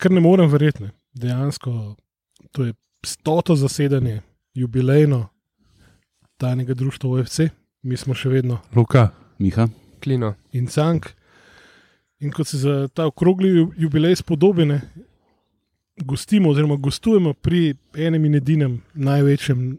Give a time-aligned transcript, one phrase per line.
[0.00, 0.82] kar ne morem verjeti.
[0.82, 0.90] ne.
[1.14, 1.96] Dejansko
[2.52, 4.20] to je stoto zasedanje,
[4.54, 5.28] jubilejno
[6.36, 7.40] tajnega društva OFC,
[7.82, 9.68] mi smo še vedno Luka, Miha.
[10.00, 10.34] Klino.
[10.52, 11.06] in cank.
[12.20, 14.80] In kot se za ta okrogli ju- jubilej spodobi, ne,
[15.96, 17.60] gostimo, oziroma gostujemo pri
[17.94, 19.78] enem in edinem največjem,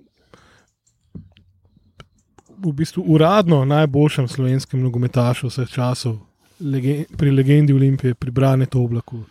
[2.58, 6.20] v bistvu uradno najboljšem slovenskem nogometašu vseh časov,
[6.62, 9.24] lege, pri legendi Olimpije, pri Branetu Oblaku.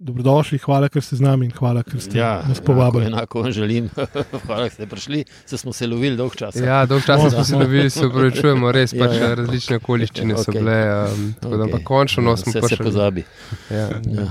[0.00, 3.04] Dobrodošli, hvala, ker ste z nami in hvala, ker ste Ja, nas povabili.
[3.04, 3.90] Enako, enako vam želim.
[4.46, 5.24] Hvala, da ste prišli.
[5.46, 6.56] Se smo se lovili dolg čas.
[6.56, 9.34] Ja, dolgo časa smo se lovili, se upravičujemo, res Ja, pač ja.
[9.34, 10.56] različne okoliščine so Okej.
[10.62, 10.78] bile.
[11.04, 11.72] Um, tako da Okej.
[11.72, 12.84] pa končno no, smo Vse se prišli.
[12.84, 13.24] pozabi.
[13.70, 13.90] Ja,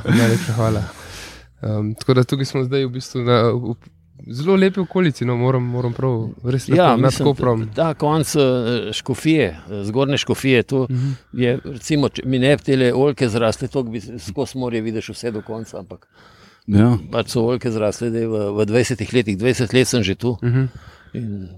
[0.10, 0.84] najlepša hvala.
[1.62, 3.76] Um, tako da tukaj smo zdaj v bistvu na v,
[4.28, 7.70] zelo lepi okolici, no, moram, moram prav, res lepo, Ja, nad mislim, Koprom.
[7.70, 8.42] ta konc eh,
[8.94, 11.10] škofije, eh, zgornje škofije, tu Mhm.
[11.34, 15.32] je, recimo, če mi ne bi te oljke zrasle, to bi skozi morje vidiš vse
[15.32, 16.08] do konca, ampak
[16.68, 16.98] Ja.
[17.12, 20.38] pač so oljke zrasle, da je v, v 20 letih, 20 let sem že tu.
[20.44, 20.66] Mhm.
[21.14, 21.50] In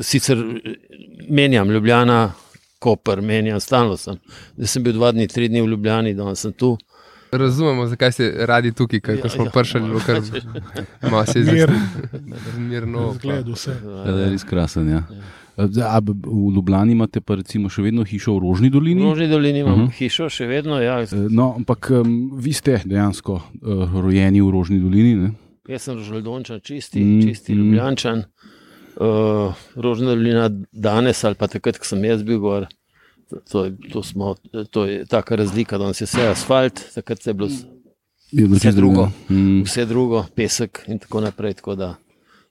[0.00, 0.74] sicer eh,
[1.28, 2.32] menjam Ljubljana,
[2.78, 4.16] Koper, menjam, stalno sem.
[4.54, 6.78] Zdaj sem bil dva dni, tri dni v Ljubljani, danes sem tu.
[7.32, 9.50] Razumemo, zakaj ste radi tukaj, ker Ja, ko smo ja.
[9.50, 10.20] prišli, bilo kar
[11.10, 11.70] malo se je Mir,
[12.50, 13.12] zmirno.
[13.14, 13.70] zgled, vse.
[13.98, 14.88] Ja, da je res krasen.
[14.88, 15.02] Ja.
[15.58, 16.14] Zdaj, a v
[16.54, 19.02] Ljubljani imate pa recimo še vedno hišo v Rožni V dolini.
[19.02, 19.86] Rožni dolini imam uh Mhm.
[19.86, 19.92] -huh.
[19.94, 20.80] hišo, še vedno.
[20.80, 21.02] Ja.
[21.02, 23.42] Eh, No, ampak um, vi ste dejansko uh,
[23.94, 25.14] rojeni v Rožni dolini.
[25.16, 25.30] Ne?
[25.68, 27.54] Jaz sem rožnodončan, čisti, Mm, čisti mm.
[27.54, 27.64] mm.
[27.64, 28.24] ljubljančan.
[28.96, 29.06] Uh,
[29.76, 32.66] Rožna dolina danes ali pa takrat, ko sem jaz bil gor.
[33.30, 34.34] To, to, je- to, smo,
[34.70, 37.48] to je taka razlika, da je vse asfalt, takrat je bilo
[38.32, 39.08] Vse drugo.
[39.30, 39.62] Mm.
[39.62, 41.54] vse drugo, pesek in tako naprej.
[41.54, 41.94] Tako da,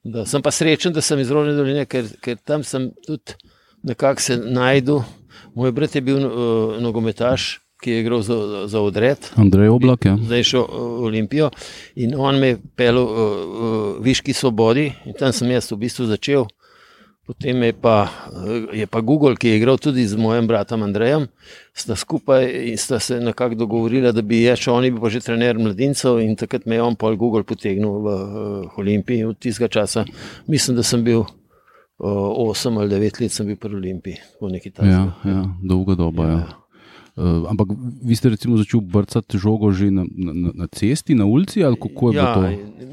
[0.04, 3.34] da sem pa srečen, da sem iz Rožne doline, ker, ker tam sem tudi
[3.84, 5.04] nekako se najdu.
[5.56, 6.32] Moj brat je bil uh,
[6.82, 9.18] nogometaš, ki je igral za, za odred.
[9.36, 10.06] Andrej Oblak.
[10.06, 10.18] Ja.
[10.18, 11.52] zdaj šel v Olimpijo
[11.96, 13.70] in on me je pel v, v
[14.02, 16.48] Viški svobodi in tam sem jaz v bistvu začel.
[17.28, 21.28] Potem je pa, eh, je pa Google, ki je igral tudi z mojim bratom Andrejem,
[21.76, 25.10] sta skupaj in sta se nekako dogovorila, da bi jaz, šel, on je bil pa
[25.10, 28.16] že trener mladincev in takrat me je on pol Google potegnil v,
[28.64, 30.06] v Olimpiji od tistega časa.
[30.48, 31.28] Mislim, da sem bil uh,
[32.00, 35.28] 8 ali 9 let sem bil pri Olimpiji, v neki Ja, tazi.
[35.28, 36.24] ja, dolga doba.
[36.24, 36.42] Ja.
[37.18, 37.74] Uh, ampak
[38.06, 42.12] vi ste recimo začeli brcati žogo že na, na, na cesti, na ulici, ali kako
[42.12, 42.42] je ja, bilo to?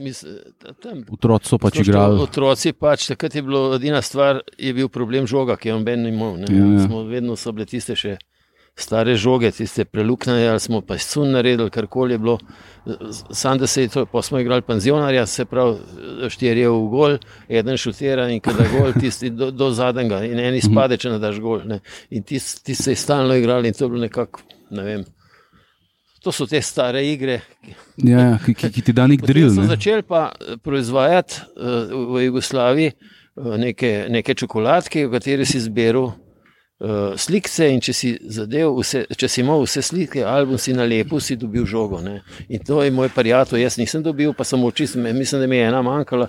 [0.00, 0.24] mis,
[0.80, 2.16] tam Otroci so pač igrali.
[2.24, 6.08] Otroci pač, takrat je bilo edina stvar, je bil problem žoga, ki je on ben
[6.08, 6.40] imel.
[6.40, 6.48] ne.
[6.48, 6.86] Ja, ja.
[6.88, 8.16] Smo vedno so bile tiste še
[8.76, 12.38] stare žoge, tiste preluknjene, ali smo pa sun naredili, karkoli je bilo.
[13.30, 15.76] Sam da se je to, pa smo igrali penzionarja, se pravi,
[16.28, 17.18] štirje v gol,
[17.48, 20.72] eden šutira in kada gol, tisti do, do zadnjega in eni Mhm.
[20.72, 21.62] spade, če ne daš gol.
[21.64, 21.80] Ne.
[22.10, 24.40] In tisti tis se je stalno igrali in to je bilo nekako,
[24.70, 25.04] ne vem.
[26.22, 27.40] To so te stare igre,
[27.96, 29.66] Ja, ja, ki, ki, ki ti da nek so Ne?
[29.68, 32.92] začeli pa eh, proizvajati uh, v Jugoslaviji
[33.36, 36.12] uh, neke, neke čokoladke, v kateri si zbiral
[36.80, 37.50] uh, slike.
[37.68, 41.66] In če si, zadev, vse, če si imel vse slike, album si nalepil, si dobil
[41.66, 42.00] žogo.
[42.00, 42.22] Ne?
[42.48, 45.68] In to je moj prijatelj, jaz nisem dobil, pa sem očist, mislim, da mi je
[45.68, 46.28] ena manjkala.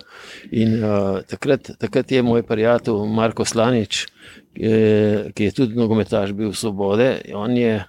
[0.52, 4.06] In uh, takrat, takrat je moj prijatelj Marko Slanič,
[4.54, 7.10] je, ki je tudi nogometaš bil v Svobode.
[7.34, 7.82] On je,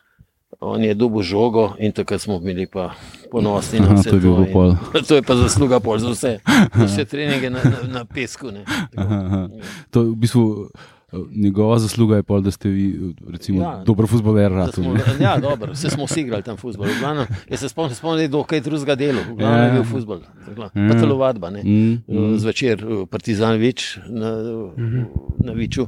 [0.59, 2.91] on je dobil žogo in takrat smo bili pa
[3.31, 6.31] ponosni na Aha, vse to je bil in- to je pa zasluga pol za vse,
[6.75, 8.49] za vse treninge na, na, na pesku.
[8.95, 9.41] Aha, aha.
[9.91, 10.96] To je v bistvu eh,
[11.33, 13.69] njegova zasluga, je pol, da ste vi eh, recimo, Ja.
[13.69, 13.83] ja.
[13.83, 14.51] dober futboler.
[15.19, 16.87] Ja, dobro, vse smo si igrali tam futbol.
[17.49, 19.55] Jaz se spomnim, spomnim da je dokaj drugega dela, Ja.
[19.57, 20.69] je bil futbol, Ja.
[20.73, 21.49] pa telovadba.
[21.49, 21.63] ne.
[21.63, 22.37] Mm, Uh, mm.
[22.37, 24.31] Zvečer uh, Partizan Vič na,
[25.39, 25.87] na Viču,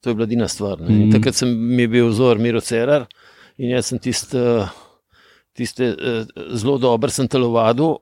[0.00, 0.80] to je bila edina stvar.
[0.80, 0.86] ne.
[0.88, 1.12] In Mhm.
[1.12, 3.06] Takrat sem mi je bil vzor Miro Cerar
[3.58, 4.68] in jaz sem tiste, uh,
[5.52, 7.96] tiste uh, zelo dober sem telovadil.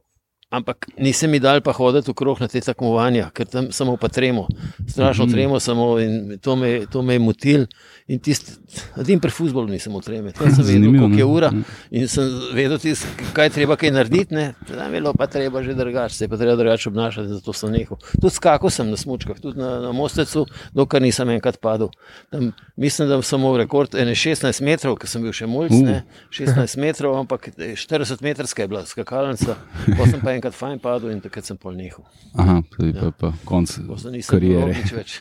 [0.55, 4.47] Ampak nisem mi dal pa hoditi okrog na te tekmovanja, ker tam samo pa tremo,
[4.87, 5.33] strašno Mhm.
[5.33, 7.67] tremo samo in to me, to me je motil.
[8.07, 8.53] In tisti,
[8.95, 11.65] edin pri futbolu nisem utreme, tam sem vedel, koliko je ura Mm.
[11.91, 15.75] in sem vedel, tist, kaj treba kaj narediti, ne, tam je bilo pa treba že
[15.75, 17.97] drugače, se je pa treba drugače obnašati, zato sem nehal.
[18.15, 21.89] Tudi skakal sem na smučkah, tudi na, na mostecu, dokler nisem enkrat padel.
[22.31, 25.81] Tam, mislim, da sem imel rekord ene 16 metrov, ker sem bil še mulj, Uh.
[25.83, 25.99] ne,
[26.31, 29.57] 16 metrov, ampak 40 metrska je bila skakalnica,
[29.89, 32.05] pa sem pa enkrat fajn padel in takrat sem pol nehal.
[32.35, 33.79] Aha, zdaj pa, pa konc
[34.27, 34.75] karijere.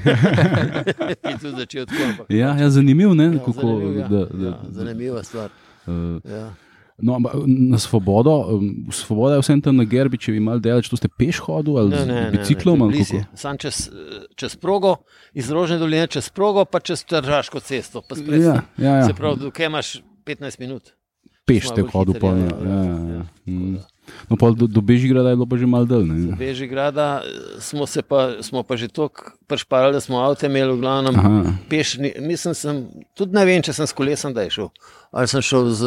[1.24, 2.26] In tudi začel tako.
[2.30, 3.52] Ja, ja, zanimiv je, Ja, kako.
[3.54, 4.08] zanimiv, ja.
[4.08, 5.50] da, da, Ja, zanimiva stvar.
[5.88, 5.94] uh,
[6.26, 6.54] Ja.
[6.98, 8.60] no, ampak na svobodo,
[8.92, 11.90] svoboda je vsem tam na Gerbi, če bi imeli delač, to ste peš hodili ali
[11.90, 13.26] Ne, ne, ne, biciklom ne, je.
[13.36, 13.90] Sam čez,
[14.36, 14.96] čez progo,
[15.34, 18.02] iz Rožne doline čez progo, pa čez Tržaško cesto.
[18.02, 19.06] pa Ja, ja, ja.
[19.06, 19.96] Se pravi, dokaj imaš
[20.26, 20.94] 15 minut.
[21.46, 22.38] Peš bolj hodil hitri, pol.
[22.38, 23.84] ja, Ja, ja, ja,
[24.28, 26.02] No, pa do, do Bežigrada je bilo pa že malo dal.
[26.02, 26.36] ne?
[26.36, 30.80] Bežigrada eh, smo, se pa, smo pa že tako prešparali, da smo avto imeli v
[30.80, 31.16] glavnem.
[31.70, 32.76] Peš, ni- mislim, sem,
[33.14, 34.70] tudi ne vem, če sem s kolesom da šel.
[35.10, 35.84] Ali sem šel z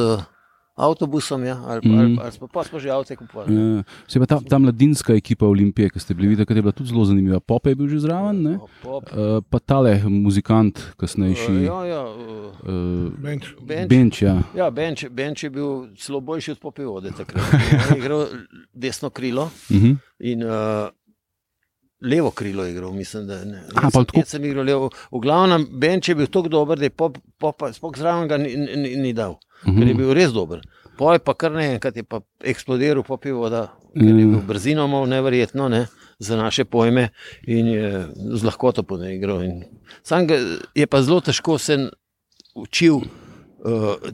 [0.76, 1.98] avtobusom, ja, ali, Mhm.
[1.98, 3.48] ali, ali smo, pa smo že avto kupovali.
[3.50, 3.82] Ja.
[4.06, 7.04] Se pa ta, ta mladinska ekipa Olimpije, ki ste bili videli, je bila tudi zelo
[7.04, 7.40] zanimiva.
[7.40, 8.58] Pope je bil že zraven, ne?
[8.82, 11.64] Pop, Uh, pa tale muzikant, kasnejši.
[11.64, 13.44] ja, ja, uh, Uh, Benč.
[13.58, 13.88] Benč.
[13.88, 14.42] Benč, ja.
[14.54, 17.44] Ja, Benč, Benč je bil celo boljši od Popevode takrat.
[17.92, 18.26] Je igral
[18.74, 19.96] desno krilo Uh -huh.
[20.20, 20.50] in uh,
[22.02, 23.62] levo krilo igral, mislim, da ne.
[23.74, 24.90] Aha, Jaz jaz sem igral levo.
[25.10, 28.56] V glavnem, Benč je bil tako dober, da je pop, pop, spok zraven ga ni,
[28.56, 29.78] ni, ni dal, Mhm.
[29.78, 30.60] ker je bil res dober.
[30.98, 34.26] Poj pa kar naenkrat je pa eksplodiral Popevoda, ker je Ja.
[34.26, 35.86] bil brzino imel neverjetno, ne,
[36.18, 37.08] za naše pojme
[37.46, 39.42] in je z lahkoto poneigral.
[39.42, 39.64] In
[40.02, 40.26] Sam
[40.74, 41.90] je pa zelo težko se
[42.54, 43.04] učil uh,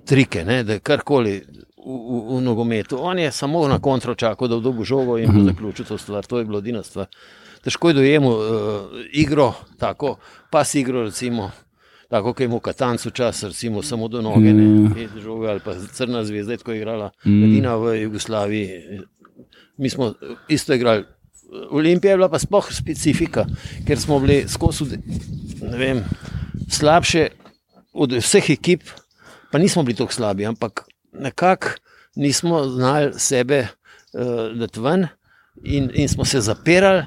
[0.05, 1.43] trike, ne, da karkoli v,
[1.85, 2.99] v, v nogometu.
[2.99, 6.27] On je samo na kontro čakal, da vdobu žogo in bo zaključil to stvar.
[6.27, 7.07] To je bilo edina stvar.
[7.63, 8.47] Težko je dojemal uh,
[9.13, 10.17] igro, tako
[10.51, 11.51] pas igro, recimo.
[12.09, 14.91] Tako kot je imel Katanc včasih, recimo samo do noge, ne, Ja.
[14.99, 17.45] in žoge, ali pa Crna zvezda, je tako igrala, Mm.
[17.45, 19.01] edina v Jugoslaviji.
[19.77, 20.15] Mi smo
[20.49, 21.05] isto igrali.
[21.71, 23.47] Olimpija je bila pa sploh specifika,
[23.87, 24.85] ker smo bili skozi
[25.73, 26.05] vem,
[26.69, 27.29] slabše
[27.93, 28.83] od vseh ekip,
[29.51, 31.69] pa nismo bili tako slabi, ampak nekako
[32.17, 33.67] nismo znali sebe
[34.13, 34.21] uh,
[34.57, 35.07] dati ven
[35.65, 37.05] in, in smo se zapirali,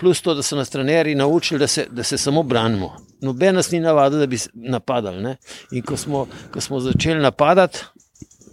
[0.00, 2.96] plus to, da so nas trenerji naučili, da se, da se samo branimo.
[3.20, 5.22] Noben nas ni navadil, da bi napadali.
[5.22, 5.36] Ne?
[5.70, 7.84] In ko smo, ko smo začeli napadati,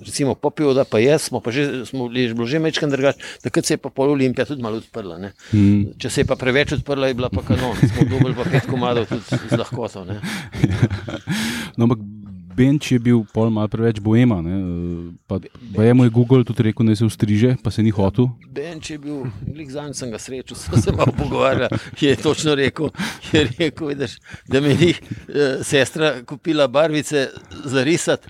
[0.05, 3.65] recimo popijo, da pa jaz, smo pa že, smo bili, bilo že mečkan drugače, takrat
[3.65, 5.17] se je pa pol Olimpija tudi malo odprla.
[5.17, 5.31] Ne?
[5.53, 5.97] Mm.
[5.97, 7.75] Če se je pa preveč odprla, je bila pa kanon.
[7.77, 10.05] Smo dobili pa pet komadov tudi z lahkoto.
[10.05, 10.19] Ne?
[11.77, 11.99] No, ampak
[12.57, 14.42] Benč je bil pol malo preveč boema.
[14.42, 15.38] ne, eh,
[15.75, 18.30] Pa, je moj Google tudi rekel, da se ustriže, pa se ni hotel.
[18.50, 21.69] Benč je bil, glik zanj sem ga srečal, sem se malo pogovarjal.
[22.01, 22.89] Je točno rekel,
[23.31, 24.18] je rekel vidiš,
[24.48, 27.30] da mi ni eh, sestra kupila barvice
[27.65, 28.27] za risati,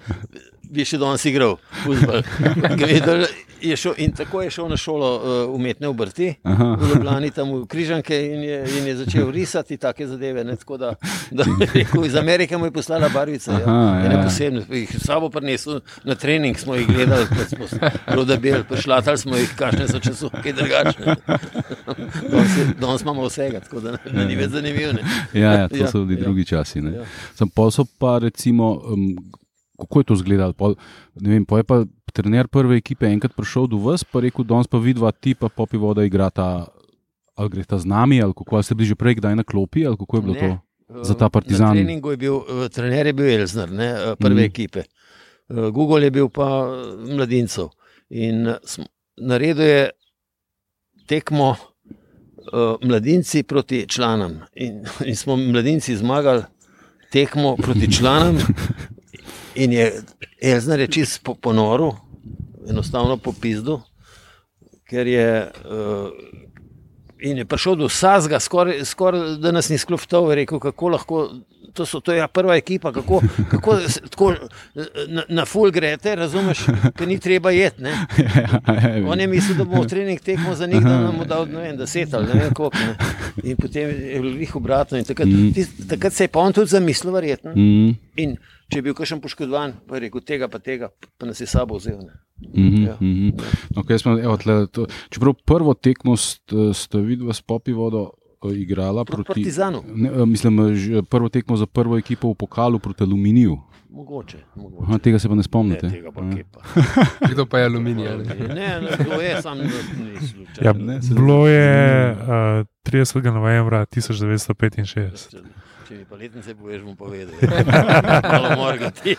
[0.70, 1.58] bi še danes igral.
[1.84, 2.22] fuzbal.
[2.78, 2.88] Ga
[3.62, 6.76] je šel, in tako je šel na šolo uh, umetne obrti, Aha.
[6.80, 10.44] v Ljubljani, tam v Križanke, in je, in je začel risati take zadeve.
[10.44, 10.92] Ne, tako da,
[11.32, 11.44] da
[11.74, 14.24] rekel, iz Amerike mu je poslala barvice, ja, Aha, ene ja.
[14.24, 14.62] posebne.
[14.70, 17.66] Jih sabo prinesel na trening, smo jih gledali, kot smo
[18.08, 21.16] rodabeli, prišlatali smo jih, kakšne so časovke, drugačne.
[22.30, 24.94] Danes Danes imamo vsega, tako da, da ni več zanimivo.
[24.94, 25.02] ne.
[25.34, 26.24] Ja, ja, to Ja, so bili ja.
[26.24, 26.82] drugi časi.
[26.82, 26.92] ne.
[26.94, 27.06] Ja.
[27.36, 29.18] Sam pa so pa recimo, um,
[29.78, 30.54] kako je to izgledalo?
[30.54, 30.76] Pol,
[31.16, 31.84] vem, pa je pa
[32.14, 35.78] trener prve ekipe enkrat prišel do vas, pa rekel, danes pa vidva ti pa popi
[35.78, 36.68] voda igrata.
[37.38, 39.86] Ali gre ta z nami, ali kako ali ste bili že prej kdaj na klopi,
[39.86, 40.42] ali kako je bilo Ne.
[40.42, 41.04] to?
[41.04, 41.68] Za ta Partizan.
[41.68, 44.46] Na treningu je bil, eh, trener je bil Elzner, ne, eh, prve mm.
[44.46, 44.84] ekipe.
[45.50, 47.70] Eh, Google je bil pa eh, mladincev.
[48.10, 48.58] In eh,
[49.18, 49.90] naredil je
[51.08, 51.56] tekmo
[52.82, 54.40] mladinci proti članom.
[54.56, 56.44] In, in smo mladinci zmagali
[57.12, 58.38] tekmo proti članom.
[59.58, 59.88] In je
[60.44, 61.96] Elzner je čist po ponoru,
[62.66, 63.80] enostavno po pizdu,
[64.84, 65.30] ker je.
[65.64, 66.10] Uh,
[67.20, 71.30] In je prišel do Sazga, skoraj, skoraj da nas ni sklopil, rekel, kako lahko.
[71.74, 73.76] To, so, to je ja prva ekipa, kako, kako
[74.10, 74.28] tako,
[75.08, 76.62] na, na full grete, razumeš,
[76.94, 77.82] ker ni treba jeti.
[77.82, 77.94] ne.
[79.10, 81.78] On je mislil, da bo trening tekmo za njih, da nam bo dal ne vem,
[81.78, 82.78] deset ali ne vem koliko.
[82.78, 82.96] Ne.
[83.44, 84.98] In potem je bilo njih obratno.
[84.98, 85.54] In Takrat, Mm.
[85.54, 87.52] tis, takrat se je pa on tudi zamislil, verjetno.
[87.56, 91.40] Mm, In če je bil kakšen poškodovan, pa je rekel tega, pa tega, pa nas
[91.40, 91.98] je sabo vzel.
[92.00, 92.14] Ne.
[92.54, 92.96] mm, Ja.
[93.00, 93.32] mm.
[93.76, 96.54] Okay, smo, evo, tle, to, čeprav prvo tekmo ste,
[96.96, 99.42] videli s popi vodo uh, igrala Proti proti.
[99.42, 103.58] Partizanu, Ne, eh, mislim, že prvo tekmo za prvo ekipo v pokalu proti Aluminiju.
[103.90, 104.38] mogoče.
[104.56, 104.84] mogoče.
[104.84, 105.90] Aha, tega se pa ne Ne, spomnite.
[105.90, 106.30] tega pa Ja.
[106.30, 106.62] kje pa.
[107.32, 108.08] Kdo pa je aluminij?
[108.08, 108.24] ali?
[108.48, 109.70] Ne, ne, kdo je, sam ni
[110.20, 110.62] slučajno.
[110.62, 111.66] Ja, Ne, bilo je
[112.12, 112.18] uh,
[112.84, 113.24] 30.
[113.26, 115.38] novembra 1965.
[115.88, 117.32] Če, mi pa letnice poveš, bom povedal.
[118.34, 119.16] Malo morgati.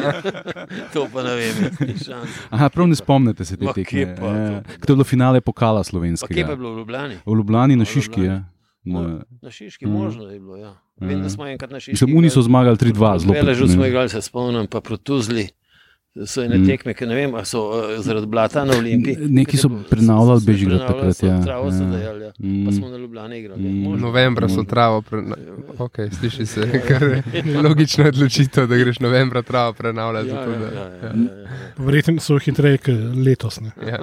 [0.92, 2.28] to pa ne vem, ni šans.
[2.50, 4.04] Aha, prav ne spomnite se te Ma, tekme.
[4.14, 4.60] pa Ja.
[4.60, 4.76] to?
[4.78, 6.54] To je bilo finale pokala Pa kje pa je slovenskega.
[6.54, 7.14] bilo v Ljubljani?
[7.16, 8.22] V Ljubljani na Šiški.
[8.22, 8.44] Ja.
[8.84, 9.90] Na, Na Šiški, Mm.
[9.90, 10.56] možno je bilo.
[10.56, 10.74] Ja.
[10.98, 11.18] Vem, Ja.
[11.18, 11.92] da smo enkrat na Šiški.
[11.94, 13.68] mislim, oni so zmagali 3-2, zelo že ne.
[13.70, 15.48] smo igrali, se spomnim, pa protuzli.
[16.24, 16.66] So ene Mm.
[16.66, 19.16] tekme, ki ne vem, ali so uh, zaradi blata na Olimpiji.
[19.20, 21.42] Neki so prenavljali Bežigrad takrat, ja.
[21.42, 21.90] Travo so Ja.
[21.90, 22.32] dajali, ja.
[22.40, 22.64] Mm.
[22.66, 23.64] pa smo na Ljubljani igrali.
[23.64, 23.70] ja.
[23.70, 23.82] Mm.
[23.82, 24.06] Možno.
[24.06, 25.02] Novembra so travo.
[25.02, 25.22] Pre...
[25.78, 27.22] Okay, sliši se, kar je
[27.60, 30.28] logična odločitev, da greš novembra travo prenavljati.
[30.28, 31.48] Ja, zato ja, da- ja, ja, ja, ja.
[31.78, 33.70] Verjetno so hitreje kot letos, ne.
[33.84, 33.98] Ja,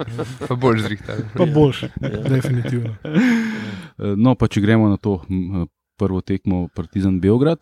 [0.48, 1.22] pa bolj zrihtali.
[1.34, 1.88] pa boljš, Ja.
[2.28, 2.94] definitivno.
[3.04, 7.58] Eh, No, pa če gremo na to m, eh, prvo tekmo Partizan Beograd,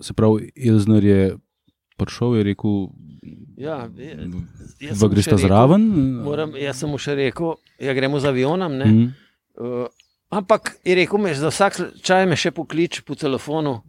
[0.00, 1.36] se pravi, Elzner je
[1.96, 2.88] prišel in rekel,
[3.60, 3.84] Ja,
[4.80, 5.82] jaz V greš še ta zraven?
[6.24, 8.72] Moram, jaz sem mu še rekel, ja, gremo z avionom.
[8.72, 8.86] ne.
[8.88, 9.10] Mhm.
[9.60, 9.90] Uh,
[10.32, 13.82] ampak je rekel, me, za vsak čaj me še pokliče po telefonu.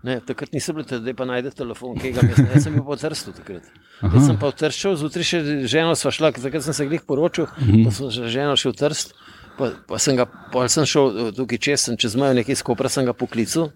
[0.00, 2.96] Ne, takrat nisem bil, zdaj pa najde telefon, ki ga jaz, jaz sem bil po
[2.96, 3.66] Trstu takrat.
[4.00, 7.04] Jaz sem pa v Trst šel, zjutraj še ženo sva šla, takrat sem se glih
[7.04, 9.12] poročil, pa sem že ženo šel v Trst.
[9.60, 12.88] Pa, pa sem ga, pa sem šel eh, tukaj čez, sem čez mejo nekaj skopra,
[12.88, 13.68] sem ga poklical.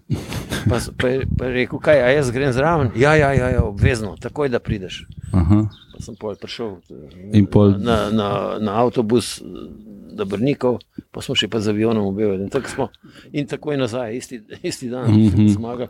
[0.65, 2.89] Pa, pa, je- pa je rekel, kaj, a jaz grem zraven.
[2.95, 5.03] Ja, ja, ja, ja obvezno, takoj da prideš.
[5.31, 5.59] Aha.
[5.91, 6.79] Pa sem pol prišel
[7.31, 9.45] In pol- na, na, na avtobus eh,
[10.11, 10.79] do Brnikov,
[11.11, 12.43] pa smo še pa z avionom objavili.
[12.43, 12.89] In, tako smo-
[13.31, 15.29] in takoj nazaj, isti, isti dan, mm.
[15.29, 15.53] -hmm.
[15.53, 15.87] zmagal.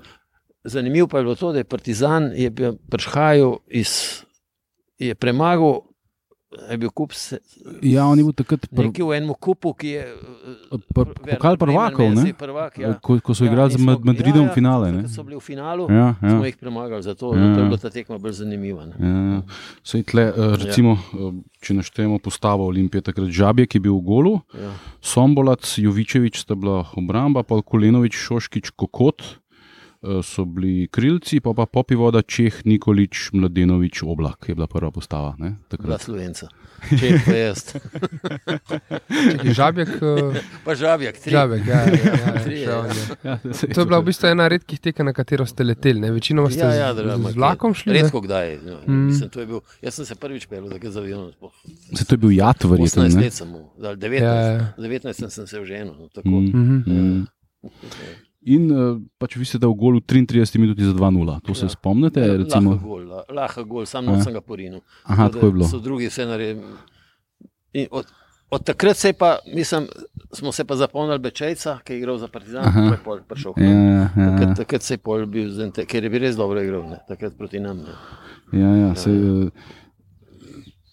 [0.65, 4.23] Zanimivo pa je bilo to, da je Partizan je bil prišhajal iz,
[4.99, 5.81] je premagal,
[6.65, 7.39] je bil kup se,
[7.81, 10.03] Ja, on je bil takrat pr, nekje v enem kupu, ki je.
[10.05, 12.33] eh, pr, pokal prvakov, ne?
[12.33, 12.93] Prvak, ja.
[12.95, 14.91] Ko, ko so igrali z Mad- Madridom ja, ja, finale.
[14.91, 15.01] Ne?
[15.01, 16.29] Ko so bili v finalu, Ja, ja.
[16.29, 17.67] smo jih premagali, zato, Ja, zato je ja.
[17.67, 18.85] bila ta tekma bolj zanimiva.
[18.85, 18.95] Ne.
[18.95, 19.41] Ja,
[19.81, 24.03] sej tle, eh, recimo, eh, če naštejemo postavo Olimpije, takrat Žabje, ki je bil v
[24.03, 24.71] golu, Ja.
[24.99, 29.21] Sombolac, Jovičevič sta bila obramba, pa Kolenovič, Šoškič, Kokot
[30.21, 35.35] so bili krilci, pa pa Popivoda, Čeh, Nikolič, Mladenovič, Oblak je bila prva postava.
[35.37, 36.01] Ne, Dva takrat.
[36.01, 36.47] slovenca.
[36.91, 37.59] Če pa jaz.
[39.31, 41.31] Čekaj, Žabjek, eh, Pa žabjak, tri.
[41.31, 42.33] žabjek ja, ja, ja,
[42.63, 43.05] ja, on je.
[43.23, 45.97] Ja, sej To je bila v bistvu ena redkih tekem, na katero ste leteli.
[45.99, 46.11] Ne?
[46.11, 47.89] Večinoma ste Ja, ja, da, z, z vlakom šli.
[47.91, 47.99] ne?
[47.99, 48.47] Redko kdaj.
[48.61, 48.91] No, Mm.
[48.91, 49.05] mm.
[49.07, 51.31] mislim, to je bil, jaz sem se prvič pel, da z avionom.
[51.31, 51.53] sploh.
[51.91, 53.01] Sej to je bil jat, verjetno.
[53.01, 53.21] 18 ne?
[53.23, 54.51] let sem mu, ali 19, Ja, ja, ja.
[54.53, 54.73] ja.
[54.79, 55.93] 19 sem, se vženil.
[55.95, 56.29] No, tako.
[56.29, 56.77] Mm, Mhm.
[56.85, 57.25] mm.
[58.45, 58.81] In uh,
[59.17, 61.41] pač vi ste dal gol v 33 minuti za 2-0.
[61.41, 61.69] To se Ja.
[61.71, 62.19] spomnite?
[62.19, 64.21] Ja, Recimo, Lahko gol, la- lahko gol, sam Ja.
[64.21, 64.81] sem ga porinil.
[65.03, 65.65] aha, tako je bilo.
[65.65, 66.61] So drugi vse naredili.
[67.91, 68.05] Od,
[68.47, 69.87] od takrat se pa, mislim,
[70.31, 73.53] smo se pa zapomnili Bečejca, ki je igral za Partizan, pa je pol prišel.
[73.57, 74.07] Ja, ja, ja.
[74.31, 77.33] Takrat, takrat se je pol bil, zente- ker je bil res dobro igral, ne, takrat
[77.33, 77.77] proti nam.
[77.79, 77.93] Ne.
[78.53, 79.49] Ja, ja, se, uh,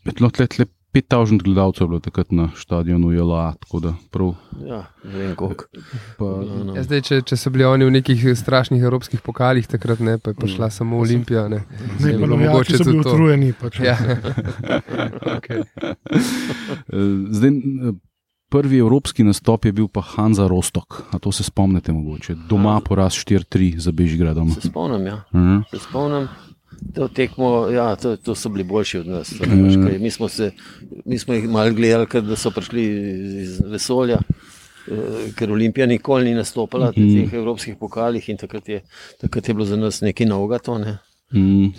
[0.08, 4.34] tle, tle 5000 gledalcev je bilo takrat na stadionu JLA, tako da prav.
[4.62, 5.64] Ja, ne vem koliko.
[6.18, 6.74] Pa, No, no.
[6.74, 10.30] Ja, zdaj, če, če so bili oni v nekih strašnih evropskih pokalih, takrat ne, pa
[10.30, 10.70] je prišla Mm.
[10.72, 11.48] samo Olimpija.
[11.48, 11.62] Ne,
[11.98, 13.52] Ne, pa bilo novijaki so bili utrujeni.
[13.54, 13.80] Pač.
[13.80, 13.96] Ja.
[15.36, 15.64] okay.
[16.88, 16.96] Eh,
[17.30, 17.50] Zdaj,
[18.48, 21.02] prvi evropski nastop je bil pa Hanza Rostok.
[21.10, 22.34] A to se spomnite mogoče?
[22.48, 24.50] Doma poraz 4-3 za Bežigradom.
[24.50, 25.24] Se spomnim, ja.
[25.32, 25.58] Mhm.
[25.70, 26.28] Se spomnim.
[26.94, 29.28] To tekmo, ja, to, to so bili boljši od nas.
[29.30, 30.50] to veš, kaj, Mi smo, se,
[31.04, 32.82] mi smo jih malo gledali, ker so prišli
[33.38, 34.18] iz vesolja,
[34.88, 34.92] eh,
[35.34, 37.14] ker Olimpija nikoli ni nastopala v Mhm.
[37.14, 38.82] teh evropskih pokalih in takrat je,
[39.20, 40.58] takrat je bilo za nas nekaj novega.
[40.60, 40.98] To, ne.
[41.32, 41.72] Mm.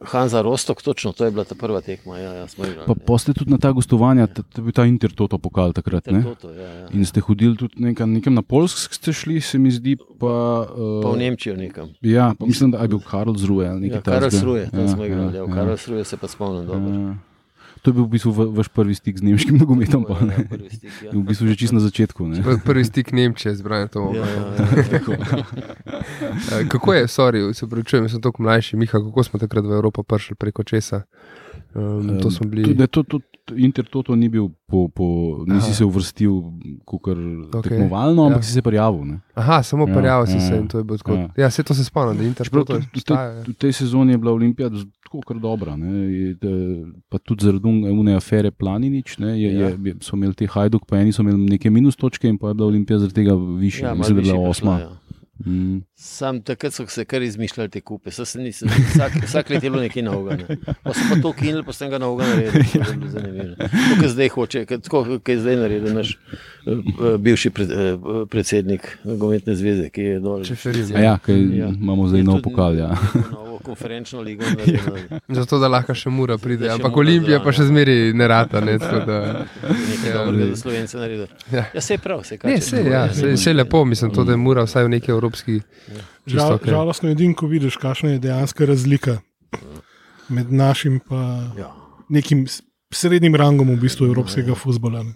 [0.00, 2.18] Hanza Rostok, točno to je bila ta prva tekma.
[2.18, 2.86] Ja, ja, igrali.
[2.86, 6.04] Pa poste tudi na ta gostovanja, to je bil ta Intertoto pokal takrat.
[6.04, 6.22] Ter Ne?
[6.22, 6.88] Toto, ja, ja.
[6.90, 10.66] In ste hodili tudi nekam, nekam na Polsk, ste šli, se mi zdi, pa.
[10.66, 11.88] Pa v Uh, Nemčijo nekam.
[12.02, 14.30] ja, pa mislim, da je bil Karlsruhe ali Ja, Karl.
[14.30, 15.36] Sruje, tam smo igrali.
[15.36, 15.54] Ja, v ja.
[15.54, 16.94] Karl Sruje se pa spomnim dobro.
[16.94, 17.14] Ja.
[17.86, 20.02] To je bil v bistvu va- vaš prvi stik z nemškim nogometom.
[20.04, 20.42] pa, Ja, ne?
[20.44, 21.10] prvi stik, ja.
[21.12, 22.26] V bistvu že čist na začetku.
[22.26, 22.42] ne.
[22.42, 24.10] Pr- Prvi stik Nemčije z Brianom Tomom.
[24.12, 24.66] Ja, ja, ja.
[26.52, 30.02] Eh, Kako je, sorry, se pravičujem, sem tako mlajši, Miha, kako smo takrat v Evropo
[30.02, 31.02] prišli preko česa?
[31.72, 32.64] Um, to smo bili.
[32.64, 35.06] Tudi, to, to, to, Intertoto ni bil, po, po,
[35.44, 35.74] nisi Aha.
[35.74, 36.32] se uvrstil
[36.84, 37.06] kot
[37.52, 38.42] Ok, tekmovalno, ampak ja.
[38.42, 39.04] si se prijavil.
[39.06, 39.16] Ne?
[39.32, 41.12] Aha, samo Ja, prijavil si ja, se in to je bilo tako.
[41.14, 41.28] ja.
[41.36, 42.86] Ja, se to se spomnim, da Čeprav Interpol tudi
[43.46, 45.76] v tej- sezoni je bila Olimpija z- tako kar dobra.
[45.76, 46.34] Ne,
[47.08, 49.68] pa tudi zaradi un- une afere Planinič, ne, je, Ja.
[49.70, 52.54] je, so imeli te Hajduk, pa eni so imeli neke minus točke in pa je
[52.54, 53.82] bila Olimpija zaradi tega višja.
[53.82, 54.76] Ja, Ja, Mislim, da je bila osma.
[54.76, 55.00] prišla, ja.
[55.38, 55.82] Mm.
[55.94, 60.02] Sam takrat so se kar izmišljali te kupe, nisem, vsak, vsak let je bilo nekaj
[60.02, 60.44] novega.
[60.48, 60.56] Ne.
[60.82, 62.62] Pa so pa to ukinili, pa sem ga novega naredil.
[62.62, 62.78] to.
[63.60, 66.18] To, kar zdaj hoče, kar- tako kot je zdaj naredil naš
[66.66, 66.72] eh,
[67.18, 67.76] bivši pred, eh,
[68.26, 70.40] predsednik nogometne zveze, ki je dol.
[70.42, 70.88] Čeferin.
[70.90, 71.36] A Ja, Ja.
[71.56, 71.68] ja.
[71.70, 72.72] imamo zdaj nov pokal.
[72.74, 72.96] Ja.
[73.30, 74.46] Novo konferenčno ligo.
[74.48, 75.18] naredil.
[75.30, 77.68] Zato, da lahko še mura pride, ampak Mura Olimpija pa še ja.
[77.68, 78.60] zmeri ne rata.
[78.60, 79.18] Ne, tako da,
[79.64, 81.26] Nekaj Ja, dobrega za slovence naredil.
[81.50, 81.64] ja.
[81.70, 82.50] Ja, se je prav, se je kaj.
[82.50, 85.10] Ne, se, ja, se, se je lepo, mislim, to, da je mura vsaj v neki
[85.10, 85.58] evropski.
[86.24, 89.18] čisto Žal, žalostno je edino, ko vidiš, kakšna je dejanska razlika
[90.28, 91.70] med našim in Ja.
[92.08, 92.46] nekim
[92.90, 95.02] srednjim rangom v bistvu evropskega futbola.
[95.02, 95.14] ne.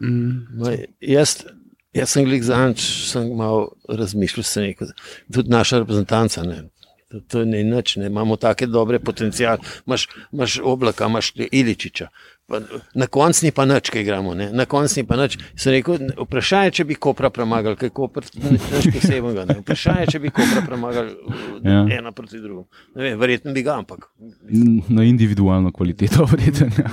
[0.00, 0.46] Mm.
[0.54, 1.44] No, jaz,
[1.92, 4.88] jaz sem glik zanč, sem malo razmišljal, sem rekel,
[5.30, 6.42] tudi naša reprezentanca.
[6.42, 6.64] Ne.
[7.12, 8.06] To, to ni nič, ne.
[8.08, 9.58] imamo take dobre potencijale.
[9.86, 12.08] Imaš, imaš oblaka, imaš Iličiča.
[12.48, 12.60] Pa,
[12.94, 14.32] na koncu ni pa nič, kaj igramo.
[14.34, 14.48] Ne.
[14.52, 15.36] Na koncu ni pa nič.
[15.56, 19.44] Sem rekel, vprašanje, če bi Kopra premagali, kaj Kopr ni nič posebnega.
[19.48, 19.58] Ne.
[19.60, 21.12] Vprašanje, če bi Kopra premagali
[21.62, 21.84] Ja.
[21.98, 22.40] ena proti
[22.94, 24.08] vem, verjetno bi ga, ampak.
[24.88, 26.66] Na individualno kvaliteto, verjetno.
[26.78, 26.90] Ja.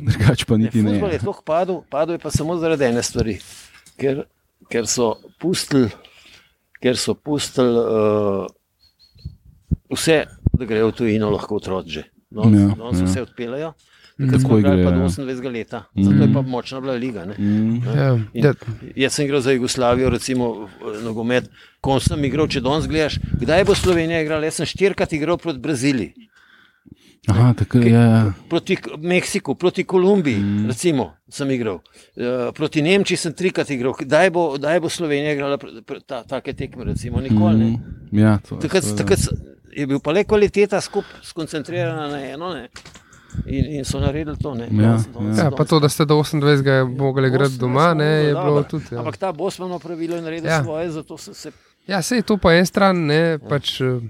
[0.00, 0.94] Drugač pa niti ne.
[0.94, 3.36] Futbol je tako padel, padel je pa samo zaradi ene stvari,
[4.00, 4.24] ker,
[4.72, 5.90] ker so pustili,
[6.80, 8.48] ker so pustili uh,
[9.92, 11.98] vse, da grejo v tujino, lahko otroci.
[11.98, 13.12] Ja, Danes ja, ja.
[13.14, 13.72] vse.
[14.20, 14.28] Mm.
[14.28, 15.08] Smo Tako gre, pa do ja.
[15.08, 17.24] 28 leta, zato je pa močna bila liga.
[17.24, 17.34] Ne?
[17.38, 17.76] Mm.
[17.96, 18.52] Ja, In ja,
[18.96, 20.68] Jaz sem igral za Jugoslavijo, recimo
[21.04, 21.48] nogomet,
[21.80, 24.44] ko sem igral, če danes gledaš, kdaj bo Slovenija igrala.
[24.44, 26.28] Jaz sem štirikrat igral proti Braziliji,
[27.28, 27.90] Aha, tako je.
[27.92, 28.32] Ja.
[28.48, 30.66] proti Meksiku, proti Kolumbiji, mm.
[30.68, 31.74] recimo, sem igral.
[32.16, 33.92] Uh, proti Nemčiji sem trikrat igral.
[33.98, 37.58] Kdaj bo, kdaj bo Slovenija igrala pr- pr- ta, take tekme, recimo, nikoli.
[37.58, 37.66] Ne?
[37.66, 38.18] Mm.
[38.18, 39.28] Ja, Takrat, takrat
[39.72, 42.54] je bil pa le kvaliteta skupaj skoncentrirana na eno.
[42.54, 42.68] Ne?
[43.46, 44.54] In, in so naredili to.
[44.54, 44.64] Ne?
[44.64, 46.62] Ja, Danes- danes- ja, danes- pa to, da ste do 28.
[46.88, 48.62] mogli igrati doma, ne, je bilo Dobro.
[48.64, 48.84] tudi.
[48.90, 48.98] Ja.
[48.98, 50.52] Ampak ta Bosmanov pravilo je naredil Ja.
[50.52, 50.62] ja.
[50.64, 51.52] svoje, zato se, se
[51.86, 54.00] Ja, sej to po eni strani, ne, pač, eh,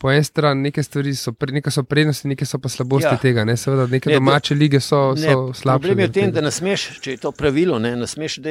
[0.00, 3.10] po eni strani neke stvari so, pre, neke so prednosti, neke so pa slabosti Ja.
[3.10, 3.18] ja.
[3.18, 3.44] tega.
[3.44, 5.78] Ne, seveda, neke Ne, domače lige so, Ne, so slabše.
[5.80, 6.44] Problem je v tem, zaradi da tega.
[6.44, 8.50] ne smeš, če je to pravilo, ne, ne smeš da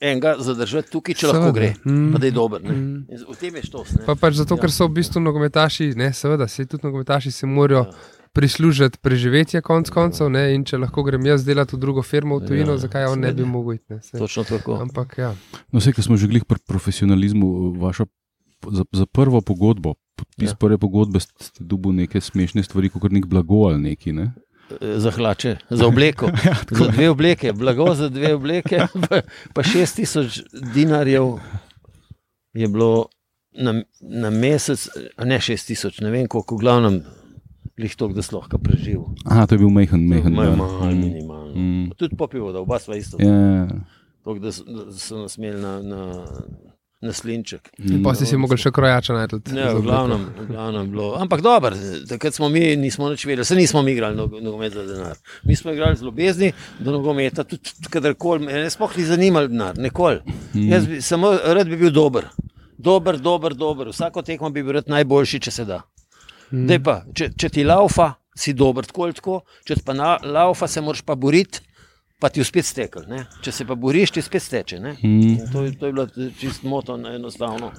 [0.00, 1.38] enega zadržati tukaj, če Seveda.
[1.38, 2.12] lahko gre, Mm.
[2.12, 2.62] da je dober.
[2.62, 2.72] ne.
[2.72, 3.06] Mm.
[3.26, 3.92] V tem je štos.
[3.92, 4.04] ne.
[4.06, 4.56] Pa pač zato, Ja.
[4.56, 4.60] ja.
[4.60, 7.86] ker so v bistvu nogometaši, ne, seveda, se tudi nogometaši se morajo Ja.
[7.86, 8.18] ja.
[8.32, 10.28] prislužiti preživetje, konc koncev.
[10.28, 13.04] Ne, in če lahko grem jaz delati v drugo firmo v tujino, Ja, ja, zakaj
[13.06, 13.98] on ne bi mogel iti.
[14.12, 14.78] Točno tako.
[14.78, 15.34] Ampak ja.
[15.68, 18.06] No, vse, ki smo že glih pri profesionalizmu, vaša,
[18.62, 20.52] za, za prvo pogodbo, podpis Ja.
[20.52, 20.56] ja.
[20.56, 24.12] prve pogodbe, ste, ste dubili neke smešne stvari, kot nek blago ali neki.
[24.12, 24.32] Ne?
[24.96, 26.30] Za hlače, za obleko.
[26.78, 29.20] za dve obleke, blago za dve obleke, pa,
[29.54, 30.40] pa šest tisoč
[30.74, 31.38] dinarjev
[32.54, 33.06] je bilo
[33.52, 34.88] na, na mesec,
[35.24, 37.00] ne šest tisoč, ne vem koliko, v glavnem,
[37.78, 39.08] lih to, da sloh preživel.
[39.24, 39.70] Aha, to je bil.
[39.70, 40.56] Malo, ja.
[40.56, 41.00] malo, Mm.
[41.00, 41.54] minimalno.
[41.54, 41.90] Mm.
[41.96, 43.16] Tudi popivo, da oba sva isto.
[43.20, 43.68] Ja, ja,
[44.24, 46.00] so, da so nas imeli na, na,
[47.00, 47.70] na slinček.
[47.80, 49.38] In pa si si mogel še krojača najti.
[49.50, 51.14] Ne, v glavnem, v glavnem bilo.
[51.16, 51.72] Ampak dobro,
[52.06, 55.16] takrat smo mi nismo nič vedeli, se nismo igrali nog- nogomet za denar.
[55.44, 60.20] Mi smo igrali z ljubezni do nogometa, tudi kadarkoli, ne sploh ni zanimal denar, nikoli.
[60.54, 62.28] Jaz bi samo rad bi bil dober.
[62.78, 63.88] Dober, dober, dober.
[63.88, 65.80] Vsako tekmo bi bil rad najboljši, če se da.
[66.50, 70.18] Daj pa, če, če ti laufa, si dober, tako ali tako, če ti pa na,
[70.22, 71.60] laufa, se moraš pa boriti,
[72.20, 73.02] pa ti spet stekel.
[73.08, 73.24] Ne?
[73.40, 74.76] Če se pa boriš, ti spet steče.
[75.00, 76.06] In To, je- to je bilo
[76.38, 77.72] čist moto, enostavno.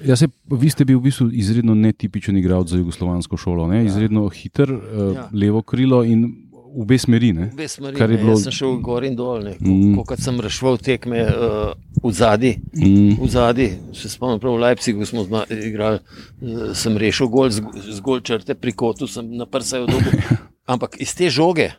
[0.00, 3.66] Ja, se, vi ste bil v bistvu izredno netipičen igralec za jugoslovansko šolo.
[3.66, 3.84] Ne?
[3.84, 5.12] Izredno hiter, uh, Ja.
[5.12, 5.28] ja.
[5.34, 6.22] levo krilo in
[6.54, 7.32] v obe smeri.
[7.32, 7.50] Ne?
[7.50, 9.96] Obe smeri, Kar je bilo- jaz sem šel gor in dol, ne, Mm.
[9.96, 12.60] ko, ko sem rešval tekme uh, v zadnji.
[12.72, 13.18] Mm.
[13.18, 17.62] V zadnji, se spomnim, prav v Leipzigu smo zma, igrali, eh, sem rešil gol z,
[17.88, 20.12] z gol črte pri kotu, sem na prsaju dobil.
[20.68, 21.72] Ampak iz te žoge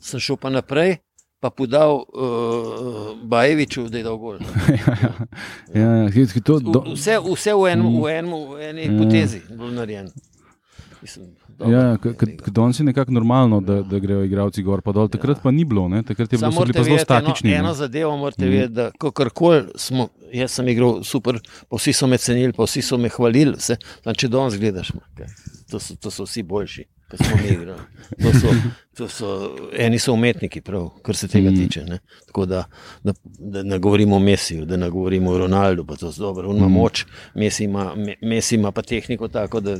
[0.00, 0.96] sem šel pa naprej,
[1.40, 4.38] pa podal uh, Bajeviču, da je dal gol.
[5.74, 8.98] Ja, ja, ki- ki to, do, Vse, vse v, enem, v, enem, v eni Ja.
[8.98, 10.10] potezi je bilo narejeno.
[11.02, 11.26] Mislim,
[11.58, 11.96] dobro, ja,
[12.46, 15.08] danes je nekako normalno, da, da grejo igralci gor in dol.
[15.08, 15.42] Takrat Ja.
[15.42, 16.02] pa ni bilo, ne?
[16.02, 17.52] takrat je bilo, morate pa zelo vedeti eno, statični.
[17.52, 17.74] eno ne.
[17.74, 18.50] zadevo, morate mm.
[18.50, 22.82] vedeti, da kakorkoli smo, jaz sem igral super, pa vsi so me cenili, pa vsi
[22.82, 23.54] so me hvalili.
[23.56, 23.76] Vse.
[24.02, 25.26] Znači, danes gledaš, kaj,
[25.70, 27.80] to, so, to so vsi boljši, kot smo mi igrali.
[28.22, 28.48] To so,
[28.94, 29.28] to so,
[29.74, 31.56] eni so umetniki, prav, kar se tega Mhm.
[31.58, 31.84] tiče.
[31.84, 31.98] Ne.
[32.26, 32.64] Tako da,
[33.04, 36.48] da, da ne govorimo o Messiju, da ne govorimo o Ronaldu, pa to je dobro,
[36.48, 36.74] on ima Mhm.
[36.74, 39.76] moč, Messi ima, Me- Messi ima pa tehniko tako, da,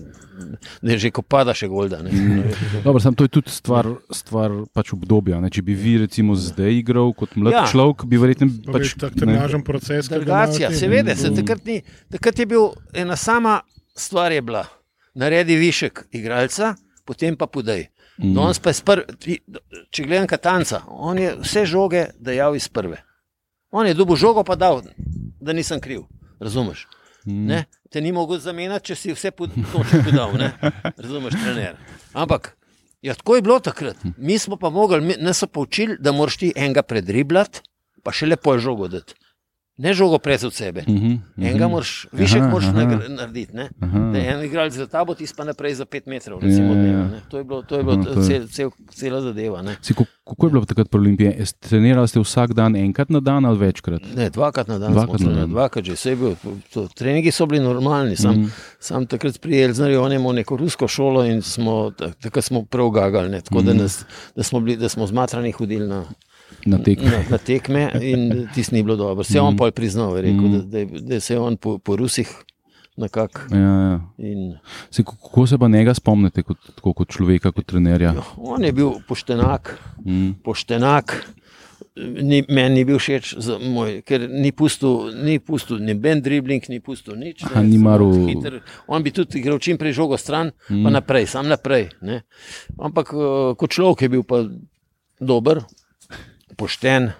[0.82, 2.02] da je že ko pada še golda.
[2.02, 2.10] Ne.
[2.10, 2.42] Mhm.
[2.84, 5.40] Dobro, sam, to je tudi stvar, stvar pač obdobja.
[5.40, 5.50] Ne?
[5.50, 7.66] Če bi vi recimo zdaj igral kot mlad Ja.
[7.66, 10.08] človek, bi verjetno Pač, pač, tak ne, trenažen proces.
[10.08, 10.74] ki ti.
[10.74, 13.60] seveda, se takrat, ni, takrat je bil ena sama
[13.94, 14.64] stvar, je bila,
[15.14, 16.74] naredi višek igralca,
[17.10, 17.88] potem pa podaj.
[18.16, 18.34] Mm.
[18.34, 19.40] Danes pa je spr, ti-
[19.90, 23.00] če gledam Katanca, on je vse žoge dajal iz prve.
[23.70, 24.82] On je dobil žogo, pa dal,
[25.40, 26.06] da nisem kriv.
[26.38, 26.86] Razumeš?
[27.24, 27.46] Mm.
[27.46, 27.60] Ne?
[27.88, 30.34] Te ni mogel zamenjati, če si vse pod- točke podal.
[30.34, 30.52] Ne?
[30.96, 31.74] Razumeš, trener.
[32.14, 32.54] Ampak
[33.00, 33.96] ja, tako je bilo takrat.
[34.16, 37.60] Mi smo pa mogli, mi- nas so poučili, da moraš ti enega predriblati,
[38.02, 39.16] pa še lepo žogo dati.
[39.80, 40.84] Ne žogo pred od sebe.
[40.84, 42.84] Mm -hmm, Enega moraš, višek Aha, moraš aha.
[43.10, 43.52] narediti.
[43.54, 43.70] Ne?
[43.80, 43.98] Aha.
[44.10, 46.40] Je en igralec za tabo, ti pa naprej za pet metrov.
[46.40, 47.04] Recimo, Ja, ja, ja.
[47.06, 47.20] ne.
[47.28, 49.62] To je bilo, to je bilo No, to je- cel, cel, cela zadeva.
[49.62, 49.76] Ne?
[49.80, 51.32] Si, kako, je bilo takrat pri Olimpiji?
[51.60, 54.02] Trenirali ste vsak dan, enkrat na dan ali večkrat?
[54.16, 55.48] Ne, dvakrat na dan, Dvakrat na dan.
[55.48, 56.34] dvakrat že, vse je bil.
[56.70, 58.50] To, treningi so bili normalni, sam, mm.
[58.80, 63.30] sam takrat pri Elznarju, imel neko rusko šolo in smo, tak- takrat smo prav gagali,
[63.30, 63.64] ne, tako mm.
[63.64, 63.82] da, Mhm.
[63.82, 64.04] nas,
[64.36, 66.04] da, smo bili, da smo zmatrani hodili na,
[66.66, 67.10] Na tekme.
[67.10, 68.22] na, na tekme in
[68.54, 69.24] tisto ni bilo dobro.
[69.24, 69.56] Se je on Mhm.
[69.56, 70.58] pol priznal, je rekel, Mhm.
[70.60, 72.28] da, da, da se je on po, po Rusih
[72.96, 73.40] nekako.
[73.50, 74.00] Ja, ja.
[74.18, 74.58] in-
[74.90, 78.14] Se, kako se pa njega spomnite kot, tako, kot človeka, kot trenerja?
[78.36, 80.30] On je bil poštenak, Mm.
[80.44, 81.26] poštenak.
[81.96, 83.34] Ni, meni ni bil všeč,
[83.64, 87.42] moj, ker ni pustil, ni pustil noben dribling, ni pustil nič.
[87.42, 88.60] Aha, ni maral- hiter.
[88.86, 90.84] On bi tudi igral čim prej žogo stran, mm.
[90.84, 91.88] pa naprej, sam naprej.
[92.00, 92.22] Ne.
[92.78, 93.16] Ampak eh,
[93.54, 94.44] kot človek je bil pa
[95.20, 95.60] dober,
[96.60, 97.10] pošten.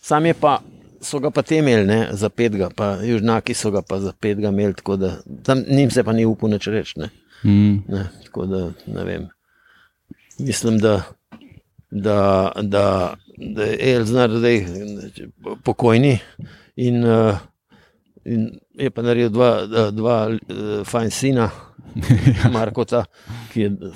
[0.00, 0.56] Sam je pa,
[1.04, 4.48] so ga pa te imeli ne, za petega, pa južnaki so ga pa za petega
[4.54, 7.00] imeli, tako da tam njim se pa ni upal nič reči.
[7.00, 7.10] ne.
[7.44, 7.82] Mm.
[7.88, 9.28] Ne, tako da ne vem.
[10.38, 11.02] Mislim, da,
[11.90, 14.64] da, da, da je Elznar zdaj
[15.64, 16.18] pokojni
[16.76, 17.36] in, uh,
[18.24, 21.50] in je pa naredil dva, dva, dva uh, fajn sina,
[22.52, 23.04] Markota,
[23.52, 23.92] ki je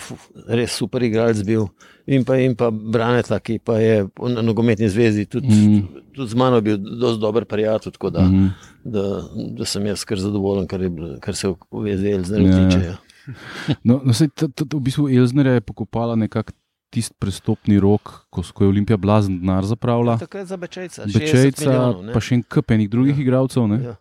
[0.49, 1.69] res super igralec bil,
[2.11, 5.83] in pa, in pa Braneta, ki pa je na nogometni zvezi tudi, Mm.
[6.13, 8.49] tudi z mano bil dosti dober prijatelj, tako da, Mm.
[8.85, 9.05] da,
[9.53, 12.49] da sem jaz kar zadovoljen, kar, je, kar se v vezi Elznar Ja.
[12.49, 12.69] ja.
[12.69, 12.83] tiče.
[12.85, 12.97] Ja.
[13.85, 16.53] No, no, sej, t, t, t, v bistvu Elzner je pokopala nekako
[16.91, 20.17] tisti prestopni rok, ko, ko je Olimpija blazen denar zapravila.
[20.19, 22.13] Takrat za Bečejca, 60 Bečejca, milijonov, ne.
[22.13, 23.23] pa še en kup enih drugih ja.
[23.23, 23.69] igralcev.
[23.69, 23.79] ne.
[23.85, 23.95] Ja.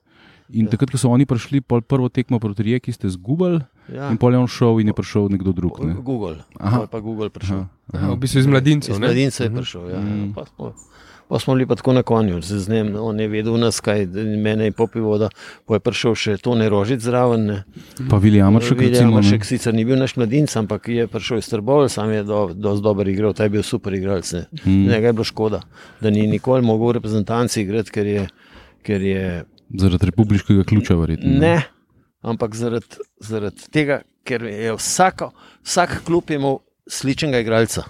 [0.52, 0.72] In Ja.
[0.72, 4.10] takrat, ko so oni prišli, pol prvo tekmo proti Rijeki, ste zgubili, Ja.
[4.10, 5.78] in pol je on šel in je prišel nekdo drug.
[5.80, 5.94] Ne?
[5.96, 6.88] Google, Aha.
[6.88, 7.58] Pa Google prišel.
[7.60, 8.12] Aha, Ja, aha.
[8.12, 8.92] v bistvu iz mladincev.
[8.92, 9.06] Iz ne?
[9.06, 9.58] mladinca je Mhm.
[9.58, 9.84] prišel.
[9.88, 10.00] Ja.
[10.00, 10.34] Mhm.
[10.34, 10.74] Pa, smo,
[11.28, 14.66] pa smo bili pa tako na konju, z njim, on je vedel nas, kaj mene
[14.66, 15.30] je popivo, da
[15.68, 17.46] pa je prišel še Tone Rožic zraven.
[17.46, 17.64] ne.
[18.10, 19.00] Pa William Amršek, ne.
[19.00, 22.82] Amršek sicer ni bil naš mladinec, ampak je prišel iz Trbol, sam je do, dosti
[22.82, 24.26] dober igral, ta je bil super igralec.
[24.34, 24.46] Ne.
[24.66, 24.88] Mm.
[24.88, 25.62] Njega je bilo škoda,
[26.00, 28.28] da ni nikoli mogel v reprezentanci igrati, ker je,
[28.82, 29.46] ker je
[29.78, 31.30] Zaradi republiškega ključa, verjetno.
[31.40, 31.62] Ne,
[32.22, 32.86] ampak zaradi,
[33.22, 35.32] zaradi tega, ker je vsako,
[35.66, 36.58] vsak klub imel
[36.90, 37.84] sličnega igralca.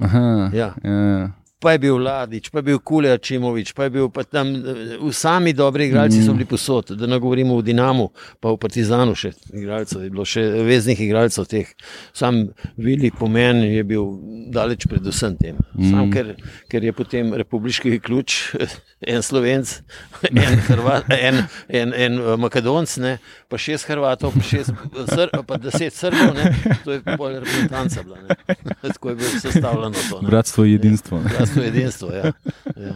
[0.00, 0.74] Aha, Ja.
[0.84, 1.30] ja.
[1.58, 4.98] Pa je bil Ladič, pa je bil Kulja Čimovič, pa je bil pa tam, eh,
[5.12, 9.30] sami dobri igralci so bili posod, da ne govorimo o Dinamu, pa v Partizanu še
[9.56, 11.70] igralcev, je bilo še veznih igralcev teh.
[12.12, 12.42] Sam
[12.76, 14.04] Vili pomen je bil
[14.52, 15.56] daleč pred vsem tem.
[15.80, 16.12] Sam, Mm.
[16.12, 16.34] ker,
[16.68, 18.52] ker je potem republiški ključ,
[19.12, 19.80] en slovenc,
[20.28, 23.16] en, Hrvat, en, en, en eh, makedonc, ne,
[23.48, 24.76] pa šest Hrvatov, pa, šest,
[25.08, 26.52] sr, pa deset Srbov, ne,
[26.84, 28.20] to je bolj reprezentanca bila.
[28.28, 28.36] Ne.
[28.92, 30.20] Tako je bilo sestavljeno to.
[30.20, 30.28] Ne.
[30.28, 31.18] Bratstvo je jedinstvo.
[31.24, 31.45] ne.
[31.56, 32.10] Je edinstvo.
[32.12, 32.32] Ja.
[32.76, 32.94] Ja.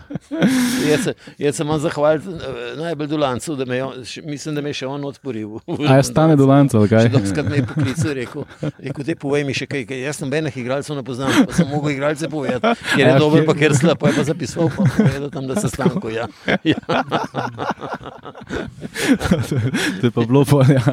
[0.91, 3.85] Jaz se, jaz se moram zahvaliti eh, najbolj Dulancu, da me je,
[4.25, 5.59] mislim, da me je še on odporil.
[5.89, 7.09] A je stane do lanca, ali kaj?
[7.09, 8.45] Dokskrat me je poklical, rekel,
[8.79, 11.95] rekel te povej mi še kaj, kaj jaz nobenih igralcev ne poznam, pa sem mogel
[11.95, 15.31] igralce povedati, ker je Ja, dober, pa ker slab, pa je pa zapisal, pa povedal
[15.31, 16.11] tam, da se stanko.
[16.11, 16.27] Ja.
[16.65, 16.79] Ja.
[20.01, 20.93] To je pa bilo pa, ja, Ja.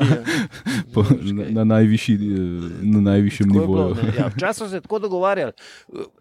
[0.93, 2.19] po, na, na, najvišji, eh,
[2.81, 3.95] na najvišjem je bilo, nivoju.
[4.03, 4.13] ne.
[4.17, 5.51] ja, včasih so se tako dogovarjali.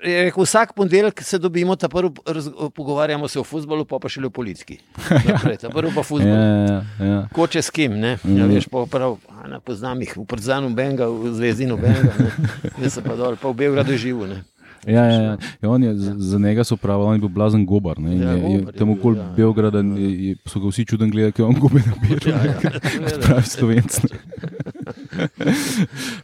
[0.00, 1.90] Rekel, vsak ponedeljek se dobimo, ta
[2.24, 4.78] raz, pogovarjamo se o futbalu, pa pa še o politiki.
[5.26, 6.30] Naprej, ta prvi pa futbol.
[6.30, 7.20] Ja, ja, ja.
[7.28, 8.52] Ko če s kim, ne, ja, Mhm.
[8.52, 12.14] veš, pa prav, ne poznam jih, v Przanu Benga, v Zvezdi Nobenga,
[12.78, 14.40] jaz sem pa dol, pa v Beogradu živel, ne.
[14.86, 15.32] Ja, ja, ja.
[15.58, 17.98] Ja, on je, z- za njega so pravi, on je bil blazen gobar.
[17.98, 19.24] Ne, Ja, je, je, je tam okoli ja.
[19.34, 22.30] Beograda je, je, so ga vsi čuden gledali, ker je on gube nabira.
[22.30, 23.18] Ja, ja, seveda.
[23.26, 23.92] Pravi slovenc.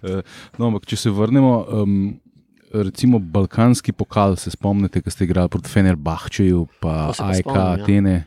[0.05, 0.23] Eh,
[0.55, 1.97] no, ampak če se vrnemo, um,
[2.73, 7.73] recimo Balkanski pokal, se spomnite, ko ste igrali proti Fenerbahčeju, pa AEK ja.
[7.73, 8.25] Atene.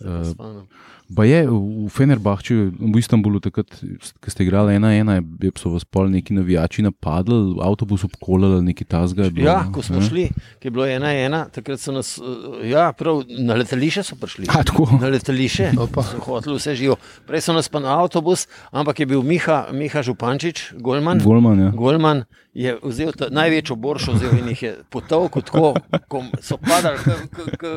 [0.00, 0.66] Ja, spomnim.
[1.12, 3.68] Pa je v Fenerbahčeju, v Istanbulu, takrat,
[4.16, 8.84] ko ste igrali ena ena, je so vas pol neki navijači napadli, avtobus obkolali, neki
[8.84, 9.24] tasga.
[9.24, 9.72] je bilo, Ja, ne?
[9.72, 10.08] ko smo Ne?
[10.08, 10.24] šli,
[10.56, 14.46] ki je bilo ena ena, takrat so nas, eh, ja, prav na letališče so prišli.
[14.48, 14.88] A, tako.
[15.00, 16.96] Na letališče so hoteli vse živo.
[17.26, 21.20] Prej so nas pa na avtobus, ampak je bil Miha, Miha Župančič, Golman.
[21.20, 21.70] Golman, ja.
[21.70, 25.72] Golman je vzel ta, največjo boršo, vzel in jih je potovil, tako
[26.08, 27.70] ko so padali, k, k,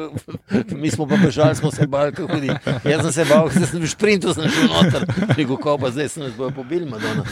[0.52, 2.52] k, mi smo pa bežali, smo se bali, kako hudi.
[2.84, 6.10] Jaz sem se bal, ker sem v sprintu sem šel noter, rekel, ko pa zdaj
[6.12, 7.24] se nas bojo pobili, Madonna.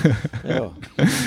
[0.43, 0.71] Evo,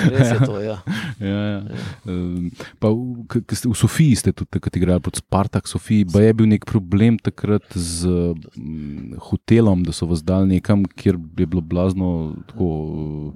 [0.09, 0.79] res je to, ja.
[1.21, 1.61] Ja, ja.
[2.09, 2.49] Um,
[2.81, 6.07] pa v, v Sofiji ste tudi takrat igrali pod Spartak Sofiji.
[6.09, 11.17] Pa je bil nek problem takrat z um, hotelom, da so vas dali nekam, kjer
[11.37, 12.67] je bilo blazno tako.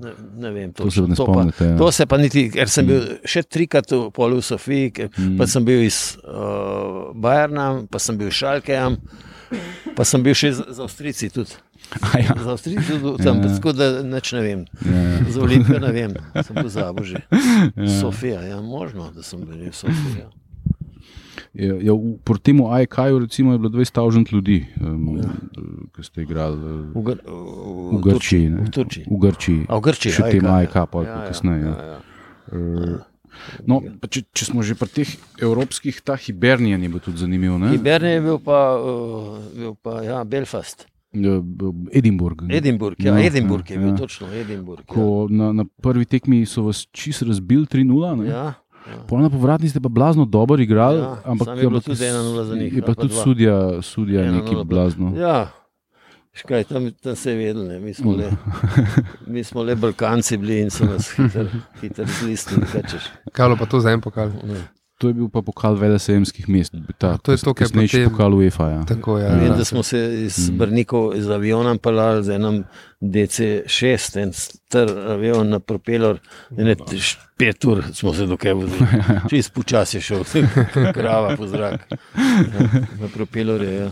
[0.02, 1.08] Ne, ne vem, To se točno.
[1.08, 1.78] ne pa, spomnite, ja.
[1.78, 5.36] to se pa niti, ker sem bil še trikrat v polu v Sofiji, ker, Mm.
[5.36, 8.88] pa sem bil iz uh, Bajerna, pa sem bil iz Šalkeja,
[9.94, 11.60] pa sem bil še z, z Avstrijci tudi.
[12.02, 13.44] A ja, Z Avstrijci tudi tam, Ja.
[13.44, 13.52] ja.
[13.52, 14.62] tako da nič ne vem.
[14.82, 17.20] ja, Za Olimpijo ne vem, sem pozabil že.
[17.76, 17.90] ja.
[17.94, 20.20] Sofija, ja, možno, da sem bil v Sofiji.
[20.20, 20.30] Ja.
[21.54, 25.28] Ja, ja, v- proti temu AEK-ju recimo je bilo 20 tavžent ljudi, um, ja.
[25.92, 26.56] ki ste igrali
[26.88, 27.36] V, Gr v,
[27.90, 28.48] v Grčiji.
[28.50, 29.04] V Turčiji.
[29.06, 29.60] V Grčiji.
[29.68, 31.74] A v Grčiji, Še tem AEK, AEK, pol kasneje, ja.
[31.74, 32.00] Ja, ja.
[32.52, 33.00] Uh,
[33.64, 35.10] No, če, če smo že pri teh
[35.40, 37.56] evropskih, ta Hibernijan je bil tudi zanimiv.
[37.56, 37.70] ne?
[37.72, 40.84] Hibernijan je bil pa, uh, bil pa ja, Belfast.
[41.14, 41.40] Ja,
[41.90, 42.44] Edinburgh.
[42.50, 43.98] Edinburgh, ja, Ja, Edinburgh je ja, bil ja.
[43.98, 44.82] točno, Edinburgh.
[44.82, 44.86] Ja.
[44.86, 47.88] Ko na, na prvi tekmi so vas čist razbili 3-0.
[48.18, 48.28] ne.
[48.28, 48.44] Ja,
[48.86, 49.00] ja.
[49.08, 52.56] Pol na povratni ste pa blazno dobro igrali, Ja, ampak je bilo tudi 1:0 za
[52.56, 54.64] njih, Je pa tudi sudja, sudja 1:0 neki bilo.
[54.66, 55.16] blazno.
[55.16, 55.52] Ja,
[56.34, 57.80] škaj, tam, tam se je vedelo, ne.
[57.80, 58.32] mi smo, le,
[59.28, 61.12] mi smo le Balkanci bili in so nas
[61.82, 62.66] hitro, zlistili.
[63.32, 64.32] kaj pa to za en pokal?
[64.44, 64.68] Ne.
[64.98, 66.74] to je bil pa pokal velesejemskih mest.
[66.98, 68.70] Ta, to je to, kar kasnejši potem- pokal UEFA.
[68.70, 68.84] Ja.
[68.86, 69.30] Tako je.
[69.30, 70.58] Vem, Ja, da smo se iz Mm.
[70.58, 72.64] Brnikov z avionom pelali z enim
[73.02, 76.20] DC-6, en star avion na propeler,
[76.52, 76.76] ne
[77.38, 78.88] pet ur smo se dokaj vozili.
[79.30, 80.24] Čez počasi je šel,
[80.94, 81.82] krava po zrak.
[82.16, 82.62] Ja,
[83.00, 83.74] na propelerje.
[83.74, 83.92] Ja.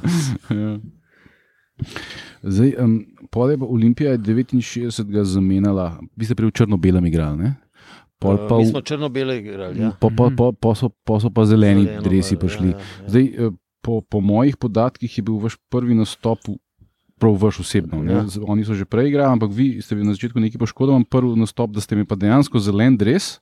[2.42, 2.94] Zdaj, um,
[3.30, 7.50] pol je Olimpija je 69 zamenjala, vi ste v črno-belem igrali, ne?
[8.18, 9.80] Pol pa Uh, Mi v- smo črno-bele igrali.
[9.80, 9.92] Ja.
[9.92, 12.70] Po, po, po, po, so, po so pa zeleni Zeleno, dresi prišli.
[12.70, 13.08] ja, ja.
[13.08, 16.40] Zdaj, eh, po, po mojih podatkih je bil vaš prvi nastop,
[17.16, 18.04] prav vaš osebno.
[18.04, 18.12] Ja.
[18.18, 18.44] Ja.
[18.44, 21.04] Oni so že prej igrali, ampak vi ste bili na začetku neki poškodovan.
[21.04, 23.40] Prvi nastop, da ste imeli pa dejansko zelen dres,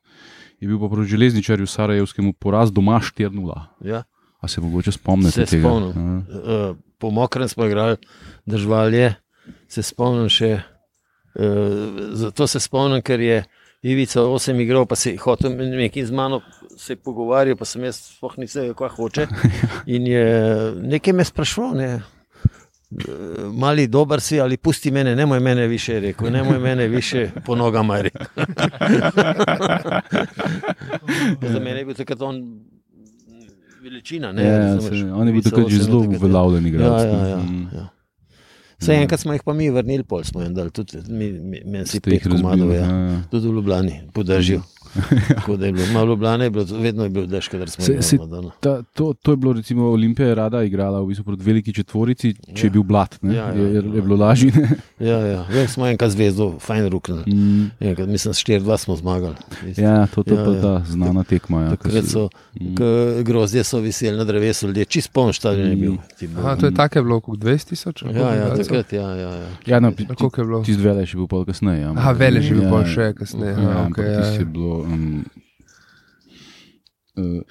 [0.58, 3.34] je bil pa proti železničarju Sarajevskemu poraz doma 4-0.
[3.82, 4.04] Ja.
[4.38, 5.66] A se mogoče spomnite Se tega?
[5.66, 5.94] spomnim.
[5.98, 6.70] Ja.
[6.70, 7.98] Uh, po mokrem smo igrali
[8.46, 9.14] držvalje,
[9.68, 10.60] se spomnim še.
[11.36, 11.44] Uh,
[12.14, 13.44] zato se spomnim, ker je
[13.82, 16.42] Ivica osem igral, pa se je hotel nekaj z mano
[16.78, 19.28] se pogovarjal, pa sem jaz sploh nisem vedel, kaj hoče.
[19.96, 20.24] In je
[20.84, 21.76] nekaj me sprašval.
[21.76, 21.90] Ne.
[21.94, 22.02] "Eh,
[23.54, 27.30] Mali dober si ali pusti mene, ne moj mene više, rekel, ne moj mene više
[27.46, 28.02] po nogama.
[28.02, 28.26] rekel.
[31.44, 32.42] Za mene je bil takrat on
[33.88, 34.32] veličina.
[34.32, 35.00] Ne, Ja, razumeš?
[35.00, 36.20] se, on je bil takrat že zelo takrat, ja.
[36.20, 37.04] uveljavljen igralec.
[37.04, 37.68] Ja, ja, ja, Mm.
[37.74, 37.86] ja.
[38.78, 41.86] Vse enkrat smo jih pa mi vrnili, pol smo jim dali, tudi mi, mi, meni
[41.86, 42.82] si pet komadov, ja.
[42.82, 43.22] ja, ja.
[43.32, 44.62] tudi v Ljubljani, podržijo.
[45.30, 48.02] Tako da je bilo, malo Ljubljane je bilo, vedno je bil dež, kadar smo Se-
[48.02, 48.50] se- imeli.
[48.60, 52.34] Ta, to, to je bilo, recimo, Olimpija je rada igrala v bistvu proti veliki četvorici,
[52.48, 52.72] če je Ja.
[52.72, 53.36] bil blat, ne?
[53.36, 53.94] Ja, ja, je, je, ja.
[53.94, 54.52] je bilo lažje.
[55.00, 55.46] Ja, ja.
[55.48, 57.24] Vem, smo enkrat zvezdo, fajn ruknili.
[57.28, 57.72] Mm.
[57.82, 59.36] Enkrat, mislim, 4-2 smo zmagali.
[59.76, 60.62] Ja, to je Ja, pa ja.
[60.62, 61.62] ta znana tekma.
[61.62, 62.76] Ja, Takrat so Mm.
[62.76, 62.82] k-
[63.24, 65.94] grozdje so viseli na drevesu, ljudje, čist poln stadion je bil.
[66.18, 66.40] Ti bil.
[66.40, 68.02] Aha, to je tako je bilo, kot 20 tisoč?
[68.04, 69.30] Ja, ja, takrat, ja, ja.
[69.32, 69.48] ja.
[69.68, 70.64] Ja, no, Koliko je bilo?
[70.64, 71.82] Tisti velež je bil pol kasneje.
[71.82, 74.26] Ja, Aha, Velež je bil Ja, pol še kasneje, Ja, okej, ja, ja.
[74.32, 74.86] je bilo.
[74.88, 75.26] Um,
[77.18, 77.42] uh,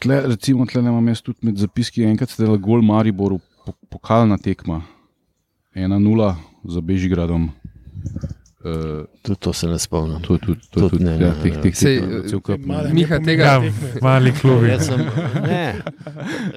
[0.00, 4.38] tle, recimo, tle imam jaz tudi med zapiski, enkrat ste dali gol Mariboru, po, pokalna
[4.38, 4.82] tekma,
[5.76, 6.34] 1-0
[6.72, 7.50] za Bežigradom.
[8.66, 10.22] Uh, Tudi to se ne spomnim.
[10.22, 13.18] to je tudi, to je Tudi tudi, ne, ja, teh, teh Sej, cel kup, Miha,
[13.22, 14.00] tega- tekme.
[14.02, 14.72] Mali klubi.
[14.80, 15.04] Sem,
[15.44, 15.82] ne,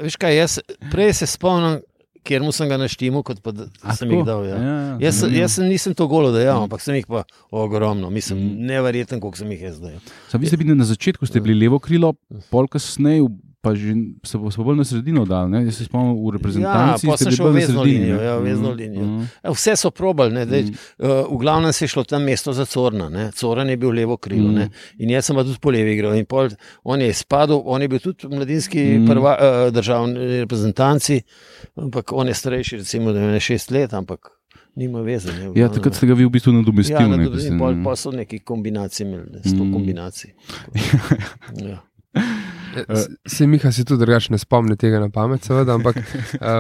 [0.02, 0.58] veš kaj, jaz
[0.90, 1.82] prej se spomnim,
[2.30, 3.50] kjer mu sem ga naštimal, kot pa
[3.82, 4.14] A, sem tako?
[4.14, 4.44] jih dal.
[4.44, 4.58] Ja.
[4.60, 8.38] Ja, Jaz, sem- jaz sem, nisem to golo dejal, ampak sem jih pa ogromno, mislim,
[8.40, 8.68] Mm.
[8.68, 10.00] neverjeten, koliko sem jih jaz dejal.
[10.28, 12.14] Sam, vi ste bili na začetku, ste bili levo krilo,
[12.48, 13.26] pol kasneje,
[13.62, 13.92] pa že
[14.24, 15.50] se bo bolj na sredino dal.
[15.50, 15.66] Ne?
[15.66, 17.04] Jaz se spomnim v reprezentanci.
[17.04, 19.04] Ja, ste sem šel na vezno sredini, linijo, ja, vezno Mhm, linijo.
[19.04, 19.26] mhm.
[19.42, 20.76] Ja, Vse so probali, ne, dej, Mm.
[20.98, 23.10] uh, v glavnem se je šlo tam mesto za Corna.
[23.10, 23.32] Ne.
[23.32, 24.56] Coran je bil levo krilo Mm.
[24.56, 24.70] ne.
[24.98, 26.14] in jaz sem pa tudi po levi igral.
[26.14, 26.50] In Pol,
[26.84, 28.98] on je izpadel, on je bil tudi mladinski Mm.
[28.98, 29.08] mm.
[29.08, 31.22] prva, uh, državni reprezentanci,
[31.76, 34.32] ampak on je starejši, recimo, da je šest let, ampak
[34.74, 35.34] nima veze.
[35.34, 36.96] Ne, v Ja, takrat ste ga vi v bistvu nadomestili.
[36.96, 39.68] Ja, ne, na ko ste- dobrin, pol, pol so neki kombinaciji imeli, sto Mm.
[39.68, 39.74] mm.
[39.74, 40.32] kombinacij.
[41.62, 41.84] Ja.
[43.28, 46.04] Se Miha si tudi drugače ne spomni tega na pamet, seveda, ampak uh,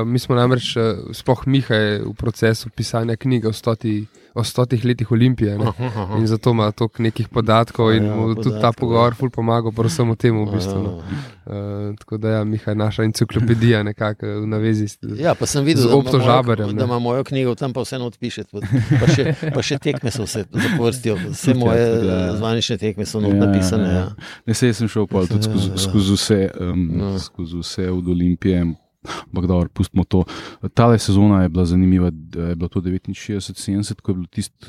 [0.11, 4.85] mi smo namreč, uh, sploh Miha je v procesu pisanja knjige o, stoti, o stotih
[4.85, 5.57] letih Olimpije.
[5.57, 5.71] Ne?
[6.17, 9.15] In zato ima toliko nekih podatkov, in Ja, mu tudi ta podatkov, pogovor ja.
[9.15, 10.79] ful pomaga, pa vsemu temu v bistvu.
[10.79, 11.01] No.
[11.45, 11.55] Uh,
[11.95, 14.85] tako da, ja, Miha je naša enciklopedija, nekako v navezi.
[14.85, 17.81] s- Ja, pa sem videl, da ima Opto mojo- da ima mojo knjigo, tam pa
[17.81, 18.43] vseeno odpiše.
[18.45, 18.59] Pa,
[18.97, 22.35] pa, še, pa še tekme so vse zapovrstijo, vse moje Ja, ja.
[22.35, 23.83] zvanične tekme so Ja, napisane.
[23.83, 23.99] ja, Ja.
[23.99, 24.09] ja.
[24.45, 25.77] Ne, sej sem šel pol, tudi skozi, Ja, ja.
[25.79, 27.19] skozi, vse, um, Ja.
[27.19, 28.65] skozi vse od Olimpije.
[28.99, 30.25] Ampak dobro, pustimo to.
[30.73, 34.65] Tale sezona je bila zanimiva, je bilo to 69-70, ko je bil tisti,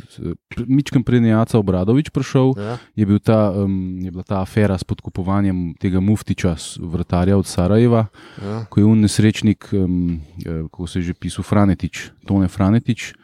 [0.71, 2.79] Mičkem prednjaca Obradovič prišel, Ja.
[2.95, 8.07] je, bil ta, um, je bila ta afera s podkupovanjem tega muftiča, vratarja od Sarajeva,
[8.39, 8.65] Ja.
[8.71, 13.15] ko je un nesrečnik, um, eh, kako se je že pisal, Franetič, Tone Franetič.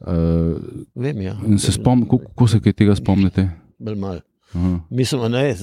[0.00, 0.54] Uh,
[0.94, 1.34] Vem, ja.
[1.58, 3.50] se spomnim, kako, se kaj tega spomnite?
[3.78, 4.20] Bolj mal.
[4.50, 4.80] Aha.
[4.90, 5.54] Mislim, ne,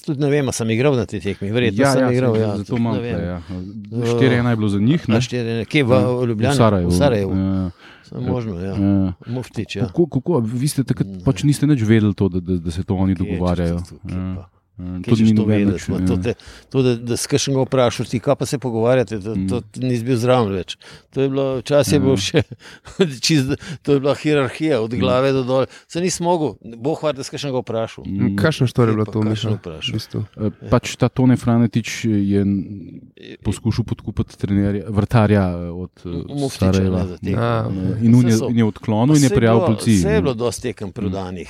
[0.00, 2.32] tudi ne vem, sem igral na tej tekmi, verjetno Ja, sem ja, igral.
[2.32, 3.20] sem- Ja, zato ne vem.
[3.20, 3.38] Ja.
[4.08, 5.20] Štiri ena je bilo za njih, ne?
[5.20, 6.50] Štiri, ne, kje v, Ja, v Ljubljani?
[6.50, 6.88] V Sarajevu.
[6.88, 7.32] V Sarajevu.
[7.32, 7.70] Ja,
[8.20, 8.74] možno, ja.
[8.74, 9.12] ja.
[9.26, 9.86] Muftič, ja.
[9.86, 12.94] Kako, kako, vi ste takrat pač niste nič vedeli, to, da, da, da se to
[12.94, 13.78] oni Kje, dogovarjajo.
[13.80, 14.48] če- Ja.
[14.82, 15.86] Ja, Kaj to češ to vedeti?
[15.88, 15.98] ja.
[16.04, 16.34] To, te,
[16.68, 19.46] to, da, da skršen ga vprašaš, ti kaj pa se pogovarjate, to, Mm.
[19.46, 20.74] to nisi bil zraven več.
[21.10, 22.42] To je bilo, včasih je bilo še,
[23.20, 25.64] čist, to je bila hierarhija od glave do dol.
[25.86, 28.04] Se nisi mogel, boh var, da skršen ga vprašal.
[28.04, 28.34] Mm.
[28.36, 29.60] Kakšno štor je bilo to, kakšno Miha?
[29.60, 29.88] vprašal?
[29.88, 30.20] V bistvu?
[30.36, 32.42] Eh, Pač ta Tone Franetič je
[33.38, 36.98] poskušal podkupiti trenerja, vrtarja eh, od eh, Muftiča, Starajeva.
[36.98, 37.38] ne, za tekmo.
[37.38, 39.96] A, Eh, In on je, Saj so- in je odklonil in je prijavil policiji.
[39.96, 41.48] Vse je bilo dosti tekem prodanih,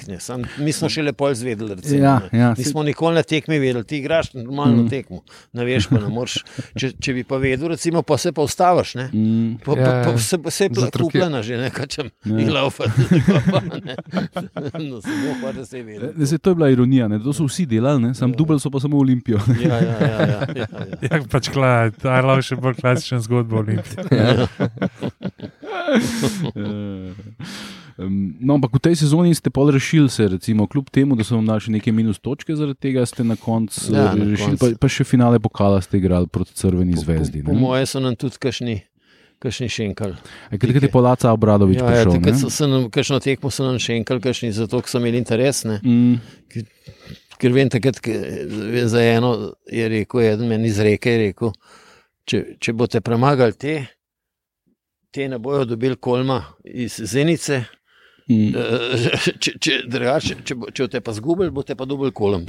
[0.59, 3.97] mi smo šele pol zvedeli, recimo, Ja, ja, Nismo nikoli ne na tekmi vedel, ti
[3.97, 4.89] igraš normalno Mm.
[4.89, 6.45] tekmo, ne veš pa ne moreš.
[6.75, 9.09] Če, če bi pa vedel, recimo, pa se pa ustaviš, ne.
[9.09, 10.05] Mm, Pa, Ja, pa, ja.
[10.05, 12.37] pa se, se je ker- kupljena že, ne kačem, Ja.
[12.37, 12.85] in laufa.
[14.75, 16.11] No, samo pa da se je vedel.
[16.15, 17.19] Ne, saj to je bila ironija, ne?
[17.19, 18.15] to so vsi delali, ne?
[18.15, 19.39] sam dubl so pa samo Olimpijo.
[19.59, 20.67] Ja, ja, ja, ja, ja, ja.
[21.03, 24.03] Ja, pač klad, aj lahko še bolj klasičen zgodbo Olimpije.
[27.99, 31.37] Um, no, ampak v tej sezoni ste pol rešili se, recimo, kljub temu, da so
[31.37, 34.79] vam še neke minus točke, zaradi tega ste na koncu Ja, ja, na rešili, koncu.
[34.79, 37.43] pa, pa še finale pokala ste igrali proti Crveni zvezdi.
[37.45, 38.79] Po, po moje so nam tudi kašni,
[39.39, 40.17] kašni šenkali.
[40.49, 42.21] A Kaj je Polaca Obradovič Ja, ja, prišel?
[42.23, 42.39] ne?
[42.39, 45.65] so se nam, kakšno tekmo so nam šenkali, kašni zato, ker so imeli interes.
[45.69, 45.81] Ne?
[45.85, 46.17] Mm,
[47.43, 47.99] Ker vem, takrat,
[48.87, 49.33] za eno
[49.67, 51.51] je rekel, eden meni iz reke je rekel,
[52.25, 53.73] če, če boste premagali te,
[55.11, 57.65] te ne bojo dobili kolma iz Zenice.
[58.29, 58.55] Mm.
[58.57, 62.47] Eh, Če, če, drugače, če, če boste pa zgubili, boste pa dobili kolom.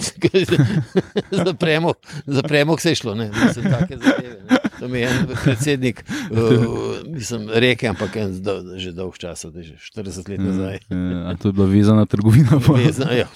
[1.46, 4.38] za premog, za premog se je šlo, ne, mislim, zadeve.
[4.50, 4.58] Ne.
[4.80, 6.66] To mi je en predsednik, uh,
[7.08, 10.76] mislim, rekel, ampak en, do, že dolg čas, da je že 40 let nazaj.
[10.76, 12.60] Eh, a to je bila vezana trgovina.
[12.68, 12.74] pa?
[12.74, 13.30] Vezan, ja,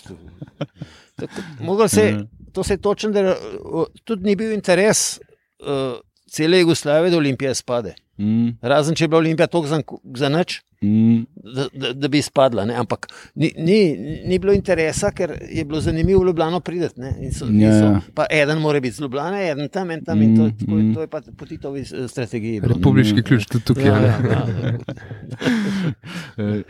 [1.15, 2.25] Tako, se, Ja.
[2.53, 5.19] to se je točno, da uh, tudi ni bil interes
[5.59, 7.95] uh, cele Jugoslavije, da Olimpija spade.
[8.17, 9.77] Mm, Razen če je bila Olimpija tako za,
[10.15, 11.19] za nič, mm,
[11.55, 12.65] da, da, da bi izpadla.
[12.65, 12.73] Ne?
[12.75, 13.77] Ampak ni, ni,
[14.25, 16.61] ni bilo interesa, ker je bilo zanimivo v Ljubljano.
[17.21, 18.01] In so, in Ja, ja.
[18.01, 20.21] so, pa eden mora biti z Ljubljana, eden tam, en tam.
[20.21, 20.93] In to, Mm, to, mm.
[20.95, 22.61] to je pa po Titovi eh, strategiji.
[22.61, 22.73] bilo.
[22.73, 23.85] Republiški ključ tudi tukaj.
[23.85, 24.45] Ja, ja, ja.
[26.37, 26.61] Eh,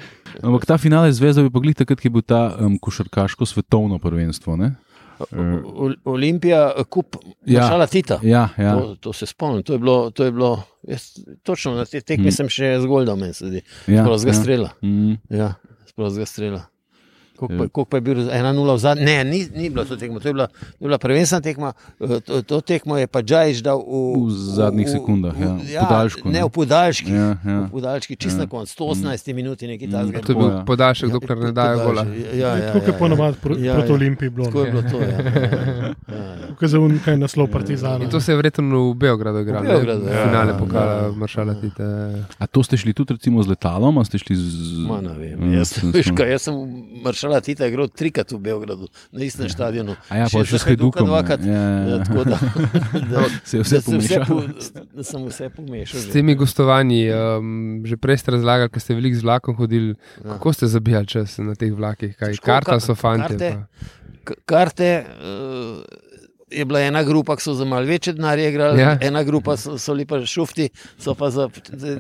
[0.44, 4.56] Ampak ta finale zvezda bi pogledal, takrat ko je bil ta um, košarkaško svetovno prvenstvo.
[4.56, 4.76] Ne?
[5.22, 7.62] Eh, O- Olimpija, eh, kup, Ja.
[7.62, 7.68] ja.
[7.68, 8.20] šala Tita.
[8.24, 8.74] Ja, ja.
[8.74, 10.52] To, to se spomnim, to je bilo, to je bilo
[10.84, 11.04] jaz,
[11.44, 12.32] točno na te tekme Mm.
[12.34, 13.62] sem še zgolj dal, meni se zdi.
[13.88, 14.34] ja, Sprostega ja.
[14.36, 14.70] strela.
[14.82, 15.54] Mm, Ja,
[15.86, 16.62] sprostega strela.
[17.38, 17.86] Koliko Ja.
[17.86, 18.34] pa, je bil 1-0
[18.68, 19.06] v zadnjem?
[19.06, 21.70] Ne, ni, ni bilo to tekmo, to je bila, to je bila prvenstvena tekma.
[22.00, 26.26] eh, To, to tekmo je pa Džajž dal v, V zadnjih sekundah, ja, v podaljšku,
[26.26, 26.34] ne.
[26.34, 27.12] Ne, v podaljški.
[27.12, 27.60] ja, ja.
[27.62, 28.40] V podaljški, čist Ja.
[28.40, 29.92] na koncu, 118 minuti, nekaj Mm.
[29.94, 30.20] takega.
[30.20, 30.64] To je bil ja.
[30.64, 32.04] podaljšek, dokler ne dajo gola.
[32.34, 33.96] Ja, ja, Tako je ja, ponovadi pro, Ja, proti ja.
[33.96, 34.46] Olimpiji bilo.
[34.46, 34.98] Tako je bilo to.
[34.98, 36.58] Ja, ja, ja, ja.
[36.58, 38.02] Je za unikaj naslov Partizana.
[38.02, 39.62] In to se je verjetno v Beogradu igralo.
[39.62, 39.70] ne?
[39.70, 40.24] Beogradu, ja.
[40.24, 41.12] Finale Ja, pokala ja.
[41.14, 41.86] Maršala Tita.
[42.36, 44.48] A to ste šli tudi recimo z letalom, a ste šli z.
[44.80, 45.38] Ma, ne vem.
[45.48, 46.10] Ja, Jaz, sem- veš,
[47.30, 49.96] maršala Tita igral trikrat v Beogradu, na istem stadionu.
[50.08, 51.06] A ja, pa še s Hajdukom.
[51.06, 51.42] dvakrat.
[51.42, 51.98] Ja, ja, Ja, ja.
[52.02, 52.38] tako da,
[53.12, 54.26] da, Se je vse da, pomešalo.
[54.26, 54.38] po,
[54.94, 55.98] da sem vse pomešal.
[55.98, 56.12] S že.
[56.14, 57.48] temi gostovanji, um,
[57.84, 59.94] že prej ste razlagali, ker ste veliko z vlakom hodili.
[60.18, 60.34] Ja.
[60.34, 62.14] Kako ste zabijali čas na teh vlakih?
[62.14, 63.36] Kaj, Težko, karta ka- so fanti.
[63.36, 63.50] karte.
[63.54, 65.80] pa- Karte uh,
[66.50, 68.90] je bila ena grupa, ki so za malo večje denarje igrali, Ja.
[68.90, 68.98] ja.
[69.02, 71.48] ena grupa so, so lepa šufti, so pa za,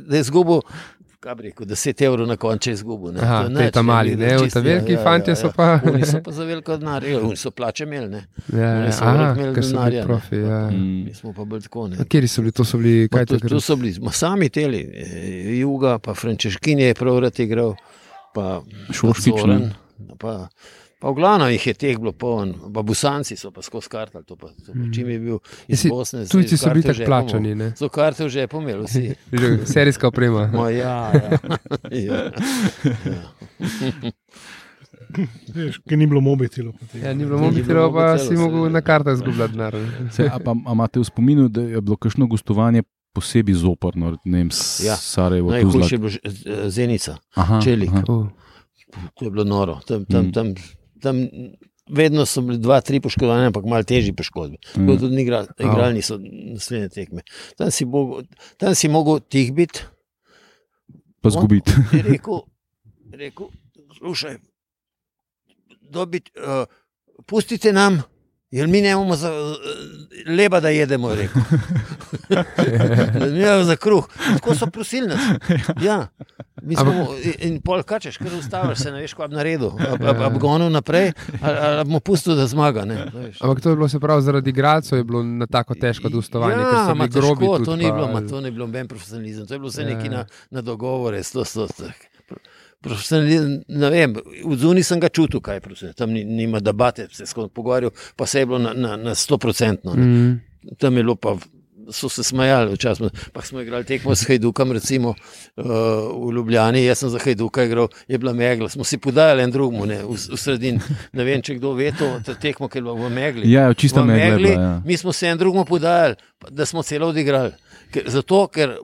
[0.02, 0.60] da je izgubil.
[1.20, 3.14] Kaj bi rekel, 10 evrov na koncu izgubil.
[3.14, 3.20] ne.
[3.20, 6.44] Aha, nič, ta mali, ne, čisto, ta veliki fantje so pa- Oni so pa za
[6.44, 8.22] veliko denarja, ja, oni so plače imeli, ne.
[8.54, 10.06] Ja, Oni ja, so aha, imeli bili denarja, ne.
[10.06, 10.36] profi.
[10.38, 10.60] Ja.
[10.70, 11.04] Mm.
[11.06, 11.88] Mi smo pa bolj tako.
[11.88, 11.98] Ne.
[12.00, 12.52] A Kjeri so bili?
[12.52, 16.80] To so bili, kaj to, to so bili ma, sami teli, eh, Juga, pa Frančeškin
[16.80, 17.74] je prav rad igral,
[18.34, 19.72] pa Šoškič, pa ne?
[21.00, 24.34] Pa, v glavnem jih je teh bilo poln, pa Busanci so pa skozi kartal, to
[24.34, 24.90] pa, to pa Mm.
[24.92, 26.26] čim je bil iz Jesi- Bosne.
[26.26, 27.54] z- Tujci so bili tako plačani.
[27.54, 27.72] ne?
[27.72, 29.04] So karte v žepu imeli vsi.
[29.32, 30.48] Že Serijska oprema.
[30.48, 31.30] Ma, ja, ja.
[31.92, 32.18] ja.
[32.24, 32.32] ja.
[35.50, 36.74] Veš, ker ni bilo mobitelov.
[36.94, 39.74] Ja, ni bilo bilo pa mobitelov, si mogel na kartah izgubljati denar.
[39.76, 40.10] ne?
[40.12, 42.84] Se, a, pa, a imate v spominu, da je bilo kakšno gostovanje
[43.14, 44.96] posebej zoporno, ne vem, Ja.
[44.96, 45.88] Sarajevo, Najhujše Tuzla?
[45.88, 46.22] je bilo že-
[46.70, 47.90] Zenica, Aha, Čelik.
[47.92, 48.04] aha.
[48.04, 48.28] Uh,
[49.16, 49.80] to je bilo noro.
[49.82, 50.32] Tam, tam, Mm.
[50.32, 50.46] tam,
[51.02, 51.28] tam
[51.90, 54.58] vedno so bili dva, tri poškodovani, ampak malo težji poškodbi.
[54.58, 54.88] Mm.
[54.88, 57.24] Tako tudi ni igral, igrali niso naslednje tekme.
[57.58, 59.86] Tam si, mogel, tam si mogel tih biti.
[61.22, 61.72] Pa zgubiti.
[61.94, 62.42] Je rekel,
[63.12, 63.48] rekel
[63.98, 64.38] slušaj,
[65.82, 66.66] dobit, uh,
[67.26, 68.04] pustite nam.
[68.52, 69.32] Jer mi nemamo za,
[70.28, 71.42] leba, da jedemo, je rekel.
[73.32, 74.08] Ne, za kruh.
[74.34, 75.20] Tako so prosili nas.
[75.82, 76.08] Ja.
[76.62, 76.92] Mi smo,
[77.24, 79.72] in- in pol kačeš, ker ustaviš se, ne veš, kaj bi naredil.
[80.18, 82.86] Ab gonil naprej, ali ali bomo pustili, da zmaga.
[82.86, 83.06] Ne,
[83.40, 86.94] ampak to je bilo se pravi zaradi igralcev, je bilo na tako težko dostovanje, Ja,
[86.96, 89.60] ma težko, tudi to ni pa- bilo, ma, to ni bilo noben profesionalizem, to je
[89.60, 89.88] bilo vse Ja.
[89.90, 91.24] neki na, na dogovore.
[91.24, 91.84] Sto, sto, sto.
[92.82, 94.13] Profesionalizem, ne vem,
[94.46, 95.94] v zuni sem ga čutil, kaj je.
[95.98, 99.96] Tam ni, nima debate, se skozi pogovarjal, pa se je bilo na, na, na 100%.
[99.96, 100.04] ne.
[100.04, 100.76] Mm.
[100.78, 101.38] Tam je bilo pa,
[101.92, 105.66] so se smejali, včasih pa smo igrali tekmo s Hajdukom, recimo uh,
[106.28, 109.86] v Ljubljani, jaz sem za Hajduka igral, je bila megla, smo si podajali en drugemu,
[109.86, 110.80] ne, v, v sredini.
[111.13, 113.52] Ne vem, če kdo ve to, to tekmo, ker je bilo v megli.
[113.52, 114.82] Ja, V megla je megli, bila, ja.
[114.86, 116.15] Mi smo se en drugemu podajali,
[116.50, 117.52] da smo celo odigrali.
[117.92, 118.78] Ker, zato, ker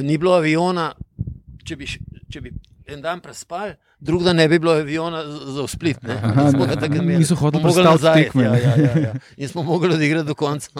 [0.00, 0.92] ni bilo aviona,
[1.64, 1.86] če bi,
[2.30, 2.52] če bi
[2.92, 6.02] en dan prespali, drug da ne bi bilo aviona za split.
[6.02, 6.14] Ne.
[6.22, 7.18] Aha, ga takrat imeli.
[7.18, 8.60] niso mogli prestaviti nazaj, tekme, Ja, ne.
[8.60, 9.12] ja, ja, ja.
[9.36, 10.70] In smo mogli odigrati do konca.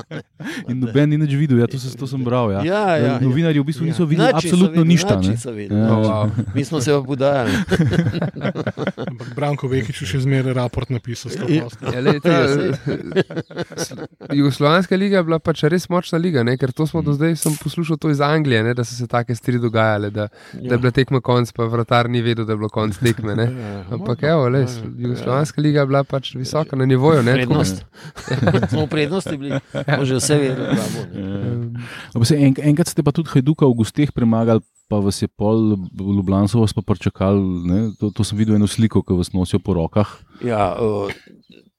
[0.69, 2.53] In noben ni nič videl, ja, to, se, to sem bral.
[2.53, 2.65] Ja.
[2.65, 3.19] Ja, ja, ja.
[3.21, 5.21] Novinarji v bistvu niso videli niso absolutno videli, ništa.
[5.21, 5.53] ne.
[5.53, 5.81] videli.
[5.81, 5.97] Ja.
[5.97, 6.31] Oh, wow.
[6.55, 7.53] Mi smo se pa podajali.
[9.11, 11.33] Ampak Branko Vekič je še zmeraj raport napisal.
[11.49, 11.69] Ja.
[11.69, 11.95] 100%.
[11.95, 12.35] Ja, lej, ta,
[14.35, 16.57] Jugoslovanska liga je bila pač res močna liga, ne?
[16.57, 18.75] ker to smo do zdaj sem poslušal to iz Anglije, ne?
[18.75, 22.23] da so se take stvari dogajale, da, da je bila tekma konc, pa vratar ni
[22.23, 23.10] vedel, da je bilo konc tekme.
[23.19, 23.47] Ne?
[23.91, 24.67] Ampak evo, le,
[24.99, 27.23] Jugoslovanska liga je bila pač visoka na nivoju.
[27.23, 27.33] Ne?
[27.33, 27.85] Prednost.
[28.71, 29.59] smo v prednosti bili,
[30.07, 30.79] že vse vedeli.
[32.37, 36.47] En, enkrat ste pa tudi Hajduka v gosteh premagali, pa vas je pol v Ljubljano
[36.61, 37.43] vas pa pričakali.
[37.67, 37.79] ne.
[37.99, 40.09] To, to sem videl eno sliko, ki vas nosijo po rokah.
[40.43, 41.11] Ja, uh,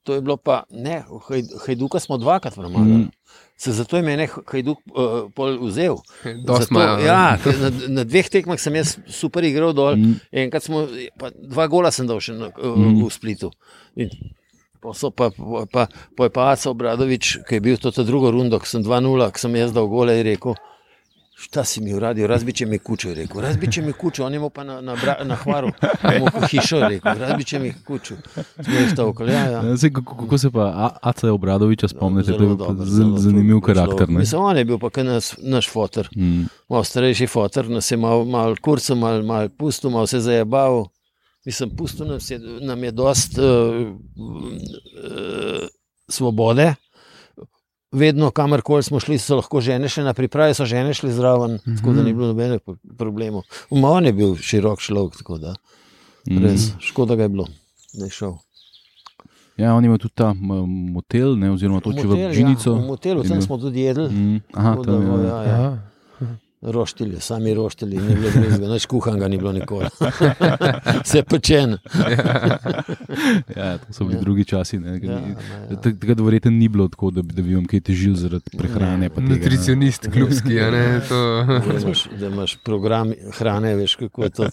[0.02, 3.06] to je bilo pa, ne, Haj- Hajduka smo dvakrat premagali.
[3.06, 3.10] Mm.
[3.56, 6.00] Se zato je mene Hajduk uh, pol vzel.
[6.48, 7.04] Zato, ne.
[7.04, 9.94] ja, na, na dveh tekmah sem jaz super igral dol.
[10.00, 10.16] Mm.
[10.46, 10.88] Enkrat smo,
[11.20, 13.04] pa dva gola sem dal še na, uh, Mm.
[13.06, 13.52] v Splitu.
[13.94, 14.10] In
[14.90, 15.86] so pa, pa, pa,
[16.18, 19.38] pa je pa Aca Obradovič, ki je bil to drugo rundo, ki sem 2-0, ki
[19.38, 20.58] sem jaz dal gole in rekel.
[21.42, 23.40] Šta si mi uradio, razbiče mi kučo, je rekel.
[23.40, 25.68] Razbiče mi kučo, on je mu pa na, na, bra- na hvaru,
[26.14, 27.14] mu po hišo, je rekel.
[27.16, 28.14] Razbiče mi kučo.
[28.56, 29.76] Smo jih stavkali, ja, ja.
[29.76, 32.28] Sej, kako, kako se pa Aca Obradoviča spomnite?
[32.28, 34.08] To je dober, zelo zanimiv karakter.
[34.08, 34.18] ne.
[34.18, 36.46] Mislim, on je bil pa kot nas, naš fotor, Mm.
[36.68, 40.86] malo starejši fotor, nas je malo mal kurcem, malo mal pustil, malo se zajebal.
[41.44, 45.66] Mislim, pustil nam je, nam je dost uh, uh,
[46.08, 46.74] svobode.
[47.92, 51.58] Vedno, kamorkoli smo šli, so lahko žene še na pripravi, so žene šli zraven, mm
[51.66, 51.76] -hmm.
[51.76, 53.42] tako da ni bilo nobenih pro- problemov.
[53.70, 55.54] Uma on je bil širok človek, tako da
[56.30, 56.38] Mm.
[56.38, 57.46] res, škoda ga je bilo,
[57.94, 58.32] da je šel.
[59.56, 60.32] Ja, on ima tudi ta
[60.92, 62.70] motel, ne, oziroma to če v Motel, Bžinico.
[62.70, 64.08] Ja, v motelu, tam smo tudi jedli.
[64.08, 64.40] Mm.
[64.54, 65.26] Aha, tako da tam, je.
[65.26, 65.91] ja, ja.
[66.62, 66.72] Aha.
[66.72, 69.86] Roštili, sami roštili, ni bilo drugega, nič kuhanga ni bilo nikoli.
[71.04, 71.76] Vse pečen.
[73.52, 74.20] Ja, to so bili Ja.
[74.20, 74.78] drugi časi.
[74.78, 75.20] ne, Ja, ja.
[75.72, 78.96] Tak- Takrat verjetno ni bilo tako, da bi, da bi vam kaj težil zaradi prehrane.
[79.08, 79.10] ne.
[79.18, 81.00] Nutricionist, klubski, a ne.
[81.08, 81.18] To.
[81.44, 84.48] Da imaš, da imaš program hrane, veš kako je to.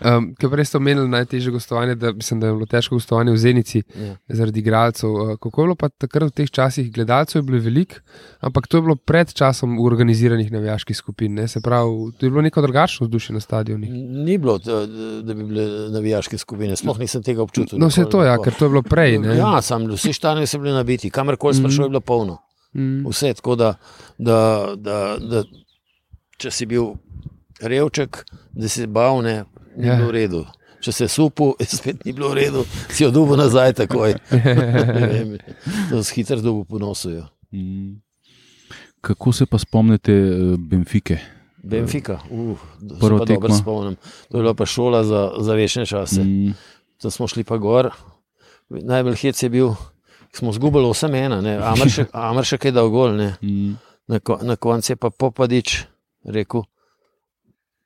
[0.00, 3.38] Um, Ker prej ste omenili najtežje gostovanje, da mislim, da je bilo težko gostovanje v
[3.38, 4.16] Zenici Ja.
[4.28, 5.10] zaradi igralcev.
[5.10, 6.92] Uh, Kako je bilo pa takrat v teh časih?
[6.92, 7.94] Gledalcev je bilo veliko,
[8.40, 9.78] ampak to je bilo pred časom
[10.16, 11.34] organiziranih navijaških skupin.
[11.34, 11.48] Ne?
[11.48, 13.90] Se pravi, to je bilo neko drugačno vzdušje na stadionih.
[13.92, 14.86] Ni bilo, da,
[15.22, 17.78] da bi bile navijaške skupine, sploh nisem tega občutil.
[17.78, 19.18] No, vse to je, ja, ker to je bilo prej.
[19.18, 19.36] Ne?
[19.36, 21.74] Ja, sam vsi štani so bili nabiti, kamorkoli smo Mhm.
[21.74, 22.38] šli, je bilo polno.
[22.74, 23.06] Mm.
[23.06, 23.74] Vse tako, da,
[24.18, 24.38] da,
[24.76, 25.44] da, da
[26.38, 26.94] če si bil
[27.60, 29.44] revček, da si bal, ne,
[29.76, 29.92] ni Ja.
[29.92, 29.96] ja.
[29.96, 30.44] bilo v redu.
[30.80, 34.14] Če se supu, spet ni bilo v redu, si odubo nazaj takoj.
[34.30, 35.38] Ne vem,
[35.90, 37.24] To s hitro dobu ponosujo.
[37.52, 37.96] Mm.
[39.06, 40.28] Kako se pa spomnite eh,
[40.58, 41.18] Benfike?
[41.58, 43.56] Benfica, uh, Prva Prvo dobro tekma.
[43.56, 43.96] spomnim.
[44.30, 46.20] To je bila pa šola za, za večne čase.
[46.20, 46.54] Mm.
[46.96, 47.90] Tam smo šli pa gor.
[48.68, 49.74] Najbolj hec je bil,
[50.32, 51.58] smo zgubili 8-1, ne.
[51.58, 53.14] Ameršek- Ameršek je dal gol.
[53.42, 53.74] Mm.
[54.06, 55.84] Na, ko, na koncu je pa Popadič
[56.24, 56.62] rekel,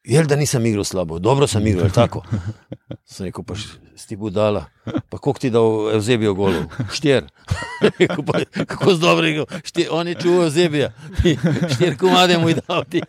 [0.04, 2.22] je da nisem igral slabo, dobro sem igral, tako.
[3.04, 3.54] Sem rekel, pa
[4.01, 4.64] si budala.
[5.09, 6.62] Pa koliko ti dal Evzebijo golov?
[6.90, 7.24] Štir.
[8.26, 8.32] Pa,
[8.66, 9.46] kako z dobro igral.
[9.62, 10.92] Štir, on je čuval Evzebija.
[11.74, 13.01] Štir komade mu je dal ti.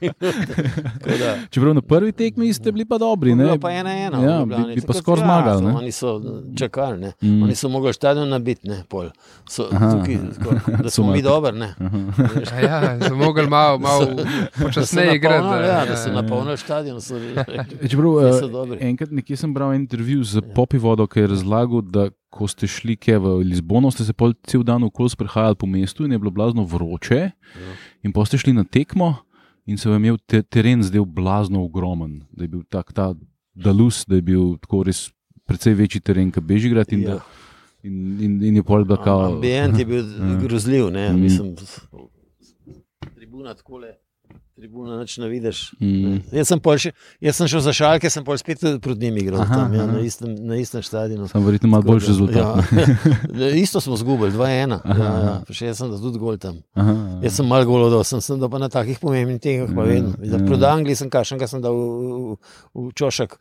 [1.50, 3.34] Čeprav na prvi tekmi ste bili pa dobri.
[3.34, 3.60] Ne?
[3.60, 4.22] Pa ena ena.
[4.22, 5.62] Ja, bi, bi pa skoraj ja, zmagali.
[5.62, 5.72] ne.
[5.72, 6.20] Oni so
[6.56, 7.12] čakali, ne.
[7.22, 7.42] Mm.
[7.42, 9.10] Oni so mogli stadion nabiti, ne, pol.
[9.48, 9.90] So, Aha.
[9.92, 11.74] tukaj, tako, da So smo mi dobri, ne.
[12.52, 14.06] A Ja, so mogli malo, malo
[14.56, 15.36] počasneje igrati.
[15.36, 17.00] napolnili, da- Ja, da so napolnili stadion.
[17.00, 17.14] So
[17.82, 18.12] Čeprav,
[18.72, 22.66] eh, enkrat nekje sem bral en intervju z Popivodo, ki je razlagal, da ko ste
[22.66, 26.30] šli v Lizbono, ste se pol cel dan okoli sprehajali po mestu in je bilo
[26.30, 27.30] blazno vroče.
[28.02, 29.16] In pa ste šli na tekmo
[29.66, 33.14] in se vam je te, teren zdel blazno ogromen, da je bil tak ta
[33.54, 35.10] Dalus, da je bil tako res
[35.46, 37.10] precej večji teren kot Bežigrad in, Ja.
[37.10, 37.20] ja.
[37.82, 39.34] in, in, in je pol da kao.
[39.34, 40.04] Ambient je bil
[40.44, 41.12] grozljiv, ne.
[41.12, 41.20] Mm.
[41.20, 41.56] Mislim,
[43.14, 43.94] tribuna takole.
[44.60, 45.58] Tribuna nič ne vidiš.
[45.80, 46.18] Mm.
[46.36, 46.90] Jaz sem, še,
[47.24, 49.94] jaz sem šel za šalke, sem pol spet proti njim igral, Aha, tam, ja, aha.
[49.96, 51.28] na, istem, na istem stadionu.
[51.32, 52.60] Sam verjetno malo boljši rezultat.
[53.40, 53.48] Ja.
[53.56, 54.76] Isto smo zgubili, 2-1.
[54.76, 55.14] Ja, Aha, ja.
[55.16, 55.34] aha.
[55.48, 56.60] Še jaz sem tudi gol tam.
[56.76, 56.92] Aha,
[57.24, 60.12] Jaz sem malo golo dal, sem, sem pa na takih pomembnih tekmah, pa Ja, vedno.
[60.20, 60.36] ja.
[60.36, 62.38] Ja, Proti Angliji sem kašen, sem dal v, v,
[62.84, 63.38] v čošek,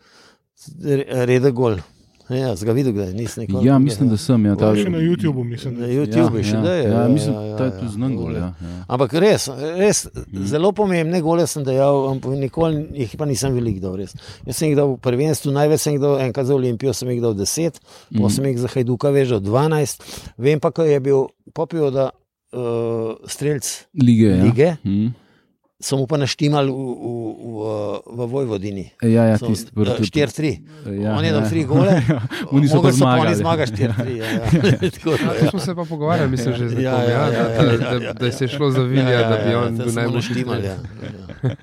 [1.27, 1.81] reda gol.
[2.29, 3.67] Ja, z ga videl, da nisem nikoli.
[3.67, 4.45] Ja, mislim, da sem.
[4.45, 5.79] Ja, To ta, še na YouTubu, mislim.
[5.79, 5.93] Na Da.
[5.93, 6.83] YouTubu ja, še ja, da je.
[6.91, 8.35] Ja, mislim, da je tu znan gol.
[8.37, 8.73] Ja, ja.
[8.87, 9.47] Ampak res,
[9.79, 10.03] res
[10.51, 13.97] zelo pomembne gole sem dejal, ampak nikoli jih pa nisem velik dal.
[13.97, 14.13] Res.
[14.45, 17.23] Jaz sem jih dal v prvenstvu, največ sem jih dal, enkrat za Olimpijo sem jih
[17.23, 18.21] dal 10, mm.
[18.21, 20.05] pa sem jih za Hajduka vežal 12.
[20.37, 21.25] Vem pa, ko je bil
[21.57, 22.11] popijo, da
[22.53, 24.29] uh, streljc Lige.
[24.37, 24.43] Ja.
[24.43, 25.09] lige, Mm.
[25.81, 27.07] So mu pa naštimali v, v,
[27.39, 27.59] v,
[28.05, 28.91] v Vojvodini.
[29.01, 30.59] Ja, ja, So, tisti eh, proti- 4-3.
[30.97, 31.49] Ja, on je dal ja.
[31.49, 32.03] tri gole,
[32.51, 33.31] Oni so pa zmagali.
[33.33, 34.11] zmagati 4-3.
[34.11, 34.43] Ja, ja.
[34.51, 35.39] Ja, ja.
[35.41, 37.83] to smo se pa pogovarjali, mislim, že z Ja, ja, ja, ja, da- ja, da-
[37.85, 38.51] ja, da- ja, da se je ja.
[38.51, 40.29] šlo za Vilija, da bi on bil najboljši.
[40.29, 40.63] naštimali.
[40.63, 40.75] Ja.
[41.41, 41.55] Ja,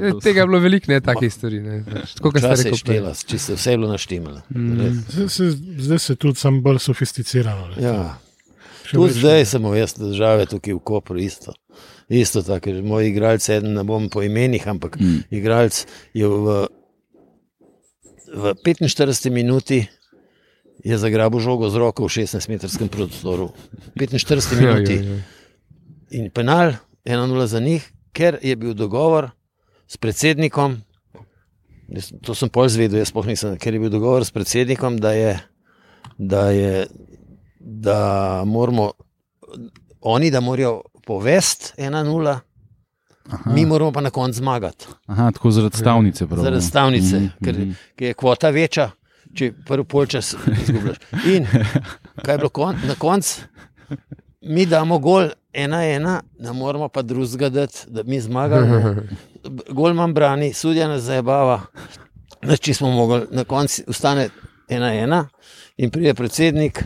[0.00, 1.60] Ja, Tega je bilo veliko, ne takih stvari.
[1.60, 1.84] ne.
[2.14, 2.76] Tako kot ste je rekli.
[2.76, 4.40] štela, če se vse je bilo naštimalo.
[4.50, 5.02] Mm.
[5.08, 7.68] Se, se, zdaj se tudi sam bolj sofisticirano.
[7.76, 8.18] Ja.
[8.86, 11.52] Tudi zdaj sem jaz države tukaj v Kopru isto.
[12.10, 15.22] Isto tako, ker moj igralec, eden ne bom po imenih, ampak Mm.
[15.30, 16.66] igralec je v,
[18.28, 19.86] v 45 minuti
[20.80, 23.52] je zagrabil žogo z roko v 16-metrskem prostoru.
[23.94, 24.10] 45
[24.50, 24.94] Ja, minuti.
[24.96, 25.18] ja, ja.
[26.10, 27.14] In penal, 1-0
[27.46, 29.30] za njih, ker je bil dogovor
[29.86, 30.82] s predsednikom.
[32.22, 35.38] To sem pol zvedel, jaz sploh nisem, ker je bil dogovor s predsednikom, da je,
[36.16, 36.86] da je,
[37.60, 37.98] da
[38.42, 38.92] moramo,
[40.00, 42.38] oni, da morajo povest 1-0,
[43.26, 43.50] Aha.
[43.50, 44.86] mi moramo pa na koncu zmagati.
[45.06, 46.26] Aha, tako zaradi stavnice.
[46.26, 47.70] prav, Zaradi stavnice, Mhm, ker, mhm.
[47.96, 48.90] ker je kvota večja,
[49.34, 50.96] če prvi polčas izgubljaš.
[51.26, 51.46] In
[52.22, 53.40] kaj je bilo kon, na koncu?
[54.40, 58.94] Mi damo gol, ena, ena, ne moramo pa drugega dati, da mi zmagali.
[59.70, 61.60] Gol manj brani, sudja nas zabava.
[62.60, 64.28] Če smo mogli, na koncu ustane
[64.68, 65.24] ena, ena
[65.76, 66.84] in pride predsednik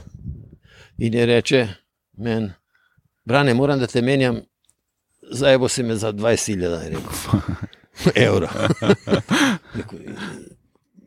[0.99, 1.69] in je reče:
[2.17, 2.53] Men,
[3.25, 4.41] brane, moram da te menjam,
[5.31, 7.41] zdaj bo se me za 20 silja, da je rekel.
[8.27, 8.49] Evro.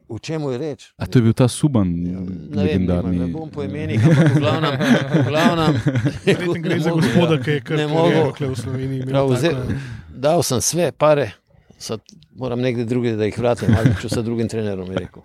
[0.07, 0.81] V čemu je reč?
[0.95, 3.19] A to je bil ta Suban, Ne vem, ne, legendarni.
[3.19, 4.75] ne bom po imenih, ampak v glavnem,
[5.13, 5.73] v glavnem
[6.23, 7.39] Verjetno gre za ne mogu, gospoda, ja.
[7.39, 8.31] ki je kar Ne kariero mogu.
[8.33, 8.97] tule v Sloveniji.
[8.97, 11.25] imel Prav, tako- zdaj- Dal sem sve pare,
[11.77, 11.99] sad
[12.33, 15.21] moram nekde druge, da jih vratim, ali če se drugim trenerom je rekel.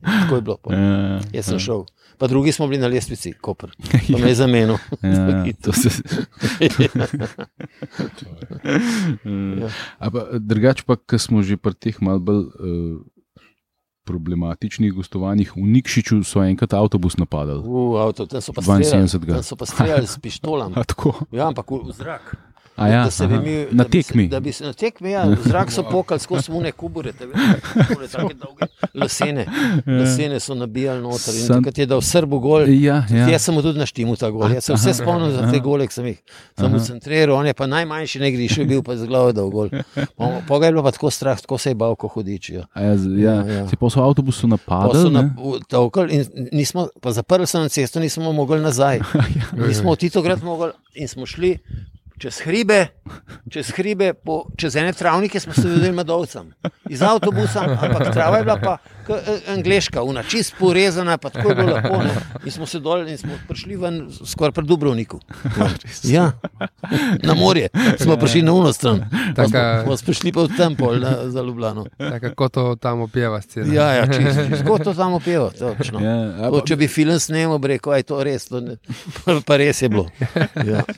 [0.00, 0.56] Tako je bilo.
[0.58, 0.72] pol.
[0.72, 1.82] Ja, Jaz sem šel.
[2.20, 3.70] Pa drugi smo bili na lestvici, Koper.
[4.12, 4.76] Pa me je zamenil.
[5.02, 5.88] Ja, to se.
[9.60, 9.68] Ja.
[10.38, 13.00] Drugače pa, ker smo že pri teh malce bolj uh,
[14.04, 17.62] problematičnih gostovanjih, v Nikšiču so enkrat avtobus napadali.
[17.64, 19.06] V avto, tam so pa 72.
[19.06, 20.74] streljali, tam so pa streljali s pištolami.
[21.32, 22.36] Ja, ampak v, v zrak.
[22.80, 24.28] A ja, da se bi mi, na da bi se- tekmi.
[24.28, 27.40] Da bi se na tekmi, ja, v zrak so pokali skozi mune kubure, te veš,
[28.08, 28.64] take dolge
[28.94, 29.44] lesene.
[29.86, 31.46] Lesene so nabijali noter in Ja.
[31.46, 32.64] Sam- takrat je dal Srbu gol.
[32.70, 33.28] Ja, ja.
[33.28, 34.48] Jaz sem tudi naštel ta gol.
[34.50, 36.18] Jaz se vse spomnim za te gole, ki sem jih
[36.54, 39.68] sem mu centriral, on je pa najmanjši negriš, bil pa z glavo dal gol.
[40.46, 42.50] Poga je bilo pa tako strah, tako se je bal, ko hudič.
[42.50, 42.64] Ja.
[42.74, 43.68] Ja, ja, Ja, ja.
[43.68, 45.10] Se pa so avtobus Pa so napadali.
[45.10, 45.30] na, ne?
[45.36, 45.60] v-
[46.50, 49.00] nismo, pa zaprli so na cesto, nismo mogli nazaj.
[49.58, 51.58] Mi smo v Titograd mogli in smo šli
[52.20, 52.86] čez hribe,
[53.50, 56.52] čez hribe, po, čez ene travnike smo se videli med ovcem.
[56.90, 58.76] Iz avtobusa, ampak trava je bila pa
[59.48, 61.96] angliška, una čist porezana, pa tako je bilo lepo.
[61.98, 62.10] Ne?
[62.44, 65.20] In smo se dol in smo prišli ven skoraj pred Dubrovniku.
[66.02, 66.32] Ja,
[67.22, 67.68] na morje.
[67.98, 69.00] Smo prišli na uno stran.
[69.36, 71.86] Pa Smo, Taka- smo prišli pa v tempel na, za Ljubljano.
[71.98, 73.74] Tako kot to tam opjeva scena.
[73.74, 74.42] Ja, ja čisto.
[74.42, 74.62] Čist.
[74.62, 75.50] Kako to tam opeva?
[75.50, 76.00] Točno.
[76.00, 78.76] Ja, a To, če bi film snemal, bi rekel, aj to res, to ne,
[79.46, 80.06] pa res je bilo.
[80.56, 80.82] Ja.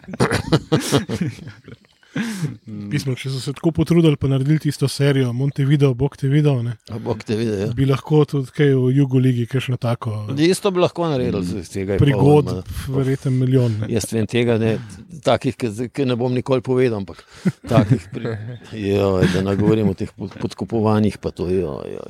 [2.90, 6.74] Pismo, če so se tako potrudili, pa naredili tisto serijo Montevideo, Bog te videl, ne,
[6.88, 7.50] A Bog te vidi.
[7.52, 7.68] Ja.
[7.68, 11.40] bi lahko tudi kaj v Jugu ligi, kaj še na tako Isto bi lahko naredil
[11.40, 11.92] z tega.
[11.92, 12.52] je prigod,
[12.88, 13.78] verjeten milijon.
[13.80, 13.88] Ne.
[13.88, 14.74] Jaz vem tega, ne,
[15.20, 17.24] takih, ki, ne bom nikoli povedal, ampak
[17.62, 18.36] takih, pri,
[18.88, 21.64] joj, da ne govorim o teh pod- podkupovanjih, pa to je,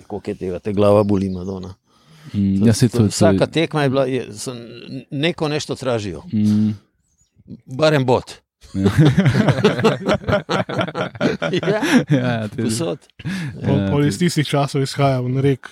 [0.07, 1.75] koliko je tega, te glava boli, Madonna.
[2.33, 4.57] Mm, ja, se to, to, Vsaka tekma je bila, je, sem,
[5.13, 6.75] neko nešto tražijo, Mm,
[7.67, 8.41] barem bot.
[11.53, 11.83] Ja.
[12.11, 12.99] ja, ja, to je- posod.
[13.65, 15.69] Pol, Ja, pol iz tistih časov izhaja v rek,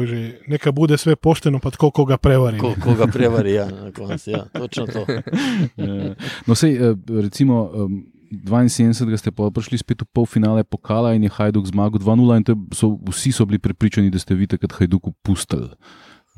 [0.00, 2.58] je že, neka bude sve pošteno, pa tako, ko ga prevari.
[2.58, 4.30] Ko, ko ga prevari, ja, na koncu.
[4.30, 5.02] Ja, točno to.
[5.76, 6.14] Ja.
[6.46, 9.18] No, sej, eh, recimo, um, 72.
[9.18, 13.34] ste pa prišli spet v polfinale pokala in je Hajduk zmagal 2-0, in so, vsi
[13.34, 15.70] so bili prepričani, da ste vi takrat Hajduku pustili.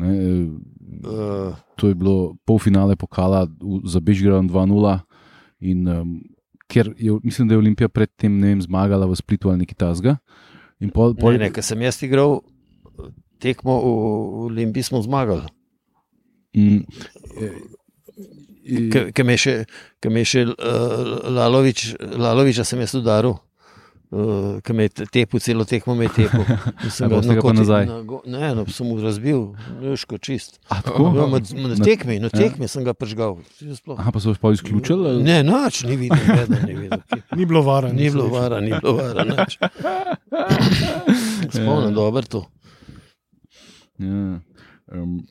[0.01, 0.49] Ne, eh,
[0.93, 3.49] Uh, to je bilo polfinale pokala
[3.83, 5.01] za Bežgrad 2-0.
[5.63, 6.15] In, um,
[6.67, 10.17] ker je, mislim, da je Olimpija predtem vem, zmagala v Splitu ali nekaj tasga.
[10.93, 12.41] Pol, pol, ne, ne, ker sem jaz igral
[13.43, 13.93] tekmo v,
[14.51, 15.47] Olimpiji, smo zmagali.
[16.57, 16.83] Mm,
[17.39, 17.55] eh,
[18.67, 19.55] eh, Ker me je še,
[20.03, 23.39] ke me še uh, Lalovič, Laloviča sem jaz udaril.
[24.13, 26.27] Uh, Ker me je tepu, celo tekmo me je.
[27.05, 27.87] A boste ga pa nazaj?
[27.89, 30.59] Na, ne, no, sem mu razbil, neško čist.
[30.69, 31.07] A, tako?
[31.17, 32.37] Ja, med, med Na- tekmi, na ja.
[32.37, 33.39] tekmi sem ga pržgal.
[33.97, 35.09] Aha, pa so vas pa izključili?
[35.09, 35.23] ali?
[35.25, 37.01] Ne, noč ni videl, vedno ni videl.
[37.39, 37.89] Ni bilo vara.
[37.93, 39.25] Ni bilo vara, ni bilo vara.
[41.57, 42.45] Spomnim, dobro to.
[43.99, 44.41] Ja.
[44.93, 45.23] Um,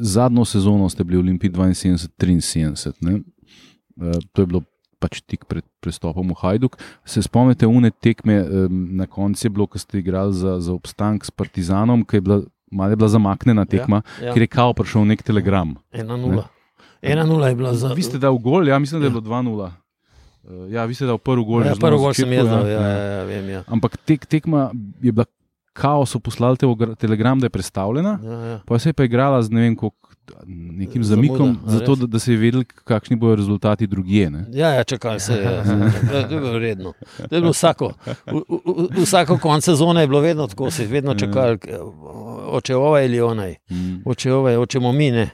[0.00, 2.92] zadnjo sezono ste bili v Olimpiji 72-73.
[3.00, 3.14] ne.
[3.96, 4.62] Uh, to je bilo
[5.04, 6.80] pač tik pred prestopom v Hajduk.
[7.04, 11.34] Se spomnite, une tekme um, na koncu bilo, ko ste igrali za, za obstanek s
[11.34, 12.40] Partizanom, ki je bila,
[12.88, 14.26] je bila zamaknjena tekma, ja, ja.
[14.30, 14.34] ja.
[14.34, 15.76] ker je kao prišel nek telegram.
[15.92, 16.44] 1-0.
[17.04, 17.92] 1-0 je bila za.
[17.92, 19.68] Vi ste dal gol, ja, mislim, da je bilo 2-0.
[20.44, 21.68] Uh, ja, vi ste dal prvi gol.
[21.68, 23.48] Ja, prvi gol sem jaz dal, ja, ja, ja, vem.
[23.52, 23.60] Ja.
[23.68, 24.70] Ampak tek, tekma
[25.04, 25.28] je bila
[25.74, 26.66] kao, so poslali te
[26.96, 28.18] telegram, da je predstavljena.
[28.22, 28.60] Ja, ja.
[28.64, 30.08] Pa se je pa igrala z ne vem, koliko,
[30.46, 34.30] nekim Zamuda, zamikom, a zato da, da se je vedeli, kakšni bodo rezultati drugje.
[34.30, 34.46] Ne?
[34.52, 35.32] Ja, ja čakaj se.
[35.34, 35.64] Ja.
[36.24, 36.92] To je bilo redno.
[37.18, 37.92] To je bilo vsako,
[38.26, 38.40] v,
[38.96, 41.58] v, vsako konec sezone je bilo vedno tako, se je vedno čakali,
[42.48, 44.02] oče ovaj ali onaj, Mm.
[44.04, 45.30] oče ovaj, oče momine.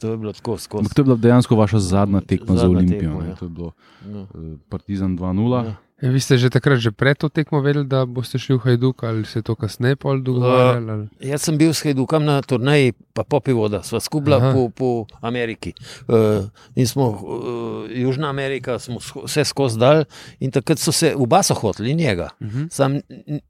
[0.00, 0.88] To je bilo tako skozi.
[0.90, 3.00] To je bila dejansko vaša zadnja tekma za Zadnja Olimpijo.
[3.00, 3.28] tekma, ne.
[3.28, 3.34] ja.
[3.34, 3.72] To je bilo
[4.06, 4.20] Ja.
[4.20, 4.26] uh,
[4.68, 5.64] Partizan 2-0.
[5.64, 5.74] Ja.
[6.02, 9.06] Ja, vi ste že takrat, že pred to tekmo vedeli, da boste šli v Hajduk
[9.06, 10.90] ali se je to kasneje pol dogovarjali?
[10.90, 14.50] ali- Jaz sem bil s Hajdukom na turnaji, pa popi voda, sva skupila Aha.
[14.52, 14.88] po, po
[15.22, 15.70] Ameriki.
[16.10, 20.04] Uh, in smo, uh, Južna Amerika, smo vse skozi dal,
[20.42, 22.34] in takrat so se, oba so hoteli, njega.
[22.42, 22.66] Uh -huh.
[22.74, 22.98] Sam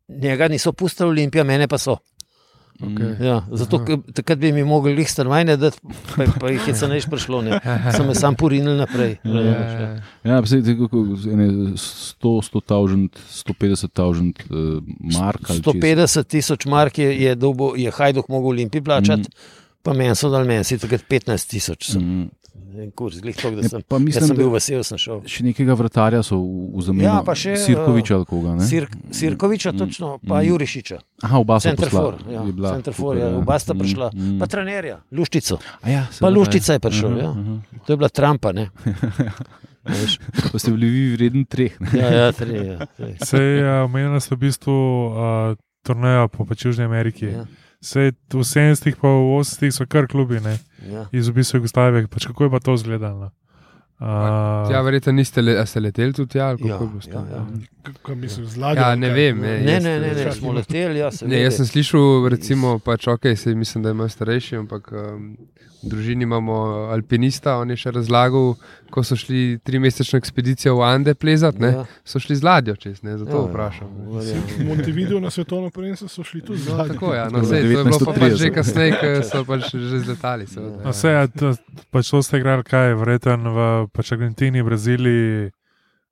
[0.08, 1.96] njega niso pustili Olimpija, mene pa so.
[2.86, 3.26] Okay.
[3.26, 3.80] Ja, zato,
[4.14, 5.80] takrat bi mi mogli jih stanovanje dati,
[6.14, 7.42] pa, pa jih je ceneč prišlo.
[7.46, 7.60] Ne.
[7.96, 9.16] Sem me sam porinil naprej.
[9.24, 9.88] Ja, ja,
[10.24, 11.48] Ja, pa saj te kako, ene
[11.80, 14.78] 100, 100 tavžent, 150 tavžent uh,
[15.14, 15.50] mark.
[15.50, 15.74] ali česa.
[15.74, 19.60] 150 tisoč mark je, je, dobo, je Hajduk mogel Olimpiji plačati, mm.
[19.82, 21.94] pa meni so dal meni si takrat 15 tisoč.
[21.98, 22.28] Mm.
[22.74, 23.82] En kurs, glih to, da Ne, sem.
[23.82, 25.20] Jaz mislim, sem bil vesel, sem šel.
[25.24, 27.04] še nekega vratarja so v, v zameno.
[27.04, 28.54] Ja, pa še, Sirkoviča ali koga.
[28.54, 28.64] ne?
[28.64, 30.46] Sir, Sirkoviča, Mm, točno, pa mm.
[30.46, 30.98] Jurišiča.
[31.22, 34.38] Aha, oba Centerfor, poslala, ja, Centerfor, tukaj, ja, oba sta Mm, prišla, mm.
[34.38, 35.58] pa trenerja, Luščico.
[35.80, 37.30] A Ja, Pa Luščica je prišel, Aha, ja.
[37.30, 37.54] aha.
[37.80, 38.70] To je bila Trumpa, ne?
[39.84, 40.16] Veš,
[40.50, 41.74] Pa ste bili vi vreden treh.
[41.78, 41.88] ne?
[41.94, 43.14] Ja, ja, tri, ja, tri.
[43.20, 45.12] Sej, uh, omenjali ste v bistvu uh,
[45.82, 47.26] turnejo po Južni Ameriki.
[47.26, 47.44] Ja,
[47.84, 50.56] Sej, v 70-ih pa v 80-ih so kar klubi ne,
[50.88, 51.04] ja.
[51.12, 52.08] iz v bistvu Jugoslavije.
[52.08, 53.28] Pač kako je pa to izgledalo?
[54.00, 57.26] Uh, Ja, verjetno niste le, leteli tudi tja, ali Ja, kako je bilo s tem?
[57.30, 57.92] ja, ja.
[58.02, 58.80] Kaj mislim, zladje?
[58.82, 59.60] Ja, ne vem, ne.
[59.60, 63.36] Ne, ne, ne, ne, smo leteli, ja, se Ne, jaz sem slišal, recimo, pač, okay,
[63.36, 65.36] se, mislim, da imajo starejši, ampak um,
[65.84, 66.52] družini imamo
[66.88, 67.56] alpinista.
[67.56, 68.54] On je še razlagal,
[68.88, 71.84] ko so šli tri mesečne ekspedicije v Ande plezati, ne, Ja.
[72.02, 73.46] so šli z ladjo čez, ne, zato Ja, ja.
[73.46, 73.88] vprašam.
[74.06, 76.92] V Montevideo na svetovno prvenstvo so šli tudi No, zadnji.
[76.92, 78.36] tako ja, To no, sej, to je bilo pa pač 1930.
[78.36, 80.44] že kasneje, ko so pač že zletali.
[80.46, 80.90] seveda, No, ja.
[80.90, 81.46] vse, ja, to,
[81.90, 83.58] pač to ste igrali kaj, verjetno v
[83.88, 85.50] pač Argentini, Braziliji,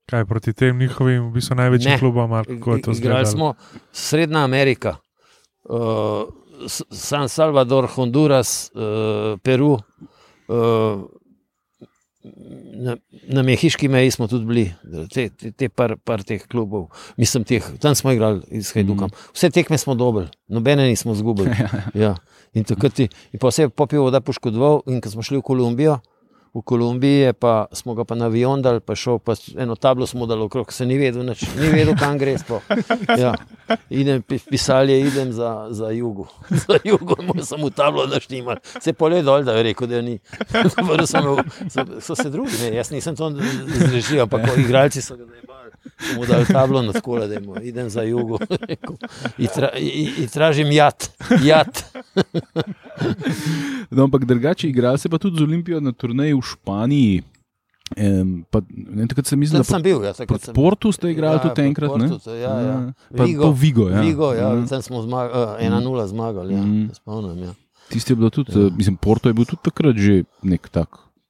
[0.05, 3.27] kaj proti tem njihovim, v bistvu največjim klubom, ali kako je to Igrali izgledalo.
[3.27, 3.49] smo
[3.93, 4.97] Srednja Amerika,
[5.65, 6.27] uh,
[6.69, 9.79] San Salvador, Honduras, uh, Peru.
[10.49, 11.03] Uh,
[12.83, 12.93] Na,
[13.35, 14.63] na mehiški meji smo tudi bili,
[15.11, 16.85] te, te, te par, par teh klubov,
[17.19, 19.11] mislim, teh, tam smo igrali s Hajdukom.
[19.35, 21.51] Vse tekme smo dobili, nobene nismo izgubili.
[22.05, 22.15] Ja.
[22.55, 25.99] In ti, in pa se je popil voda poškodoval, in ko smo šli v Kolumbijo,
[26.55, 30.27] v Kolumbiji pa, smo ga pa na avion dali, pa šel, pa eno tablo smo
[30.27, 32.37] dali okrog, se ni vedel, nič, ni vedel, kam gre.
[33.23, 33.33] Ja.
[33.89, 36.27] Idem, pi- pisali je, idem za, za jugo.
[36.67, 38.61] Za jugo, mu sem v tablo naštimal.
[38.81, 40.19] Se pole dol, da je rekel, da ni.
[40.73, 41.07] Sem imel-
[41.71, 43.31] so, so se drugi, ne, jaz nisem to
[43.89, 45.62] zrežil, ampak ko igralci so ga zajebali.
[45.83, 48.39] So mu dali tablo na skole, da mu, idem za jugo.
[48.69, 48.95] Rekel,
[49.37, 51.11] "I tra- i- i tražim jat,
[51.41, 51.85] jat.
[53.91, 57.23] No, ampak drugače, igrali ste pa tudi z Olimpijo na turneji v Španiji.
[57.93, 60.25] Em, pa, ne, takrat sem mislil, da pa sem bil, ja, sem
[60.55, 61.93] Portu ste igrali Ja, tudi enkrat.
[61.95, 62.09] ne?
[62.09, 62.77] Portu, ja, ja.
[63.11, 63.43] Pa, Vigo.
[63.43, 64.01] pa Vigo, ja.
[64.01, 64.65] Vigo, ja, Mm.
[64.67, 66.89] tam smo zmagali, uh, 1-0 zmagali, ja, Mm.
[66.89, 67.37] se spomnim.
[67.39, 67.53] Ja.
[67.91, 68.61] Tisti je bilo tudi, Ja.
[68.63, 68.71] ja.
[68.71, 70.89] mislim, Porto je bil tudi takrat že nek tak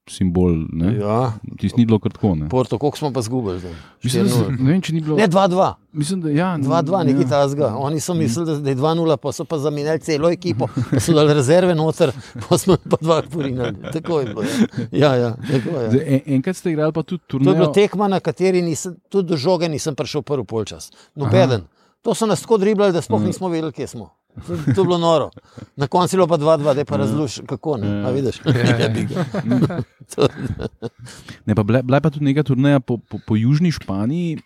[0.09, 0.67] simbol.
[0.73, 0.97] Ne?
[0.97, 2.35] Ja, Tisti ni bilo kar tako.
[2.35, 2.49] Ne?
[2.49, 3.59] Porto, koliko smo pa zgubili?
[3.59, 3.73] zdaj?
[4.03, 4.35] Mislim, da, 4:0.
[4.37, 5.17] se- ne vem, če ni bilo.
[5.17, 7.75] Ne, 2-2, Mislim, da ja, 2-2, nekaj tasga.
[7.77, 11.35] Oni so mislili, da- je 2-0, pa so pa zamenjali celo ekipo, pa so dali
[11.35, 13.77] rezerve noter, pa smo pa dva porinili.
[13.93, 14.43] Tako je bilo.
[14.93, 15.91] Ja, ja, ja tako je.
[15.91, 19.29] Zdaj, en, enkrat ste igrali pa tudi To je bila tekma, na kateri nisem, tudi
[19.29, 20.91] do žoge nisem prišel prvi polčas.
[21.15, 21.61] Nobeden.
[22.03, 24.11] To so nas tako driblali, da sploh nismo vedeli, kje smo.
[24.47, 25.31] To, to je bilo noro.
[25.77, 27.89] Na koncu je bilo pa 2-2, da pa razluš, kako ne.
[28.07, 28.41] A vidiš?
[28.47, 28.77] ja.
[28.77, 29.25] Jebi ga.
[31.47, 34.39] Ne, pa bila, bila je pa tudi neka turneja po, po, po južni Španiji,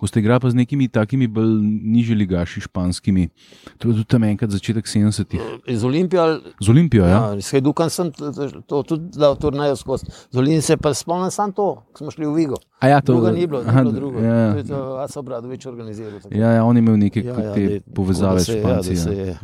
[0.00, 3.28] ko ste igrali pa z nekimi takimi bolj nižji ligaši španskimi.
[3.76, 5.40] To je tudi tam enkrat začetek 70-ih.
[5.68, 7.10] Iz Olimpije ali Z Olimpijo, ja.
[7.28, 8.08] Ja, s Hajdukom sem
[8.62, 10.06] to tudi dal turnajo skozi.
[10.30, 12.56] Z Olimpije se pa spomnim samo to, ko smo šli v Vigo.
[12.78, 14.18] A ja, to, Druga ni bilo, ni aha, bilo drugo.
[14.20, 16.16] Ja, To je to Aso Bradovič organiziral.
[16.16, 16.34] tako.
[16.34, 19.36] ja, ja, on je imel neke Ja, ja, ja, te je- povezave s je, ja,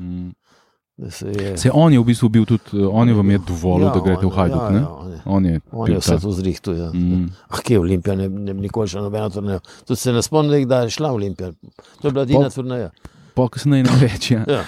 [1.01, 1.57] se je.
[1.57, 4.01] Se on je v bistvu bil tudi, eh, on je vam je dovolil, Ja, da
[4.01, 4.63] greste v Hajduk.
[4.63, 6.75] ja, ja, on je- On je, on je vse to zrihtel.
[6.75, 6.91] Ja.
[6.91, 7.29] Mm.
[7.49, 9.59] Ah, kje je Olimpija, ne, ne nikoli šla nobena turnaja.
[9.85, 11.53] Tudi se ne spomnim, da je šla Olimpija.
[12.01, 12.91] To je bila edina Pa- turnaja.
[13.37, 14.31] Pokasneje ne več.
[14.31, 14.43] Ja.
[14.49, 14.63] Ja,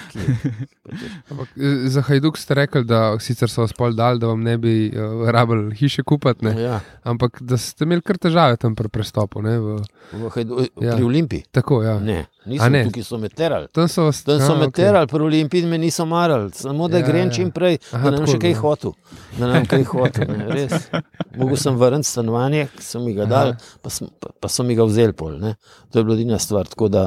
[1.27, 4.55] Ampak, eh, za Hajduk ste rekli, da sicer so vas pol dal, da vam ne
[4.57, 6.53] bi uh, rabili hiše kupiti, ne?
[6.59, 6.79] ja.
[7.03, 9.41] ampak da ste imeli kar težave tam pri prestopu.
[9.41, 9.57] Ne?
[9.59, 9.77] V,
[10.13, 10.95] V Hajdu- Ja.
[10.95, 11.43] Pri Olimpiji.
[11.51, 11.99] tako, ja.
[11.99, 12.83] Ne, niso ne?
[12.83, 13.67] tukaj so me terali.
[13.69, 14.77] Tam so vas Tam so a, me okej.
[14.79, 17.31] terali, pri Olimpiji me niso marali, samo da Ja, grem ja.
[17.31, 18.93] čim prej, Aha, da bom tako, še kaj hotel.
[19.33, 20.89] Da bom kaj hotel, ne, res.
[21.35, 24.73] Mogel sem vrniti stanovanje, ki so mi ga dali, pa, sem, pa, pa so mi
[24.73, 25.37] ga vzeli pol.
[25.37, 25.55] Ne.
[25.89, 27.05] To je bila edina stvar, tako da,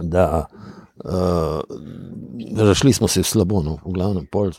[0.00, 0.46] da
[1.04, 1.60] uh,
[2.58, 4.50] rašli smo se v slabo, no, v glavnem pol.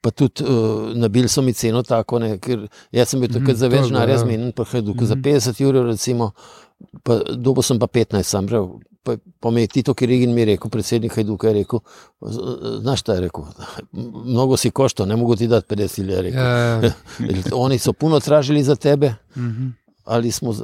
[0.00, 0.50] Pa tudi uh,
[0.94, 2.62] nabili so mi ceno tako, ne, ker
[2.92, 4.18] jaz sem bil takrat za to je več denarja ja.
[4.18, 6.30] zmeden, pa Hajduku za 50 ur, recimo,
[7.02, 8.68] pa dobo sem pa 15, sam prav.
[9.02, 11.78] Pa, pa me je Tito Kirigin mi rekel, predsednik Hajduka je rekel,
[12.20, 12.40] "Z-
[12.80, 13.44] znaš šta je rekel,
[14.26, 16.40] mnogo si košto, ne mogu ti dati 50 ili je rekel.
[16.40, 16.92] Ja, ja.
[17.54, 19.66] Oni so puno tražili za tebe, Mhm.
[20.04, 20.54] ali smo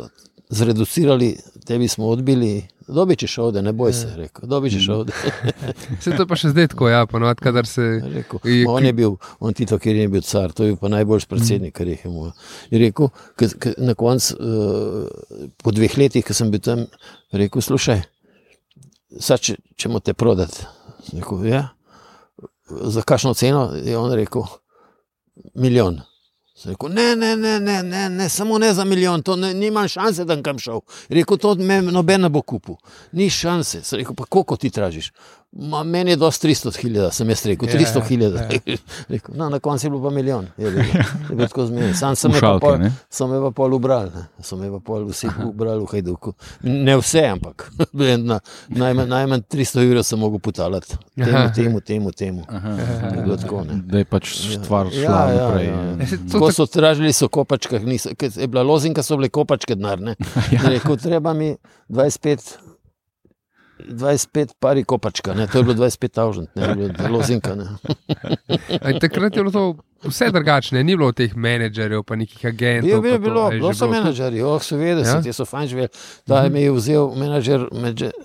[0.48, 2.66] zreducirali, tebi smo odbili.
[2.88, 4.48] Dobit ćeš ovdje, ne boj se, je rekel.
[4.48, 5.14] Dobit ćeš ovdje.
[6.00, 7.82] Vse to pa še zdaj tako, ja, ponovadi, kadar se.
[8.14, 10.88] Rekel, Je on je bil, on Tito, ker je bil car, to je bil pa
[10.92, 12.30] najboljši predsednik, kar jih je imel.
[12.70, 16.86] Je rekel, ke, ke, na koncu, uh, po dveh letih, ko sem bil tam,
[17.32, 18.02] rekel, slušaj,
[19.20, 20.66] sad če, ćemo te prodati.
[21.12, 21.68] Rekel, ja,
[22.68, 23.70] za kakšno ceno?
[23.84, 24.48] Je on rekel,
[25.54, 26.02] milijon.
[26.54, 29.88] Sem Rekel, ne, ne, ne, ne, ne, ne, samo ne za milijon, to ne, nimam
[29.88, 30.80] šanse, da bom šel.
[31.08, 32.76] Je Rekel, to me noben ne bo kupil,
[33.12, 33.82] ni šanse.
[33.82, 35.12] Sem rekel, pa koliko ti tražiš?
[35.52, 38.48] Ma, meni je dosti 300 hiljada, sem jaz rekel, Ja, 300 ja, hiljada.
[39.12, 40.46] Rekel, no, na koncu je bilo pa milijon.
[40.56, 41.00] Je rekel,
[41.30, 41.94] je bil tako zmeden.
[41.94, 42.92] Sam sem me pa pol, ne?
[43.10, 44.22] so me pa pol ubrali, ne.
[44.40, 46.32] so me pa pol vsi ubrali v Hajduku.
[46.62, 47.66] Ne vse, ampak
[48.30, 50.96] na, najmanj, najmanj 300 evrov sem mogel putalati.
[51.16, 51.52] Temu, Aha.
[51.52, 52.46] temu, temu, temu.
[53.12, 53.76] Je bilo tako, ne.
[53.84, 55.66] Da je pač stvar Ja, šla ja, naprej.
[55.66, 55.72] ja.
[55.84, 55.92] ja.
[56.00, 60.00] Ja, to Ko so tražili, so kopačkah, niso, je bila lozinka, so bile kopačke denar.
[60.00, 60.16] Ne?
[60.52, 60.68] Ja.
[60.68, 61.56] Rekel, treba mi
[61.88, 62.71] 25,
[63.88, 65.46] 25 pari kopačka, ne?
[65.46, 67.22] to je bilo 25 avžent, ne bilo.
[67.54, 67.66] Ne?
[68.84, 69.64] Aj, takrat je bilo to
[70.08, 73.02] vse drugačne, ni bilo teh menedžerjev, pa nekih agentov.
[73.02, 75.16] Bilo, bilo, pa to, bilo, bilo so menedžerji, oh, seveda, Ja?
[75.16, 75.22] ja?
[75.22, 75.88] ti so fajn živeli.
[76.26, 77.66] Da mi je vzel menedžer,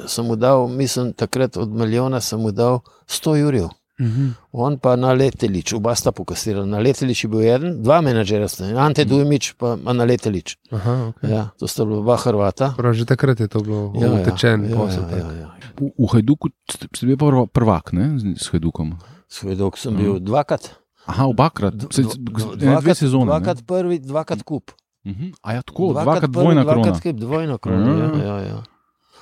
[0.08, 3.70] sem mu dal, mislim, takrat od milijona sem mu dal 100 jurjev.
[4.00, 4.38] Mhm.
[4.52, 6.66] On pa na letelič, oba sta pokasirala.
[6.66, 10.58] Na letelič je bil eden, dva menedžera sta, Ante Dujmič pa na letelič.
[10.70, 11.28] Aha, okay.
[11.28, 12.74] Ja, to sta bila oba Hrvata.
[12.74, 15.02] Prav, že takrat je to bilo Ja, ja, utečen ja, posel.
[15.04, 15.48] ja, ja, ja.
[15.76, 18.98] V, v Hajduku ste, bili prva- prvak, ne, z- s Hajdukom.
[19.28, 20.78] Svoj dolg sem bil dvakrat.
[21.06, 23.26] Aha, obakrat, se, dv- dv, dv- dve, sezone.
[23.26, 23.32] ne?
[23.32, 24.72] Dvakrat prvi, dvakrat kup.
[25.04, 25.34] Mhm.
[25.41, 26.84] A ja, tako, dvakrat dvojna prvi, krona.
[26.84, 27.88] Dvakrat kup, dvojna krona.
[27.88, 27.95] Ja.
[27.95, 28.58] Ja, ja, ja.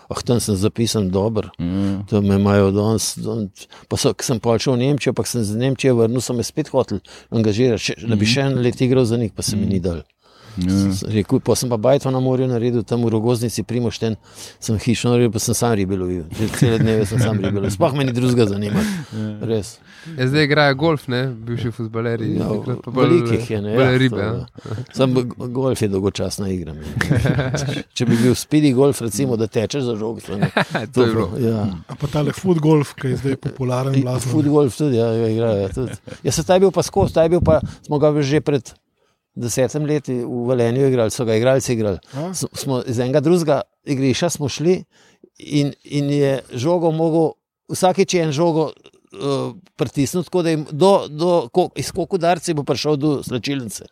[0.09, 1.49] Ah, tam sem zapisan dober.
[1.57, 2.03] Ja.
[2.09, 3.17] To me imajo danes.
[3.89, 6.69] Pa so, sem pa šel v Nemčijo, pa sem z Nemčije vrnil, so me spet
[6.73, 7.01] hoteli
[7.33, 10.03] angažirati, še, da bi še en let igral za njih, pa se mi ni dal.
[10.61, 10.71] Ja.
[10.71, 14.15] Sem Rekel, pa sem pa bajto na morju naredil, tam v rogoznici Primošten,
[14.59, 16.23] sem hišno naredil, pa sem sam ribe lovil.
[16.31, 17.73] Že Cele dneve sem sam ribe lovil.
[17.73, 18.85] Sploh me ni drugega zanimalo.
[19.51, 19.79] Res.
[20.11, 22.35] Ja, zdaj igrajo golf, ne, bivši futbaleri.
[22.35, 22.47] Ja,
[22.77, 23.73] pa bolj- Velikih je, ne.
[23.73, 24.15] Ja, ribe.
[24.15, 24.33] to, Ja.
[24.67, 24.75] ja.
[24.91, 26.73] Sam golf je dolgočasna igra.
[26.73, 26.85] meni.
[27.91, 30.21] Če bi bil speedy golf, recimo, da tečeš za žogo.
[30.21, 30.51] to ne-
[30.93, 31.29] To je bilo.
[31.39, 31.65] Ja.
[31.87, 33.93] A pa tale food golf, ki je zdaj popularen.
[33.95, 34.31] blazno.
[34.31, 35.57] Football tudi, ja, ga igrajo.
[35.57, 35.91] Ja, tudi.
[36.23, 38.73] ja, se ta je bil pa skozi, ta je bil pa, smo ga že pred
[39.35, 41.97] desetim leti v Velenju igrali, so ga igralci igrali.
[42.31, 44.83] S- Smo iz enega drugega igrišča smo šli
[45.39, 47.33] in, in je žogo mogel,
[47.67, 48.71] vsakeč je en žogo
[49.15, 53.85] uh, pritisniti, tako da je do, do, ko, iz koliko darci bo prišel do slčilnice.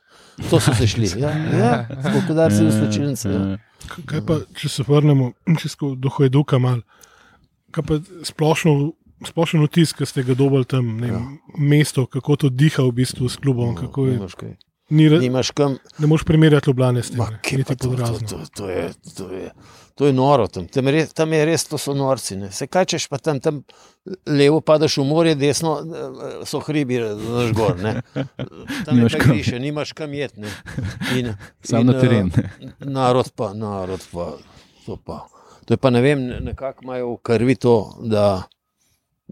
[0.49, 1.09] To so se šli.
[1.17, 3.29] Ja, ja, iz koliko darci do slčilnice.
[3.29, 3.57] Ja.
[4.05, 5.31] Kaj pa, če se vrnemo
[5.97, 6.81] do Hojduka, mal,
[7.71, 8.93] kaj pa splošno,
[9.27, 11.23] splošen vtis, ki ste ga dobili tam, ne, ja.
[11.57, 14.19] mesto, kako to diha v bistvu s klubom, kako je.
[14.89, 17.83] Ni, re- Nimaš kam, ne moreš primerjati Ljubljane s tem, ne, kje niti pa to,
[17.83, 18.27] to, podrazno.
[18.27, 19.51] to, to, je, to, je,
[19.95, 20.67] to je noro tam.
[20.67, 22.35] Tam, je res, tam je res, to so norci.
[22.35, 22.51] Ne.
[22.51, 23.61] Se kaj češ pa tam, tam
[24.27, 27.79] levo padaš v morje, desno eh, so hribi, znaš gor.
[27.79, 28.01] Ne.
[28.85, 29.31] Tam Nimaš je kam.
[29.31, 30.37] griše, nimaš kam jet.
[30.37, 30.51] Ne.
[31.15, 32.31] In, Sam na eh, teren.
[32.79, 34.33] Narod pa, narod pa,
[34.85, 35.23] to pa.
[35.65, 38.43] To je pa ne vem, nekako imajo v krvi to, da,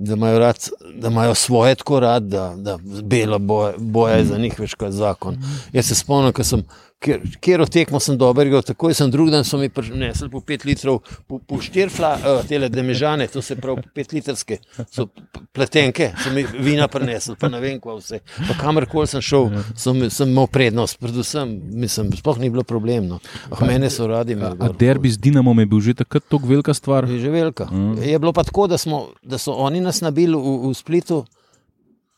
[0.02, 4.38] da, imajo rad, da imajo svoje tako rad, da, da bela boja, boja je za
[4.38, 5.38] njih več kot zakon.
[5.74, 6.64] Jaz se spomnim, ko sem,
[7.02, 10.66] kjer, kjer tekmo sem dober, igral, takoj sem drug dan so mi prinesli po pet
[10.68, 14.60] litrov, po, po štirfla, uh, tele demežane, to se pravi pet litrske,
[14.92, 15.08] so
[15.56, 18.22] pletenke, so mi vina prinesli, pa ne vem, kva vse.
[18.50, 23.22] Pa kamorkoli sem šel, sem, sem imel prednost, predvsem, mislim, sploh ni bilo problemno.
[23.50, 24.60] Ah, mene so radi imeli.
[24.60, 24.78] A gor.
[24.78, 27.10] derbi z Dinamom je bil že takrat tako velika stvar?
[27.10, 27.68] Je že velika.
[27.72, 27.98] Mm.
[28.04, 31.24] Je bilo pa tako, da, smo, da so oni nas nabili v, v Splitu.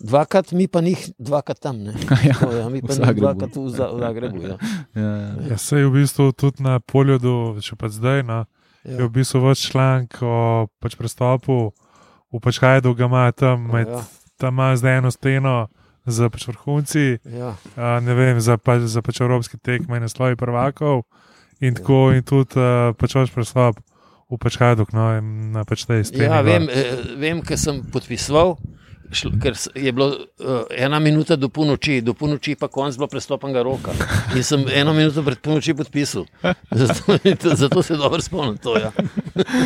[0.03, 1.77] Dvakrat, mi pa njih dvakrat tam.
[1.79, 1.93] Ne?
[2.27, 4.41] Ja, Tako, ja, mi pa njih dvakrat v, Za- v Zagrebu.
[4.43, 4.57] Ja.
[4.95, 5.11] Ja.
[5.47, 8.43] Ja, sej v bistvu tudi na polju, do, če pa zdaj, na,
[8.83, 10.35] je v bistvu več članek o
[10.77, 11.71] pač prestopu
[12.29, 14.03] v pač Hajdu, ga ima tam, med, Ja.
[14.37, 15.55] tam ima zdaj eno steno
[16.03, 17.55] za pač vrhunci, Ja.
[17.73, 21.07] a, ne vem, za, pač, za pač evropske tekme in naslovi prvakov.
[21.61, 23.79] In tako, in tudi uh, pač vaš prestop
[24.27, 26.25] v pač Hajdu, no, in na pač tej steni.
[26.25, 26.49] Ja, gor.
[26.49, 28.57] vem, eh, vem ker sem podpisoval.
[29.13, 33.61] Šlo- Ker je bilo uh, ena minuta do polnoči, do polnoči pa konc bilo prestopenega
[33.61, 33.91] roka.
[34.33, 36.25] In sem eno minuto pred polnoči podpisal.
[36.71, 37.17] Zato,
[37.55, 38.77] zato se dobro spomnim to.
[38.77, 38.91] Ja.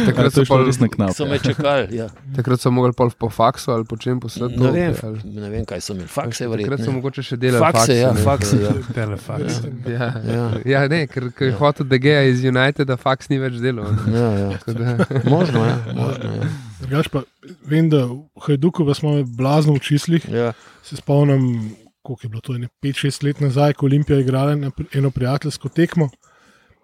[0.06, 1.12] Takrat so, je šlo pol, res na knap.
[1.12, 1.96] So me čakali.
[1.96, 2.08] Ja.
[2.36, 4.58] takrat so mogli pol po faksu ali po čem poslati.
[4.58, 6.08] Ne, vem, ali- ne vem, kaj so imeli.
[6.10, 6.94] Fakse je Takrat so verjetno.
[6.94, 8.22] mogoče še delali Fakse, ja, ne.
[8.22, 8.58] fakse.
[8.58, 8.72] Ja.
[8.94, 9.54] Telefaks.
[9.88, 10.46] Ja, Ja.
[10.66, 13.88] ja, ne, ker, ker je hotel, geja iz Uniteda, faks ni več delal.
[14.10, 14.50] Ja, ja.
[14.68, 15.76] Da- Možno je.
[15.94, 16.50] Možno, ja.
[16.80, 17.24] Drugač pa
[17.66, 20.26] vem, da v Hajduku smo blazno v čislih.
[20.30, 20.54] Ja.
[20.84, 21.72] Se spomnim,
[22.02, 22.54] koliko je bilo to,
[22.84, 26.10] 5-6 let nazaj, ko je Olimpija igrala na pri- eno prijateljsko tekmo.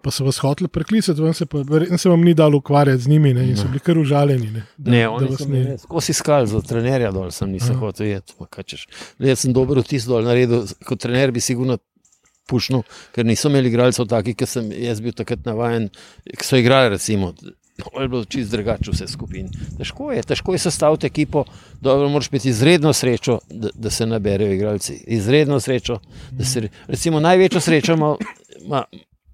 [0.02, 1.62] Pa so vas hoteli preklicati, vam se, pa,
[1.96, 4.50] se vam ni dalo ukvarjati z njimi ne, in so bili kar užaljeni.
[4.50, 7.48] Ne, da, Ne, da oni vas so ne- me skozi iskali za trenerja dol, sem
[7.50, 8.34] nisem hotel jeti.
[9.18, 11.78] Jaz sem dober vtis dol naredil, kot trener bi sigurno
[12.46, 12.82] pušnil,
[13.14, 15.88] ker niso imeli igralcev taki, ki sem jaz bil takrat navajen,
[16.36, 17.32] ki so igrali recimo.
[17.78, 19.48] No, je bilo čist drugače vse skupine.
[19.78, 21.44] Težko je, težko je sestaviti ekipo,
[21.80, 24.94] dobro, moraš imeti izredno srečo, da, da se naberejo igralci.
[25.06, 25.98] Izredno srečo,
[26.30, 28.16] da se, recimo, največjo srečo ima,
[28.64, 28.84] ima,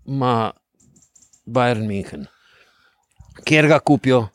[0.06, 0.50] ima
[1.46, 2.24] Bayern München,
[3.44, 4.26] kjer ga kupijo,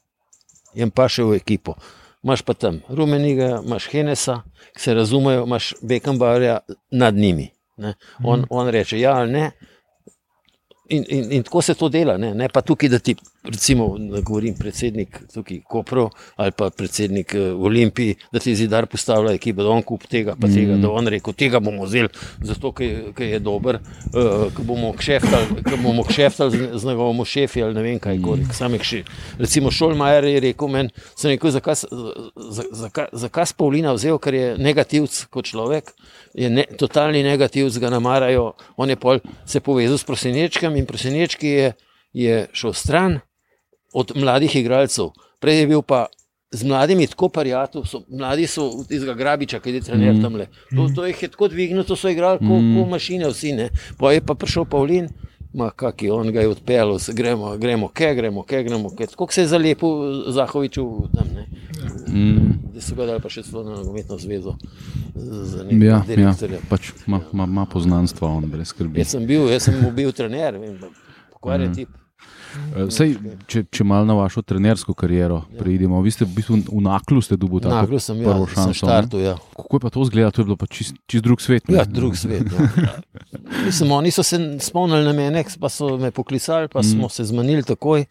[0.75, 1.73] jim pa še v ekipo.
[2.25, 4.41] Imaš pa tam Rumeniga, imaš Henesa,
[4.73, 6.59] ki se razumejo, imaš Bekambarja
[6.91, 7.49] nad njimi.
[7.77, 7.93] Ne.
[8.23, 9.51] On, on reče ja ali ne.
[10.89, 13.15] In, in, in tako se to dela, ne, ne pa tukaj, da ti,
[13.45, 19.33] recimo, da govorim predsednik tukaj Kopro ali pa predsednik uh, Olimpiji, da ti zidar postavlja
[19.33, 22.09] ekipo, da on kup tega, pa tega, da on rekel, tega bomo vzeli,
[22.41, 27.25] zato ker je- ker dober, uh, ko bomo kšeftali, ko bomo kšeftali z, z njegovim
[27.25, 29.03] šefi ali ne vem kaj, gori, samih še.
[29.39, 34.57] Recimo Šolmajer je rekel meni, sem rekel, zakaj, za- zakaj s Pavlina vzel, ker je
[34.57, 35.91] negativc kot človek,
[36.33, 41.47] je ne, totalni negativc, ga namarajo, on je pol se povezal s prosenečkem in prosenečki
[41.47, 41.73] je,
[42.13, 43.19] je šel stran
[43.95, 45.09] od mladih igralcev.
[45.39, 46.05] Prej je bil pa
[46.51, 50.21] z mladimi tako parijatu, so, mladi so iz tega grabiča, ki je trener Mm.
[50.21, 50.45] tam le.
[50.69, 52.75] To, to jih je tako dvignil, to so igrali kot Mm.
[52.75, 53.53] ko mašine vsi.
[53.53, 53.69] Ne.
[53.97, 55.09] Pa je pa prišel Pavlin.
[55.53, 59.07] Ma, kaki, on ga je odpeljal, gremo, gremo, ke, gremo, ke, gremo, ke.
[59.07, 59.87] Tako se je zalepil
[60.29, 60.83] Zahoviču
[61.13, 61.45] tam, ne.
[62.09, 64.57] Mm, Zdaj so ga dali pa še celo na nogometno zvezo.
[65.71, 66.33] Ja, ja,
[66.69, 68.99] pač ima, ima, ima poznanstva, on brez skrbi.
[68.99, 70.87] Jaz sem bil, jaz sem mu bil trener, vem, da
[71.31, 71.75] pokvarjen Mhm.
[71.75, 71.89] tip.
[72.75, 76.81] Eh, Sej, če, če malo na vašo trenersko kariero preidemo, vi ste v bistvu v
[76.81, 78.67] Naklu ste dobili tako Naglo sem, ja, prvo sem šanso.
[78.67, 78.73] ne?
[78.75, 79.35] štartu, ja.
[79.53, 80.31] Kako je pa to izgledalo?
[80.31, 81.67] To je bilo pa čist, čist drug svet.
[81.67, 81.75] ne?
[81.75, 82.43] Ja, drug svet.
[82.45, 82.99] Ja.
[83.61, 86.83] Mislim, oni so se spomnili na mene, pa so me poklicali, pa Mm.
[86.85, 88.05] smo se zmanili takoj.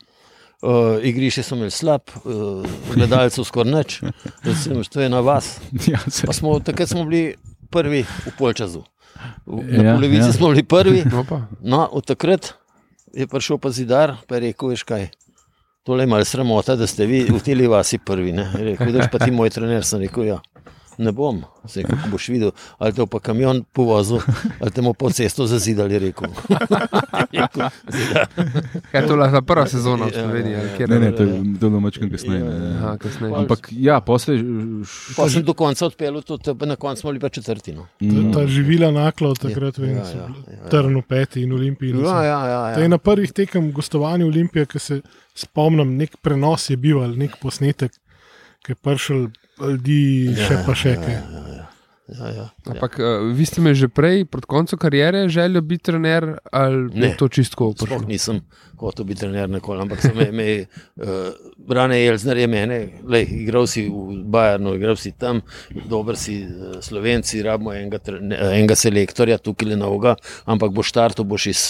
[0.57, 4.01] Uh, igrišče so imeli slab, uh, gledalcev skoraj nič,
[4.43, 5.61] recimo, to je na vas.
[5.87, 7.35] Ja, se, smo, takrat smo bili
[7.69, 8.81] prvi v polčasu.
[9.47, 10.33] V- Ja, Na polovici ja.
[10.33, 11.25] smo bili prvi, No,
[11.61, 12.55] no, od takrat
[13.17, 15.09] je prišel pa zidar, pa je rekel: Veš kaj,
[15.83, 18.33] tole je malo sramota, da ste vi v teli vasi prvi.
[18.33, 18.51] Ne?
[18.59, 20.41] Je Rekel, da pa ti moj trener, sem rekel: Ja.
[20.97, 24.21] Ne bom, se rekel, ko boš videl, ali te bo pa kamion povozil,
[24.61, 25.99] ali te bomo po cesto zazidali.
[25.99, 26.29] Rekel.
[27.89, 28.27] "Zidar."
[28.93, 30.53] Kaj je to bila prva sezona v Ja, Sloveniji?
[30.53, 30.87] ja, ja.
[30.87, 32.45] ne, ne, to je bilo mačkam kasneje.
[32.45, 32.71] ne, ne.
[32.77, 33.35] Aha, kasneje.
[33.35, 34.39] Ampak ja, posle.
[35.17, 37.87] Pa sem do konca odpeljal, tudi, na koncu smo bili pa četrtino.
[38.01, 40.69] Mm, Ta, živila nakla od takrat, vem, ja, so ja, ja, ja.
[40.71, 41.91] trn v peti in olimpiji.
[41.91, 42.27] in Ja, vse.
[42.27, 42.89] ja, ja, To je ja.
[42.89, 45.01] na prvih tekem gostovanja Olimpije, ki se
[45.35, 47.93] spomnim, nek prenos je bil ali nek posnetek,
[48.63, 49.29] ki je prišel
[49.61, 50.03] ljudi,
[50.37, 51.17] še pa še kaj.
[52.05, 52.47] Ja, ja, ja.
[52.69, 57.15] Ampak uh, vi ste me že prej, proti koncu kariere, želeli biti trener ali Ne.
[57.17, 58.05] to čistko Sploh prišlo?
[58.07, 58.43] nisem
[58.77, 63.65] hotel biti trener nikoli, ampak sem me, me uh, Brane Jelzner je mene, lej, igral
[63.65, 65.41] si v Bajernu, igral si tam,
[65.89, 70.13] dober si uh, slovenci, rabimo enega, tre- ne, enega selektorja, tukaj le novega,
[70.45, 71.63] ampak boš štartov boš iz,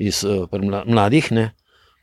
[0.00, 0.48] iz uh,
[0.88, 1.50] mladih, ne.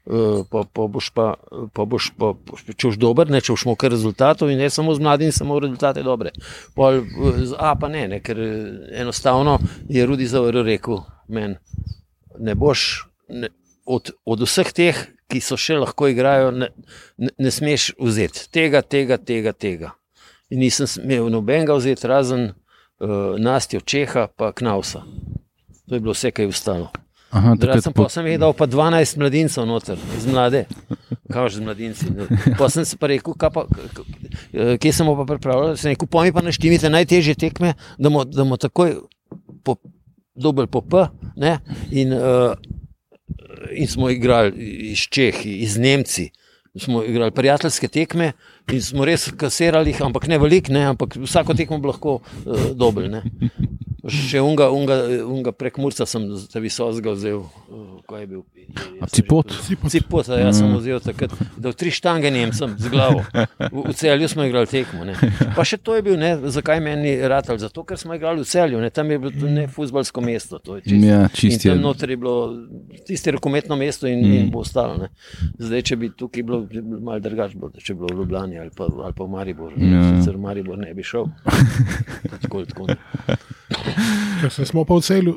[0.09, 1.35] Uh, pa, pa boš pa,
[1.69, 2.31] pa boš pa,
[2.65, 5.59] če boš dober, ne če boš imel kar rezultatov in ne samo z mladimi, samo
[5.61, 6.31] rezultate dobre.
[6.73, 8.55] Pol, eh, A pa ne, ne, ker eh,
[9.03, 11.59] enostavno je Rudi Zavrl rekel meni,
[12.41, 13.51] ne boš ne,
[13.85, 16.71] od, od vseh teh, ki so še lahko igrajo, ne,
[17.21, 19.93] ne, ne smeš vzeti tega, tega, tega, tega.
[20.49, 25.03] In nisem smel nobenega vzeti, razen uh, Nastjo Čeha pa Knausa.
[25.85, 26.89] To je bilo vse, kar je ostalo.
[27.29, 30.63] Aha, takrat sem po- sem jih dal pa 12 mladincev noter, z mlade.
[31.29, 32.05] Kaj že z mladinci.
[32.57, 33.65] Pa sem se pa rekel, pa,
[34.81, 35.77] kje sem pa pripravljal.
[35.77, 38.97] Sem rekel, pojmi pa naštimite najtežje tekme, da bomo da bomo takoj
[39.61, 39.77] po,
[40.33, 41.05] dobili po P.
[41.37, 41.59] Ne?
[41.93, 42.57] In, uh,
[43.77, 44.57] in smo igrali
[44.89, 46.31] iz Čehi, iz Nemci.
[46.77, 48.31] Smo igrali prijateljske tekme
[48.71, 53.09] in smo res kasirali, ampak ne veliko, ampak vsako tekmo bi lahko uh, dobil.
[53.09, 53.23] Ne.
[54.05, 58.45] Še unga, unga, unga prek Murca sem za visokega vzel, uh, kaj je bil.
[59.01, 59.53] A cipot?
[59.89, 63.23] Cipot, ja, sem vzel takrat, da v tri štange njem sem z glavo.
[63.71, 65.05] V, v celju smo igrali tekmo.
[65.07, 65.15] Ne.
[65.55, 67.59] Pa še to je bil, ne, zakaj meni ratal?
[67.61, 70.59] Zato, ker smo igrali v celju, ne, tam je bilo ne futbalsko mesto.
[70.63, 72.35] To je čist, Ja, in čist tam noter je bilo
[73.07, 74.37] tisto rokometno mesto in, mm.
[74.39, 74.97] in bo ostalo.
[74.99, 75.11] Ne.
[75.59, 78.59] Zdaj, če bi tukaj bilo, bi bilo malo drugače, bilo, če bi bilo v Ljubljani
[78.59, 79.75] ali pa, ali pa v Mariboru.
[79.77, 79.99] Ja.
[79.99, 80.07] Ja.
[80.19, 81.29] Sicer v Maribor ne bi šel.
[82.41, 82.87] Tako, tako.
[84.41, 85.35] Ker se smo pa v celju,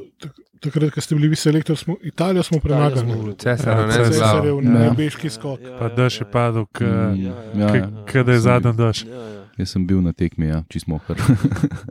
[0.62, 3.00] takrat, ko ste bili vi selektor, smo, Italijo smo premagali.
[3.00, 4.56] smo- Cesar, ne, Cesar z Cesar je glavo.
[4.56, 4.70] v Ja.
[4.86, 5.60] nebeški skok.
[5.78, 8.22] Pa dež je padel, k, Mm, ja, ja, ja.
[8.22, 8.72] da je zadnji.
[8.72, 9.42] Ja, ja.
[9.54, 11.12] Jaz sem bil na tekmi, ja, čist mohar.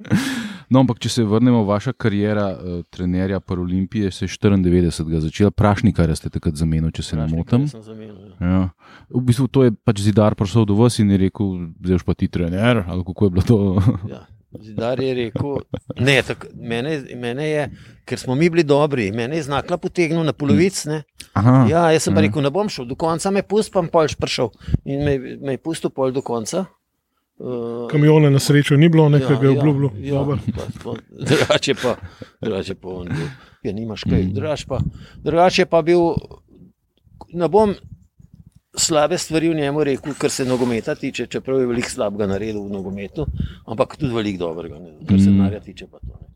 [0.68, 4.92] no, ampak če se vrnemo, vaša karijera uh, trenerja Paralimpije se je 94.
[5.20, 7.68] začela, prašnika ste takrat zamenjali, če se ne motim.
[8.40, 8.48] Ja.
[8.48, 8.70] Ja.
[9.10, 11.46] V bistvu to je pač zidar prišel do vas in je rekel,
[11.80, 13.58] zdaj pa ti trener, ali kako je bilo to.
[14.10, 14.26] Ja.
[14.54, 15.58] Zidar je rekel,
[15.98, 17.62] ne, tak, mene, mene je,
[18.06, 20.86] ker smo mi bili dobri, mene je znakla potegnil na polovic.
[20.86, 21.04] Ne.
[21.34, 22.28] Aha, Ja, jaz sem pa Ja.
[22.28, 24.52] rekel, ne bom šel, do konca me pusti, pa polž prišel.
[24.86, 26.66] In me, me je pustil pol do konca.
[27.38, 29.92] Uh, Kamiona na srečo ni bilo, nekaj ga je obljubilo.
[29.98, 30.38] Ja, Dobro.
[30.48, 31.96] pa, pa, drugače pa,
[32.40, 33.28] drugače pa on bil,
[33.64, 34.34] ja, nimaš kaj, Mm.
[34.34, 34.78] drugače pa,
[35.18, 36.00] drugače pa bil,
[37.32, 37.74] ne bom
[38.78, 42.72] slabe stvari v njemu rekel, kar se nogometa tiče, čeprav je veliko slabega naredil v
[42.72, 43.26] nogometu,
[43.68, 45.38] ampak tudi veliko dobrega, ne, kar se Mm.
[45.38, 46.18] denarja tiče pa to.
[46.22, 46.31] Ne.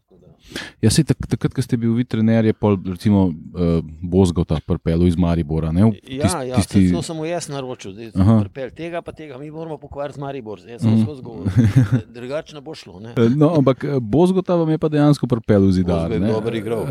[0.79, 5.03] Ja, se tak, takrat, ko ste bil vi trener, je pol, recimo, uh, Bozgota pripeljal
[5.03, 5.71] iz Maribora.
[5.71, 5.83] Ne?
[5.83, 9.11] V Ja, tist- ja, tisti- to sem mu jaz naročil, da je pripel tega, pa
[9.11, 11.03] tega, mi moramo pokvariti Maribor, jaz sem Mhm.
[11.03, 11.49] skozi govoril,
[12.15, 12.99] drugače ne bo šlo.
[12.99, 13.09] Ne.
[13.11, 16.07] Eh, No, ampak eh, Bozgota vam je pa dejansko pripeljal zidar.
[16.07, 16.27] Bozgo je ne.
[16.29, 16.85] dober igral,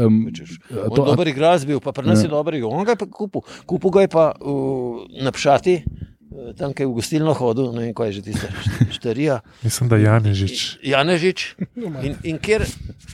[0.91, 2.23] to- dober igralec bil, pa pri nas Ja.
[2.23, 2.71] je dober igral.
[2.71, 3.41] On ga je pa kupil.
[3.65, 4.51] Kupil ga je pa uh,
[5.17, 6.14] na Pšati, uh,
[6.53, 9.41] tam, kjer je v gostilno hodil, ne vem, kaj je že tista št- štarija.
[9.61, 10.79] Mislim, da Janežič.
[10.83, 11.55] Janežič.
[11.77, 12.67] In, in kjer,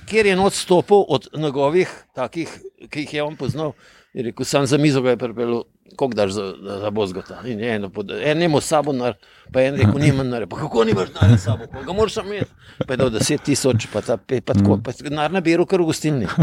[0.05, 2.49] kjer je noč stopil od njegovih, takih,
[2.87, 3.73] ki jih je on poznal,
[4.13, 5.63] je rekel, sam za mizo ga je pripeljal.
[5.91, 6.45] Kako daš za,
[6.81, 7.41] za, bozgota?
[7.45, 9.17] In je eno, pod- en ima s sabo, nar,
[9.51, 12.27] pa en rekel, nima nar, pa kako nimaš nar s sabo, pa ga moraš sam
[12.27, 12.47] imeti.
[12.87, 15.87] Pa je dal deset tisoč, pa, ta, pe- pa tako, pa nar nabiral kar v
[15.87, 16.31] gostilni.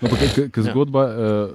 [0.00, 0.62] No, pa, k, k Ja.
[0.64, 1.50] zgodba, uh,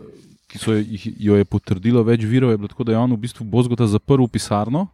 [0.49, 3.21] ki so jih, jo je potrdilo več virov, je bilo tako, da je on v
[3.21, 4.87] bistvu Bozgota zaprl v pisarno,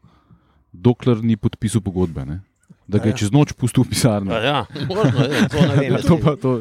[0.71, 2.25] dokler ni podpisal pogodbe.
[2.25, 2.41] Ne?
[2.85, 3.17] Da ga je Ja.
[3.17, 4.29] čez noč pustil v pisarni.
[4.29, 5.91] Ja, ja, možno je, to ne vem.
[5.91, 6.59] Ja, to pa to-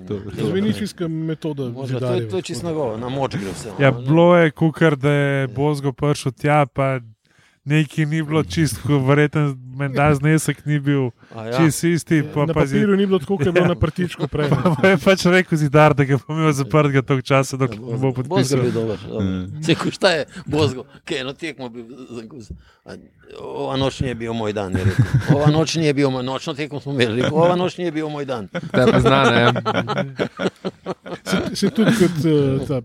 [0.00, 0.72] to- vem.
[0.72, 1.68] čisto metoda.
[1.68, 3.74] Možno, To je, to je čisto njegovo, na moč gre vse.
[3.76, 4.00] Ja, no.
[4.00, 7.00] bilo je, kukar, da je Bozgo prišel tja, pa
[7.66, 9.42] nekaj ni bilo čisto, verjetno
[9.76, 11.56] menda znesek ni bil A ja.
[11.56, 12.22] čist isti.
[12.24, 14.48] Pa, Na pa, zi, papirju ni bilo tako, kot je bilo na prtičku prej.
[14.48, 14.56] ne.
[14.76, 18.12] pa je pač rekel zidar, da ga bomo zaprtega tog časa, dok ne bo Bozgo
[18.14, 18.62] podpisal.
[18.62, 18.98] bi dober.
[19.60, 22.50] Se kušta je Bozgo, ki je eno tekmo bil zakus.
[23.36, 25.04] Ova noč ni bil moj dan, je rekel.
[25.34, 28.24] Ova noč ni bil moj, nočno tekmo smo imeli, rekel, ova noč ni bil moj
[28.24, 28.48] dan.
[28.54, 29.32] Je pa znano.
[29.32, 29.52] Ja.
[31.24, 32.80] Se, se tudi kot, eh, ta,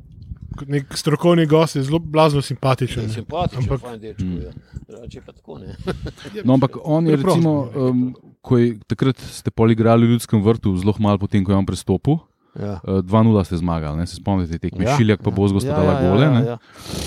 [0.64, 3.04] nek strokovni gost je zelo blazno simpatičen.
[3.04, 3.10] ne.
[3.10, 4.24] Simpatičen, Ampak- dečko.
[4.24, 4.52] ja.
[4.88, 5.76] Drugače pa tako ne.
[6.46, 10.78] No, ampak on je, Preprosto, recimo, um, ko je takrat ste poligrali v Ljudskem vrtu,
[10.78, 12.18] zelo malo potem, ko je on prestopil.
[12.52, 12.82] Ja.
[12.84, 14.06] Uh, 2-0 ste zmagali, ne?
[14.06, 14.84] se spomnite tekme.
[14.84, 14.90] Ja.
[14.90, 16.24] Ja, Šiljak pa Bozgo sta Ja, dala ja, gole.
[16.24, 16.42] ja, ne.
[16.46, 16.58] ja.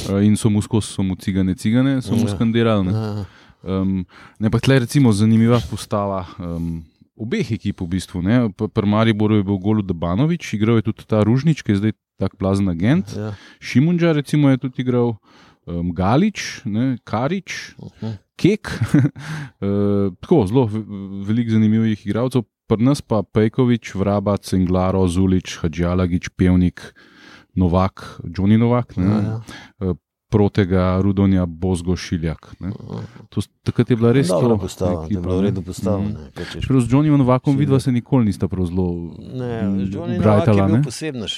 [0.09, 2.33] Uh, in so mu skozi, so mu cigane, cigane, so mu Ja.
[2.33, 2.87] skandirali.
[2.87, 2.93] Ne?
[2.93, 3.25] Ja.
[3.63, 4.05] Um,
[4.39, 6.81] ne, pa tle recimo zanimiva postava um,
[7.15, 8.21] obeh ekip v bistvu.
[8.53, 11.93] Pri Mariboru je bil Golu Debanovič, igral je tudi ta Ružnič, ki je zdaj
[12.25, 13.13] tak plazen agent.
[13.13, 13.35] Ja.
[13.61, 15.15] Šimunča recimo je tudi igral,
[15.67, 18.17] um, Galič, ne, Karič, Mhm.
[18.35, 18.67] Kek.
[18.67, 19.05] uh,
[20.21, 20.85] tako zelo ve-
[21.23, 22.43] veliko zanimivih igralcev.
[22.67, 26.95] Pri nas pa Pejkovič, Vrabac, Englaro, Zulič, Hadžalagič, Pevnik,
[27.55, 28.97] Novak, Džoni Novak.
[28.97, 29.41] Ne, Ja,
[29.81, 29.95] ja.
[30.35, 32.55] Protega, Rudonja, Bozgo, Šiljak.
[33.31, 35.07] To, takrat je bila res to postava,
[36.35, 36.67] češ.
[36.67, 39.15] Čeprav z Johnnyjem Novakom vidva se nikoli nista prav zelo.
[39.15, 41.33] Mm, brajtala, posebnež.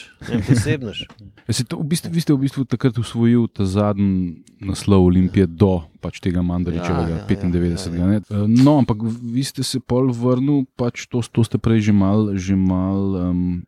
[0.48, 1.04] Posebnež.
[1.46, 5.46] Ja, se to, v bistvu, vi ste v bistvu takrat usvojili ta zadnji naslov Olimpije
[5.46, 7.94] do pač tega Mandaričevega, Ja, ja, ja, 95.
[7.94, 8.18] ja, ne.
[8.18, 12.34] Eh, No, ampak vi ste se pol vrnil, pač to, to ste prej že mal,
[12.34, 13.62] že mal um,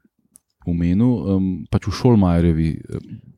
[0.69, 2.69] omenil, um, pač v Šolmajerevi.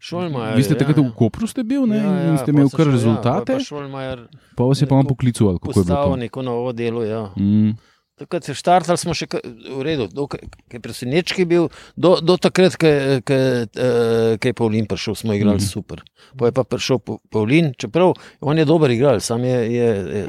[0.01, 0.57] Šolmajer.
[0.57, 2.71] Vi ste takrat ja, v Kopru ste bil ne, Ja, in ja, ste pol imeli
[2.71, 4.19] kar šel, rezultate, Ja, pa Šolmajer
[4.57, 6.17] pa vas je pa neko poklical, kako je bilo postavil to.
[6.17, 7.03] neko novo delo.
[7.05, 7.23] Ja.
[7.37, 7.77] Mm,
[8.21, 12.85] Takrat je štartal, smo še v redu, ki je presenečki bil, do, do takrat, ko
[14.39, 15.65] je Pavlin prišel, smo igrali Mhm.
[15.65, 15.71] mm.
[15.71, 16.03] super.
[16.37, 18.13] Pa je pa prišel Pa- Pavlin, čeprav
[18.43, 20.23] on je dober igralec, sam je, je, je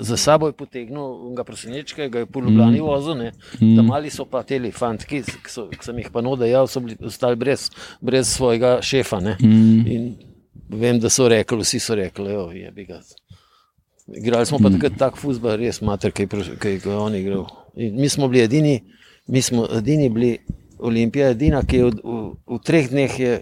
[0.00, 2.84] za sabo je potegnil ga presenečke, ga je po Ljubljani Mhm.
[2.84, 3.30] vozil, ne.
[3.60, 3.76] Mm.
[3.76, 6.98] Da mali so pa te fantki, ki so- ki sem jih pa nodajal, so bili
[7.00, 7.70] ostali brez,
[8.02, 9.20] brez svojega šefa.
[9.20, 9.36] Ne.
[9.38, 9.86] Mm.
[9.86, 10.16] In
[10.68, 13.00] vem, da so rekli, vsi so rekli, jo, je bi ga.
[14.08, 17.46] Igrali smo pa takrat tak fusbal, res mater, ki je, je on igral.
[17.74, 18.80] In mi smo bili edini,
[19.26, 20.38] mi smo edini bili
[20.78, 23.32] Olimpija, edina, ki je v, v, v treh dneh je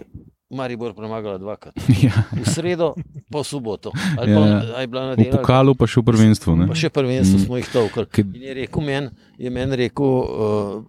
[0.49, 1.73] Maribor premagala dvakrat.
[2.01, 2.25] Ja.
[2.31, 2.93] V sredo,
[3.29, 3.91] v soboto.
[4.15, 6.51] Ali Ja, pa, a je bila V pokalu pa še v prvenstvu.
[6.55, 6.65] Ne?
[6.65, 7.43] Pa še prvenstvo Mm.
[7.43, 8.05] smo jih tolkli.
[8.07, 10.25] Ker- In je rekel meni, je meni rekel, uh,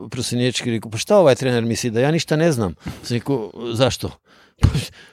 [0.09, 2.77] prosinečki, rekel, pa šta ovaj trener misli, da ja ništa ne znam.
[3.03, 4.13] Sem rekel, zašto?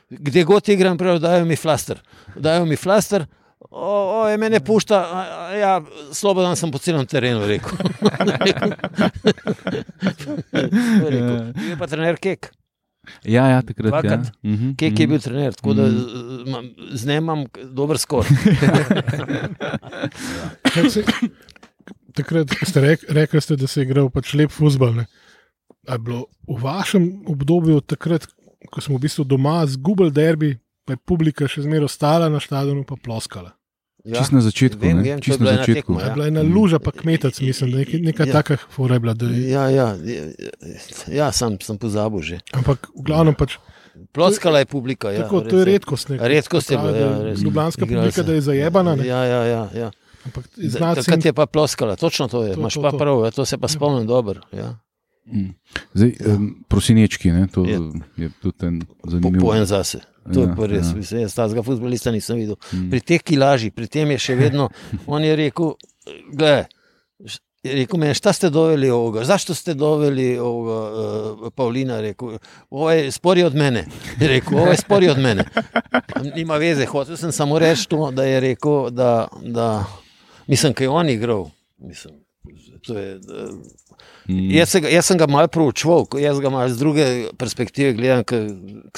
[0.09, 1.99] Gdje god igram, prav dajo mi flaster.
[2.36, 3.26] Dajo mi flaster,
[3.70, 4.97] o, o je mene pušta,
[5.53, 7.72] ja, slobodan sam po celom terenu, rekel.
[11.03, 11.53] rekel.
[11.53, 12.51] Bil je pa trener Kek.
[13.24, 13.86] Ja, ja, takrat.
[13.86, 13.91] Ja.
[13.91, 14.32] Dvakrat.
[14.43, 15.01] Mhm, Kek mhm.
[15.01, 16.68] je bil trener, tako da Mhm.
[16.93, 18.26] z- njim imam dober skor.
[22.14, 25.01] Takrat ste rek, rekli, ste, da se je igral pač lep futbol.
[25.84, 28.28] Je bilo v vašem obdobju, takrat,
[28.70, 30.51] ko smo v bistvu doma zgubili derbi,
[30.86, 33.53] pa je publika še zmeraj ostala na stadionu, pa ploskala.
[34.03, 34.19] Ja.
[34.19, 34.77] Čist na začetku.
[34.77, 35.79] Vem, vem, je Čist bila na začetku.
[35.88, 36.13] tekma, Je Ja.
[36.13, 38.27] bila ena luža, pa kmetec, mislim, da nekaj, neka Ja.
[38.27, 38.34] ja.
[38.34, 39.13] taka fora je bila.
[39.13, 39.88] Da, je- Ja, ja,
[41.09, 42.38] ja sem, sem pozabil že.
[42.51, 43.57] ampak v glavnem pač,
[44.11, 45.07] Ploskala je publika.
[45.07, 46.09] Ja, tako, to je redkost.
[46.09, 46.17] ne.
[46.17, 47.34] Redkost je bila, ja.
[47.36, 48.95] Ljubljanska publika, da je zajebana.
[48.95, 49.05] ne.
[49.05, 49.89] Ja, ja, ja, ja.
[50.25, 52.53] Ampak Takrat je pa ploskala, točno to je.
[52.53, 52.97] To, Imaš to, pa to.
[52.97, 54.41] prav, ja, to se pa spomnim dobro.
[54.49, 54.81] Ja.
[55.25, 55.53] Mm.
[55.93, 57.45] Zdaj, um, prosinečki, ne?
[57.45, 57.77] to Je.
[58.17, 59.39] je tudi en Po, zanimiv.
[59.39, 60.01] pojem zase.
[60.34, 60.93] To je Ja, pa res.
[60.95, 61.17] ja.
[61.17, 61.26] Ja.
[61.26, 62.55] Jaz tazga futbolista nisem videl.
[62.71, 62.89] Mm.
[62.89, 64.69] Pri teh kilaži, pri tem je še vedno,
[65.13, 65.74] on je rekel,
[66.32, 66.65] gledaj,
[67.63, 70.80] je rekel meni, šta ste doveli ovoga, zašto ste doveli ovoga,
[71.43, 72.38] uh, Pavlina, rekel,
[72.69, 73.86] ovo je spori od mene,
[74.19, 75.45] je rekel, ovo je spori od mene.
[76.36, 79.86] Nima veze, hotel sem samo reči to, da je rekel, da, da
[80.47, 82.19] mislim, kaj je on igral, mislim,
[82.88, 83.47] to je, da,
[84.28, 84.51] Mm.
[84.55, 87.07] Jaz, se jaz sem ga malo proučeval, ko jaz ga malo z druge
[87.39, 88.45] perspektive gledam, ker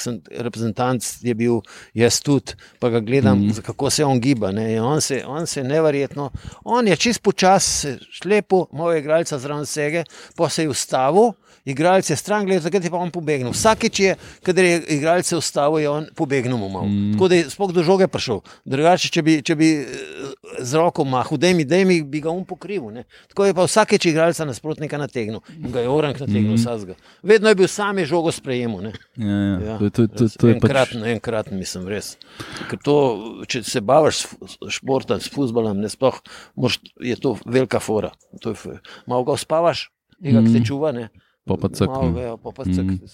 [0.00, 1.60] sem reprezentant, je bil
[1.98, 3.64] jaz tudi, pa ga gledam, mm.
[3.66, 4.52] kako se on giba.
[4.54, 6.30] Ne, in On se, on se neverjetno,
[6.64, 10.04] on je čist počasi, šlepo, moj igralca zraven sege,
[10.36, 11.34] pa se je ustavil.
[11.66, 13.50] Igralec je stran gledal, takrat je pa on pobegnil.
[13.50, 14.10] Vsakeč je,
[14.40, 16.86] kadar je igralec ustavil, je on pobegnil mu malo.
[16.86, 17.12] Mm.
[17.12, 18.38] Tako da je sploh do žoge prišel.
[18.64, 19.86] Drugače, če bi, če bi eh,
[20.60, 22.86] z roko mahal, da mi, da mi, bi ga on pokril.
[22.92, 23.02] Ne.
[23.28, 26.56] Tako je pa vsakeč igralca nasprotnika nategnil in ga je orang nategnil Mhm.
[26.56, 26.94] vsega.
[27.22, 28.80] Vedno je bil sam je žogo sprejemal.
[28.82, 28.92] Ne.
[29.16, 29.58] Ja, ja.
[29.66, 30.62] Ja, To, to, to, to je pač.
[30.62, 32.14] enkratno, enkratno, mislim, res.
[32.66, 32.94] Ker to,
[33.44, 36.14] če se baviš s športom, s futbolom, ne sploh,
[36.54, 38.14] moraš, je to velika fora.
[38.40, 40.92] To je, malo ga uspavaš, tega, ki te čuva.
[40.92, 41.08] Ne.
[41.46, 42.20] Pa pa ne.
[42.20, 42.82] ja, pa pa cak.
[42.82, 43.06] Mhm.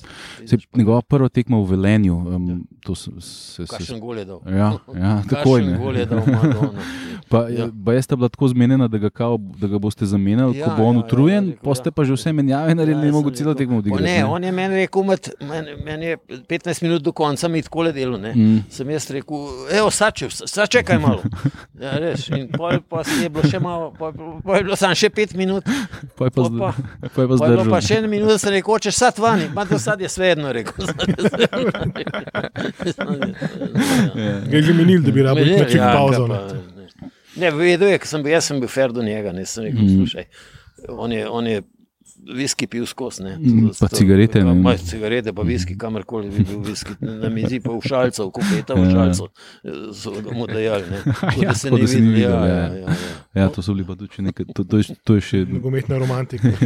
[0.42, 2.46] Sej, njegova prva tekma v Velenju, um,
[2.80, 3.28] to se, se,
[3.58, 4.40] se, Kakšen gol je dal.
[4.46, 5.20] Ja, ja.
[5.30, 5.76] Kakšen ne.
[5.76, 6.80] gol je dal Madonna.
[7.24, 7.64] Pa, Ja.
[7.64, 7.66] ja.
[7.78, 10.64] pa jaz sta bila tako zmenjena, da ga, kao, da ga boste zamenjali, ja, Ja,
[10.66, 11.92] ko bo on ja, ja, utrujen, ja, ja, rekel, pa ste ja.
[11.92, 14.04] pa že vse menjave naredili, ja, ne mogo celo tekmo "Pa odigrati.
[14.04, 17.82] Ne, on je meni rekel, med, meni, meni je 15 minut do konca mi tako
[17.82, 18.18] le delo.
[18.18, 18.32] Ne.
[18.34, 18.58] Mm.
[18.68, 19.36] Sem jaz rekel,
[19.72, 21.20] evo, sačev, sačekaj malo.
[21.74, 22.28] Ja, res.
[22.30, 24.12] In pol pa je bilo še malo, pol
[24.52, 25.64] je bilo samo še 5 minut.
[26.14, 26.70] Pa je pa, pa- pa,
[27.00, 27.70] je pa Pa je bilo zdržal.
[27.70, 30.86] pa še eno minuto, sem rekel, če sad vani, pa to sad je svejedno rekel.
[34.14, 34.40] Ja.
[34.42, 36.26] Ga je že menil, da bi rabo Ne, nekaj ja, pauzo.
[36.26, 36.86] kaj ne.
[36.96, 37.06] pa,
[37.36, 37.50] ne.
[37.52, 39.94] Vedel je, ker sem bil, jaz sem bil fer do njega, ne sem rekel, Mhm.
[39.96, 40.24] slušaj,
[40.90, 41.62] on je, on je
[42.24, 43.22] viski pil skozi.
[43.22, 43.36] ne.
[43.36, 44.52] Mm, To- pa to- cigarete, Ja, ne.
[44.52, 44.62] Mhm.
[44.62, 48.84] pa cigarete, pa viski, kamorkoli bi bil viski, na mizi pa v šalcev, kupeta v
[48.84, 48.90] Ja.
[48.92, 49.26] šalcev,
[49.92, 50.84] so ga mu dajali.
[50.84, 50.98] ne.
[51.38, 51.86] Ja, da se videl.
[51.86, 52.46] videl, Ja, ja.
[52.46, 52.94] ja, ja, ja.
[53.34, 55.38] Ja, to so bili pa tudi nekaj, to, to, je, to je še.
[55.46, 56.48] Nogometna romantika.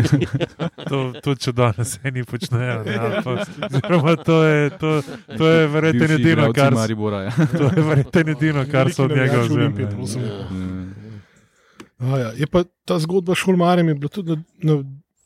[0.86, 2.84] To, tudi če danes eni počnejo.
[2.84, 5.02] ne, pa- oziroma To je, to,
[5.32, 7.22] to je verjetno edino, kar, Maribora.
[7.24, 7.32] Ja.
[7.48, 9.64] to je verjetno edino, kar so od Veliki njega navijači vzeli.
[9.64, 10.06] Olimpije, to ne.
[10.06, 10.38] sem- Ja.
[11.98, 14.74] A Ja, je pa ta zgodba s Šulmarjem je bila tudi na, na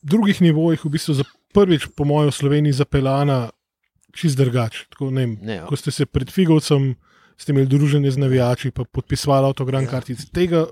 [0.02, 1.24] drugih nivojih, v bistvu za
[1.54, 3.50] prvič, po mojem, v Sloveniji zapeljana
[4.14, 4.86] čist drugače.
[4.90, 5.66] Tako, ne vem, Ne, ja.
[5.66, 6.94] Ko ste se pred Figovcem,
[7.38, 9.88] ste imeli druženje z navijači, pa podpisovali avtogram Ja.
[9.90, 10.26] kartice.
[10.32, 10.66] Tega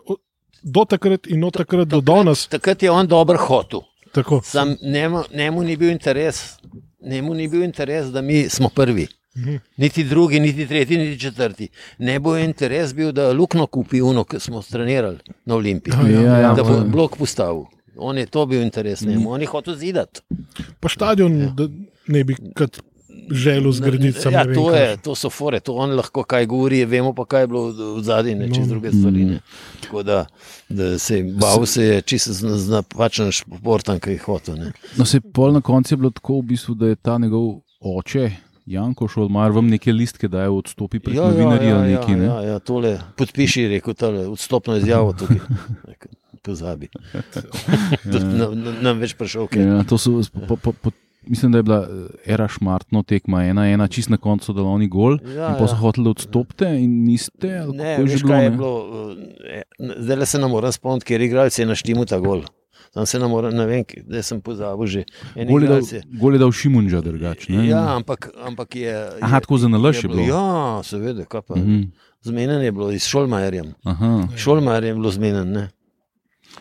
[0.62, 2.46] do takrat in od takrat do danes.
[2.48, 3.80] Takrat je on dober hotel.
[4.12, 4.40] Tako.
[4.44, 6.56] Sam njemu, njemu ni bil interes,
[7.00, 9.06] njemu ni bil interes, da mi smo prvi.
[9.36, 9.56] Mhm.
[9.76, 11.68] Niti drugi, niti tretji, niti četrti.
[11.98, 15.94] Ne bo interes bil, da Lukno kupi uno, ki smo trenirali na Olimpiji.
[16.12, 17.64] Ja, ja, ja, da bo blok postavil.
[17.98, 20.20] On je to bil interes njemu, on je hotel zidati.
[20.80, 21.68] Pa stadion, da
[22.06, 22.80] ne bi kot
[23.30, 24.20] želel zgraditi.
[24.20, 27.12] sam Ja, ne vem, to, je, to so fore, to on lahko kaj govori, vemo
[27.14, 27.62] pa, kaj je bilo
[27.96, 28.66] v zadnji, ne čez No.
[28.66, 29.24] druge stvari.
[29.24, 29.40] Ne.
[29.80, 30.26] Tako da,
[30.68, 34.54] da se je bal, se je čisto z, napačen športom, ki je hotel.
[34.56, 34.72] Ne.
[34.96, 38.30] No, se pol na koncu je bilo tako, v bistvu, da je ta njegov oče,
[38.66, 42.12] Janko Šolmar, vam neke listke daje, odstopi pred novinarji ali neki.
[42.12, 42.24] ja, ne?
[42.24, 45.36] ja, ja, tole podpiši, rekel, tole, odstopno izjavo tukaj.
[46.40, 46.88] Pozabi.
[48.04, 49.62] Da nam, nam- več prišel, kaj.
[49.62, 50.90] Ja, to so, po, po, po,
[51.24, 51.94] mislim, da je bila eh,
[52.26, 55.18] era šmartno tekma, ena, ena čist na koncu, da oni gol.
[55.28, 55.80] Ja, in pa so ja.
[55.80, 57.50] hoteli, da odstopite in niste.
[57.56, 58.50] ali Ne, je veš, je ne?
[58.50, 58.72] bilo.
[59.44, 59.62] eh,
[59.98, 62.44] Zdaj le se nam moram spomniti, ker igralci je naštimu ta gol.
[62.88, 65.02] Tam se nam mora, ne vem, da sem pozabil že.
[65.36, 67.52] Gol je dal- igralec je- Gol je dal Šimunža, drugače.
[67.52, 67.66] ne?
[67.66, 68.94] Ja, ampak, ampak je.
[69.20, 70.22] Aha, je- tako za nalaž je bilo.
[70.22, 70.46] Ja,
[70.82, 71.54] seveda, kaj pa.
[71.56, 71.82] Mhm.
[72.22, 73.74] Zmenen je bilo, s Šolmajerjem.
[73.84, 75.68] Aha, Šolmajerjem je bilo zmenen, ne?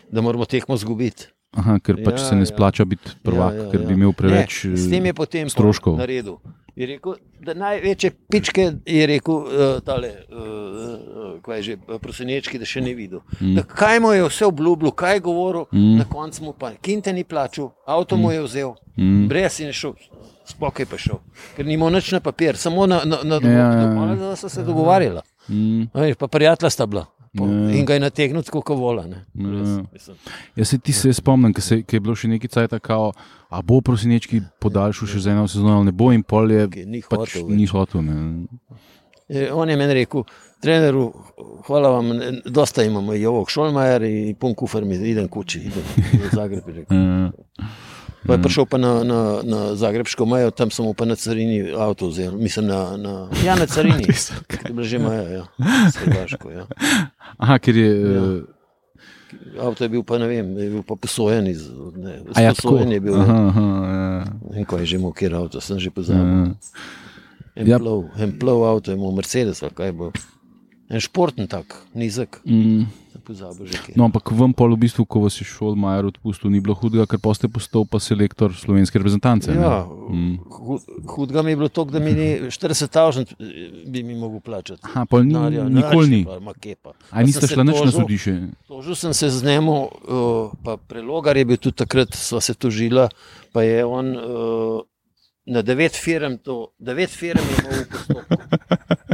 [0.06, 1.26] Da moramo tekmo zgubiti.
[1.50, 2.46] aha, ker pač Ja, se ne ja.
[2.46, 3.86] splača biti prvak, Ja, ja, ker ja.
[3.86, 5.96] bi imel preveč Ne, s tem je eh, potem stroškov.
[5.96, 6.36] naredil.
[6.76, 9.48] Je rekel, da največje pičke je rekel, uh,
[9.80, 10.38] tale, uh,
[11.42, 13.18] kaj je že, prosenečki, da še ne videl.
[13.40, 13.54] Mm.
[13.54, 15.96] Da kaj mu je vse obljubil, kaj je govoril, Mm.
[15.96, 19.26] na koncu mu pa kinte ni plačal, avto mu je vzel, Mm.
[19.26, 19.94] brez in šel.
[20.46, 21.18] Spokaj pa šel,
[21.56, 23.84] ker ni imel nič na papir, samo na, na, na Ja, ja, ja.
[23.84, 25.22] dogovor, da so se dogovarjala.
[25.48, 25.82] Mm.
[25.92, 27.06] A Veš, pa prijatelja sta bila.
[27.30, 27.70] Po- Ja.
[27.70, 29.04] In ga je nategnil tako, kot vola.
[29.04, 29.84] Ja.
[30.56, 33.12] Jaz se ti se spomnim, ker je bilo še nekaj cajt, kao,
[33.48, 37.02] a bo prosinečki podaljšal še za eno sezono, ne bo in pol je Ki Ni
[37.02, 37.48] pač hotel.
[37.50, 37.70] ni več.
[37.70, 38.02] hotel.
[38.02, 38.16] Ne.
[39.52, 40.24] On je meni rekel,
[40.58, 41.12] treneru,
[41.62, 42.06] hvala vam,
[42.46, 45.84] dosta imamo, je ovog šolmajer in pun kufr mi, idem kući, idem
[46.14, 46.64] v Zagreb.
[48.26, 52.08] Pa je prišel pa na, na, na Zagrebško mejo, tam sem pa na carini avto
[52.08, 53.12] vzel, mislim na, na,
[53.44, 54.04] ja, na carini.
[54.66, 55.44] Je bila že meja, ja,
[55.86, 56.64] s Hrvaško, ja.
[57.38, 57.90] aha, ker je.
[57.94, 58.22] Ja.
[58.22, 58.42] Uh,
[59.60, 62.74] Avto je bil pa, ne vem, je bil pa posojen iz, ne, ja, tako.
[62.74, 63.14] sposojen je bil.
[63.20, 63.48] Aha, ja.
[63.48, 64.24] aha, ja.
[64.48, 66.24] Ne vem, kaj je že imel, kjer avto, sem že pozabil.
[66.24, 66.56] Ja.
[67.58, 67.78] En Ja.
[67.78, 70.10] plov, en plov avto je imel Mercedes, kaj bo.
[70.88, 72.86] En športen tak, nizek, Mm.
[73.28, 73.92] Pozabil že kje.
[73.94, 77.04] No, ampak vam pol v bistvu, ko vas je šol Majer odpustil, ni bilo hudega,
[77.04, 79.46] ker pa ste postal pa selektor slovenske reprezentance.
[79.46, 79.60] ne?
[79.60, 80.40] Ja, Mm.
[80.40, 83.28] hud, hudga mi je bilo to, da mi ni 40 tavžent
[83.86, 84.80] bi mi mogel plačati.
[84.82, 86.20] Aha, pol ni, Denarja, nikoli ni.
[86.24, 86.40] pa,
[86.82, 86.90] pa.
[86.90, 88.34] A Pa niste šla nič na sodišče?
[88.64, 89.88] Tožil sem se z njim, uh,
[90.58, 93.08] pa prelogar je bil tudi takrat, sva se tožila,
[93.52, 94.80] pa je on uh,
[95.48, 98.36] na devet firm, to, devet firm je imel v postopku.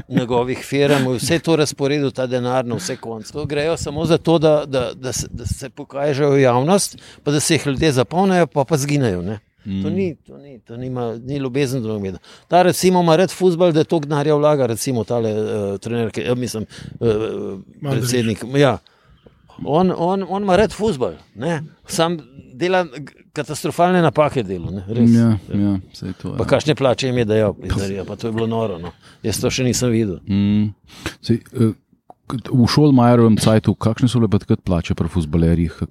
[0.09, 3.32] Njegovih firm, vse to razporedil, ta denar na vse konce.
[3.32, 7.40] To grejo samo zato, da, da, da, se, da se pokažejo v javnost, pa da
[7.40, 9.23] se jih ljudje zapolnijo, pa pa zginejo.
[9.23, 9.39] Ne?
[9.65, 9.94] To Mm.
[9.94, 12.19] ni, to ni, to nima, ni ljubezen do nogometa.
[12.48, 16.35] Ta recimo ima rad futbol, da to gnarja vlaga, recimo tale uh, trener, ki, ja,
[16.35, 16.66] mislim,
[17.01, 17.61] uh, Mandarić.
[17.81, 18.44] predsednik.
[18.56, 18.78] Ja.
[19.65, 21.12] On, on, on ima rad futbol,
[21.86, 22.19] sam
[22.55, 22.85] dela
[23.32, 24.70] katastrofalne napake delo.
[24.70, 24.85] Ne?
[24.89, 25.10] Res.
[25.10, 25.72] Ja, ja,
[26.14, 26.32] to.
[26.32, 26.48] Pa Ja.
[26.48, 28.78] kakšne plače jim je dajal, pizdarija, pa to je bilo noro.
[28.78, 28.93] No.
[29.22, 30.20] Jaz to še nisem videl.
[30.24, 30.70] Mm.
[31.20, 31.72] Sej, eh,
[32.26, 35.09] k- v šolmajerovem cajtu, kakšne so bile pa takrat plače pri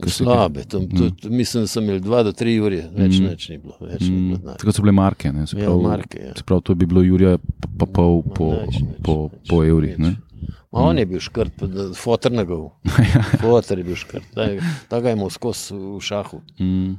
[0.10, 3.22] se- Slabe, to, to, to, mislim, da sem imel dva do tri ure, več, Mm.
[3.22, 3.30] mm.
[3.30, 3.76] več ni bilo.
[3.82, 4.56] Več ni bilo Mm.
[4.56, 6.34] Takrat so bile marke, ne, se Ja, pravi, marke, ja.
[6.34, 8.50] se pravi, to bi bilo Jurija pa, pa pol po,
[9.04, 10.00] po, nič, po evrih.
[10.00, 10.16] nič.
[10.44, 10.54] Ne.
[10.70, 11.64] Ma on je bil škrt,
[11.94, 12.72] fotor na gov.
[13.42, 14.50] Fotor je bil škrt, ta-
[14.88, 16.42] ta ga je imel skozi v šahu.
[16.58, 16.94] Mm.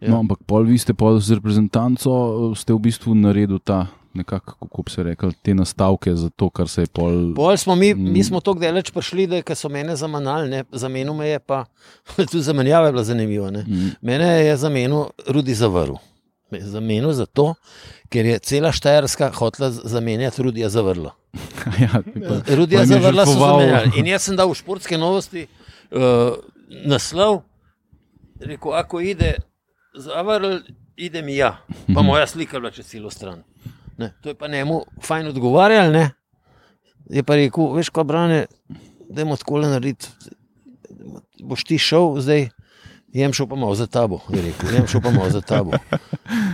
[0.00, 0.08] Ja.
[0.08, 2.10] No, ampak pol vi ste pol z reprezentanco,
[2.54, 6.66] ste v bistvu naredili ta, nekako, kako bi se rekel, te nastavke za to, kar
[6.66, 7.34] se je pol.
[7.34, 8.08] Pol smo mi, Mm.
[8.08, 11.64] mi smo tako daleč prišli, da so mene zamenjali, zamenil me je pa,
[12.16, 13.50] tudi zamenjava je bila zanimiva.
[13.50, 13.62] Ne?
[13.62, 13.92] Mm.
[14.02, 16.00] Mene je zamenil Rudi Zavrl.
[16.50, 17.54] Zamenil zato,
[18.10, 21.14] ker je cela Štajerska hotela zamenjati Rudija Zavrla.
[21.82, 23.92] ja, bi pa- Rudija je Zavrla so zamenjali.
[23.96, 26.34] In jaz sem dal v športske novosti uh,
[26.86, 27.42] naslov,
[28.40, 29.34] rekel, ako ide
[29.94, 30.60] Zavrl,
[30.96, 31.56] idem ja.
[31.94, 33.42] Pa moja slika je bila čez celo stran.
[33.98, 36.10] Ne, to je pa njemu fajn odgovarjal, ne.
[37.10, 38.46] Je pa rekel, veš, ko brane,
[39.10, 40.08] da je tako narediti.
[41.42, 42.48] Boš ti šel zdaj,
[43.12, 45.72] jem šel pa malo za tabo, je rekel, jem šel pa malo za tabo.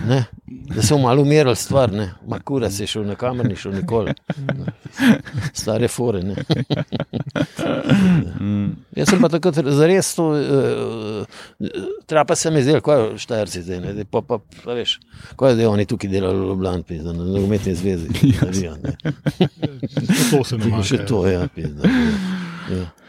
[0.07, 3.73] Ne, da je malo umirali stvar, ne, makura se je šel na kamer, ni šel
[3.73, 4.12] nikoli.
[4.39, 4.73] Ne.
[5.53, 6.23] Stare fore.
[6.23, 6.35] Ne.
[8.41, 8.70] Mm.
[8.97, 11.24] Jaz sem pa takrat zares to, uh,
[12.07, 14.99] trapa se mi zdel, kaj je štajerci zdaj, ne, pa, pa, pa veš,
[15.37, 18.09] kaj je zdaj oni tukaj delali v Ljubljani, pizda, na nogometni zvezi.
[18.43, 18.97] Navija, ne.
[20.31, 21.07] To se ne Še more.
[21.07, 21.89] to, ja, pizda.
[22.70, 22.77] Ja.
[22.77, 23.06] Eh, se- zdaj, v-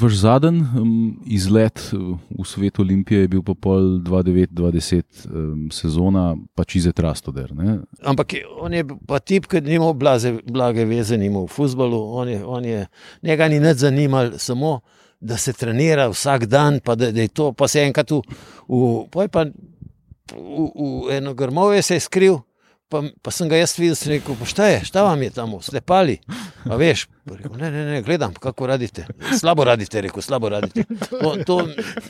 [0.00, 1.96] Vaš zadnji um, izlet eh,
[2.38, 7.54] v svet Olimpije je bil pa pol 2009-2010 um, sezona, pač iz Etrastoder.
[7.54, 7.78] ne?
[8.02, 12.00] Ampak on je pa tip, ki ni imel blaze, blage veze, ni imel v futbalu,
[12.18, 12.86] on je, on je,
[13.22, 14.80] njega ni nič zanimalo, samo
[15.20, 18.22] da se trenira vsak dan, pa da, da je to, pa se enkrat v,
[18.66, 22.42] v, pa v, v eno grmovje se je skril,
[22.88, 25.52] pa, pa sem ga jaz videl, sem rekel, pa šta je, šta vam je tam,
[25.60, 26.18] slepali.
[26.64, 29.06] A veš, rekel, ne, ne, ne, gledam, kako radite.
[29.32, 30.84] Slabo radite, rekel, slabo radite.
[31.12, 31.56] To, to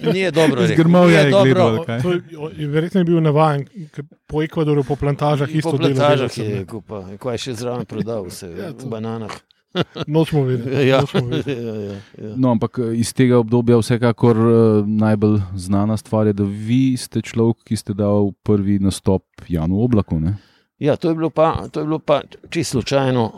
[0.05, 0.66] ni dobro.
[0.66, 2.02] Zgrmal je "Nije dobro." gledal, kaj?
[2.02, 2.22] To je-
[2.56, 6.59] je Verjetno je bil navajen, ker po Ekvadoru, po plantažah isto Po plantažah delavcev, je
[6.59, 9.30] rekel, pa kaj je še zraven prodal, vse Ja, v bananah.
[10.06, 10.88] Nočemo vedeti.
[10.88, 11.52] Ja, nočemo vedeti.
[11.60, 12.34] ja, ja, ja.
[12.36, 14.50] No, ampak eh, iz tega obdobja vsekakor eh,
[14.86, 20.20] najbolj znana stvar je, da vi ste človek, ki ste dal prvi nastop Janu Oblaku.
[20.20, 20.36] Ne?
[20.78, 23.32] Ja, to je bilo pa, to je bilo pa čisto slučajno,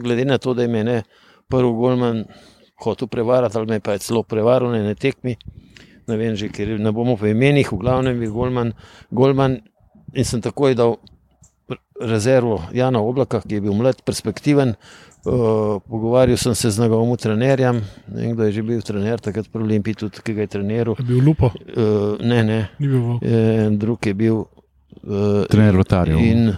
[0.00, 1.02] glede na to, da je mene
[1.48, 2.24] prvi golman
[2.82, 5.36] hotel prevarati, ali me pa je celo prevaral na eni tekmi.
[6.06, 8.72] Ne vem, že, ker ne bomo po imenih, v glavnem je golman,
[9.10, 9.58] golman
[10.14, 10.96] in sem takoj dal
[12.00, 14.74] rezervo Jana Oblaka, ki je bil mlad, perspektiven.
[15.24, 17.78] Uh, pogovarjal sem se z njegovim trenerjem,
[18.12, 20.96] ne vem, kdo je že bil trener, takrat pri Olimpiji, tudi ki ga je treniral.
[21.00, 23.22] Je bil lupo, Uh, ne, ne, ni bil volk.
[23.22, 24.44] en drug je bil.
[25.02, 26.18] Uh, Trener Rotarjev.
[26.18, 26.54] In,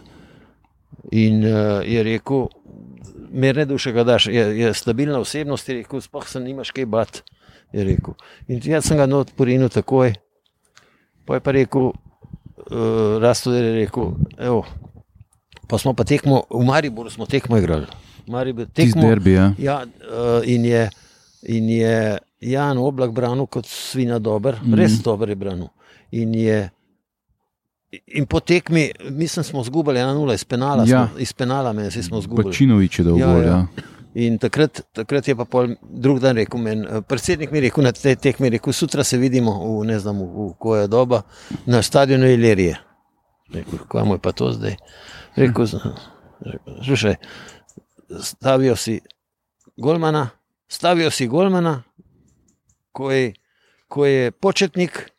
[1.10, 2.46] in uh, je rekel,
[3.30, 6.86] mir ne duše ga daš, je, je stabilna osebnost, je rekel, spoh se nimaš kaj
[6.86, 7.22] bat.
[7.72, 10.14] In jaz sem ga not porinil takoj.
[11.26, 14.62] Pa je pa rekel, uh, Rastoder je rekel, evo,
[15.66, 17.86] pa smo pa tekmo, v Mariboru smo tekmo igrali.
[18.26, 19.52] Maribor, tekmo, derbi, ja.
[19.58, 20.88] Ja, uh, in, je,
[21.42, 24.74] in je Jan Oblak branil kot svina dober, mm.
[24.74, 25.68] res dober je branil.
[26.10, 26.64] In, je,
[28.06, 31.08] in po tekmi, mislim, smo zgubili 1-0 iz penala, Ja.
[31.08, 32.50] smo, iz penala me smo zgubili.
[32.50, 33.42] Pačinovič je dal Ja, ja.
[33.44, 33.66] Ja.
[34.14, 37.84] In takrat, takrat je pa pol, drug dan rekel, men, eh, predsednik mi je rekel,
[37.84, 41.22] na tej tekmi, rekel, sutra se vidimo v, ne znam, v, v koja je doba,
[41.66, 42.78] na stadionu Ilerije.
[43.52, 44.76] Rekel, kaj mu je pa to zdaj?
[45.36, 45.66] Rekel,
[46.84, 47.14] slušaj,
[48.20, 49.00] stavijo si
[49.76, 50.30] Golmana,
[50.68, 51.82] stavijo si Golmana,
[52.92, 53.34] ko je,
[53.88, 55.10] ko je početnik,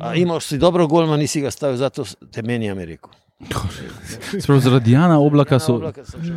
[0.00, 3.10] a imaš si dobro Golman, nisi ga stavil, zato te menjam, je rekel.
[4.42, 5.74] Sprav, zaradi Jana Oblaka Ja, so.
[5.74, 6.34] Oblaka šel.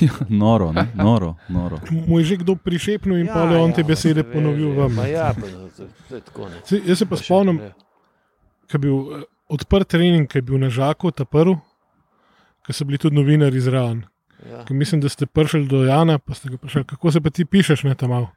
[0.06, 0.86] Ja, noro, ne?
[0.94, 1.78] noro, noro.
[1.90, 4.76] Mu je že kdo prišepnil in ja, pa je on te besede se ponovil ve,
[4.76, 4.96] vam.
[4.96, 5.46] Pa ja, pa,
[5.76, 6.48] to, to je tako.
[6.48, 6.62] Ne.
[6.64, 7.60] Saj, jaz se pa še spomnim,
[8.66, 11.58] ko je bil eh, odprt trening, ki je bil na Žaku, ta prvi,
[12.66, 14.02] ko so bili tudi novinari zraven.
[14.50, 14.64] Ja.
[14.70, 17.84] Mislim, da ste prišli do Jana, pa ste ga vprašali, kako se pa ti pišeš,
[17.84, 18.30] ne tam malo.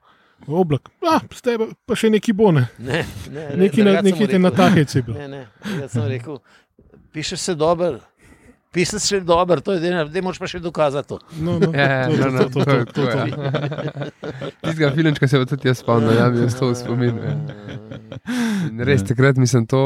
[0.48, 4.50] Oblak, ah, ste pa, pa še neki bone, Ne, ne, neki, na, neki te na
[4.50, 4.58] rekel.
[4.58, 5.16] tahejci bil.
[5.16, 5.44] Ne, ne,
[5.80, 6.40] jaz sem rekel,
[7.14, 8.00] pišeš se dober,
[8.72, 11.20] pišeš se dober, to je denar, da moraš pa še dokazati to.
[11.40, 13.26] No, no, Ja, to, no, no, to, to, to, to, to, ja.
[13.26, 14.52] to.
[14.62, 17.20] Tistega filmčka se pa tudi jaz spomnim, ja, mi je to v spominu.
[17.22, 17.36] Ja.
[18.68, 19.82] In res takrat mislim, to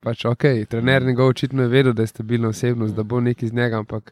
[0.00, 0.44] pač ok.
[0.68, 4.10] Trener njegov očitno je vedel, da je stabilna osebnost, da bo nekaj z njega, ampak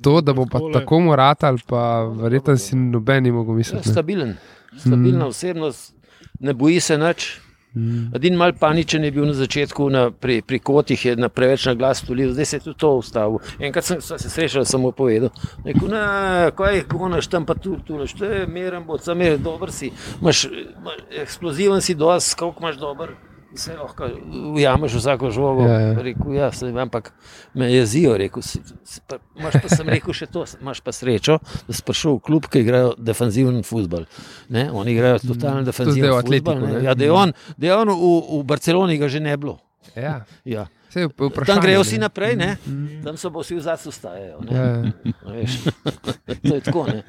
[0.00, 4.16] to, da bo pa tako moratal, pa verjetno si noben ni mogel Ja, misliti.
[4.16, 4.34] ne.
[4.76, 5.94] Stabilna osebnost,
[6.40, 7.40] ne boji se nič.
[7.74, 8.10] Mm.
[8.16, 11.74] Edin mal paničen je bil na začetku, na, pri, pri kotih je na preveč na
[11.78, 13.38] glas tulil, zdaj se je tudi to ustavil.
[13.60, 15.30] Enkrat sem se srečal, sem mu povedal,
[15.64, 19.70] rekel, ne, kaj gonaš tam pa tu, tu, tu je meren bo, sam je dober
[19.70, 23.14] si, imaš, imaš eksploziven si dos, koliko imaš dober.
[23.50, 24.06] Vse lahko
[24.54, 25.64] ujameš vsako žogo.
[25.66, 25.94] Ja, ja.
[26.02, 27.12] Rekel, ja, saj, ampak
[27.54, 28.14] me jezijo.
[28.18, 31.82] Rekel, si, si, pa, imaš pa sem rekel še to, imaš pa srečo, da si
[31.86, 34.06] prišel v klub, ki igrajo defensiven futbol.
[34.54, 36.20] Ne, oni igrajo totalno v futbol.
[36.20, 36.76] Atletiku, ne.
[36.78, 36.84] ne.
[36.86, 39.58] Ja, da je on, da je on v, v Barceloni ga že ne bilo.
[39.96, 40.66] Ja, Ja.
[40.90, 42.56] Vprašanje, Tam grejo vsi naprej, ne?
[43.04, 44.38] tam so pa vsi v zadnjem stajajo.
[44.50, 44.82] Ja,
[45.22, 45.62] A veš.
[46.48, 46.86] to je tako.
[46.90, 47.02] Ne?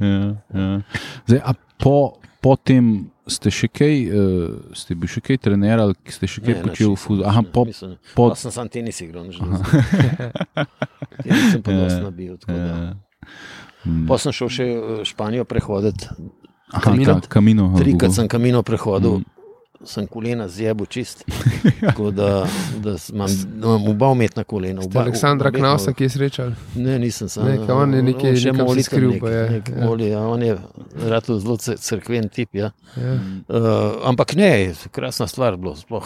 [0.00, 0.80] Ja, ja.
[1.28, 1.40] Zdaj,
[1.76, 2.84] po, po tem
[3.26, 4.16] ste še kaj, uh,
[4.72, 7.22] ste bili še kaj trener ali ste še kaj Ne, počel v futbolu?
[7.22, 7.90] nisem, Aha, po, nisem.
[8.12, 9.70] po, sem sam tenis igral, nič ne znam.
[11.22, 12.96] Tenis sem pa uh,
[14.06, 16.08] Pa sem šel še v Španijo prehoditi.
[16.70, 17.72] aha, ka, kamino.
[17.74, 19.39] Trikrat sem kamino prehodil, Mm.
[19.84, 21.24] Sem kolena zjebu čist.
[21.80, 22.46] Tako da,
[22.78, 24.82] da imam, imam oba umetna kolena.
[24.84, 26.50] Oba, Aleksandra Knausa, ki je srečal.
[26.74, 27.46] Ne, nisem sam.
[27.46, 29.86] Ne, on je nekam se molitelj skril, nek- je, nek ja.
[29.86, 30.58] moli, ja, on je
[31.04, 32.54] rado zelo cerkven tip.
[32.54, 32.70] Ja.
[32.96, 33.14] Ja.
[33.48, 33.62] Uh,
[34.04, 35.76] ampak ne, krasna stvar bilo.
[35.76, 36.04] Sploh.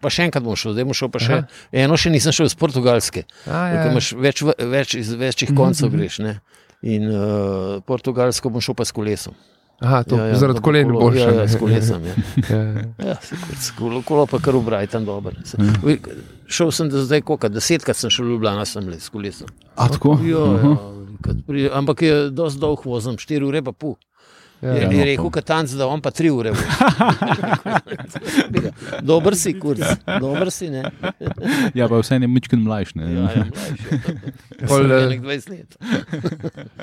[0.00, 1.32] Pa še enkrat bom šel, zdaj bom šel pa še.
[1.34, 1.62] Aha.
[1.74, 3.24] Eno še nisem šel iz Portugalske.
[3.44, 3.62] A, Ja.
[3.74, 3.86] ja.
[3.90, 5.98] Imaš več, več iz večjih Mhm, koncev mhm.
[5.98, 6.18] greš.
[6.22, 6.38] Ne?
[6.84, 9.34] In uh, Portugalsko bom šel pa s kolesom.
[9.80, 11.20] Aha, to Ja, ja, zaradi kolen kolo- boljše.
[11.20, 12.02] Ja, ja, s kolesom.
[12.04, 12.14] Ja.
[12.50, 12.62] Ja.
[13.04, 15.32] Ja, kurc, kolo, kolo pa kar ubraj tam dobro.
[15.44, 15.98] Se- Oj,
[16.46, 19.48] Šel sem do zdaj, koliko, desetkrat sem šel v Ljubljana, sem le s kolesom.
[19.76, 20.18] A, tako?
[20.22, 20.68] Jo, Aha.
[20.68, 20.76] ja,
[21.20, 23.96] kad pri, ampak je dosti dolg vozem, 4 ure pa pol.
[24.62, 24.70] Ja.
[24.70, 25.30] Je, Ja, je no, rekel, to.
[25.30, 26.52] katanc, da on pa 3 ure.
[29.02, 29.82] dober si, kurc,
[30.20, 30.82] dober si, ne.
[31.78, 32.94] Ja, pa vse je mečken mlajš.
[32.94, 33.12] Ne?
[33.12, 34.16] Ja, ja, mlajši.
[34.68, 35.76] Pol, Sem eh, nek 20 let.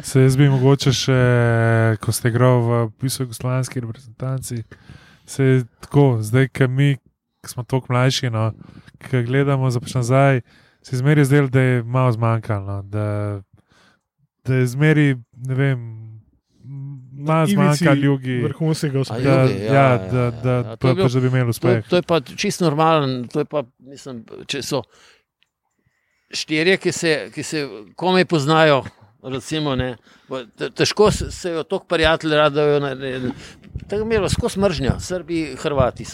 [0.05, 1.19] Se jaz bi mogoče še,
[2.03, 4.63] ko ste igrali v pisu jugoslovanski reprezentanci,
[5.25, 6.91] se je tako, zdaj, ki mi
[7.41, 8.51] ki smo tako mlajši, no,
[9.01, 10.41] ki gledamo za pač nazaj,
[10.81, 12.65] se zmeri zdelo, da je malo zmanjkalo.
[12.65, 13.41] no, Da,
[14.45, 15.81] da je zmeri, ne vem,
[17.21, 18.41] malo ivici zmanjkalo ljudi.
[18.41, 19.19] Vrhunskega uspeha.
[19.21, 20.63] Da, Ljugi, ja, ja, ja, da, ja, da, ja.
[20.63, 21.87] To pa, je bilo- pač, da bi imeli To, uspeh.
[21.87, 23.27] to je pa čisto normalen.
[23.27, 24.81] To je pa, mislim, če so
[26.31, 27.63] štirje, ki se, ki se
[27.95, 28.83] komaj poznajo.
[29.23, 29.97] Recimo, ne,
[30.75, 32.79] težko se jo toliko prijateljev radajo.
[33.87, 36.05] Tako je bilo skozi mržnja, Srbi, Hrvati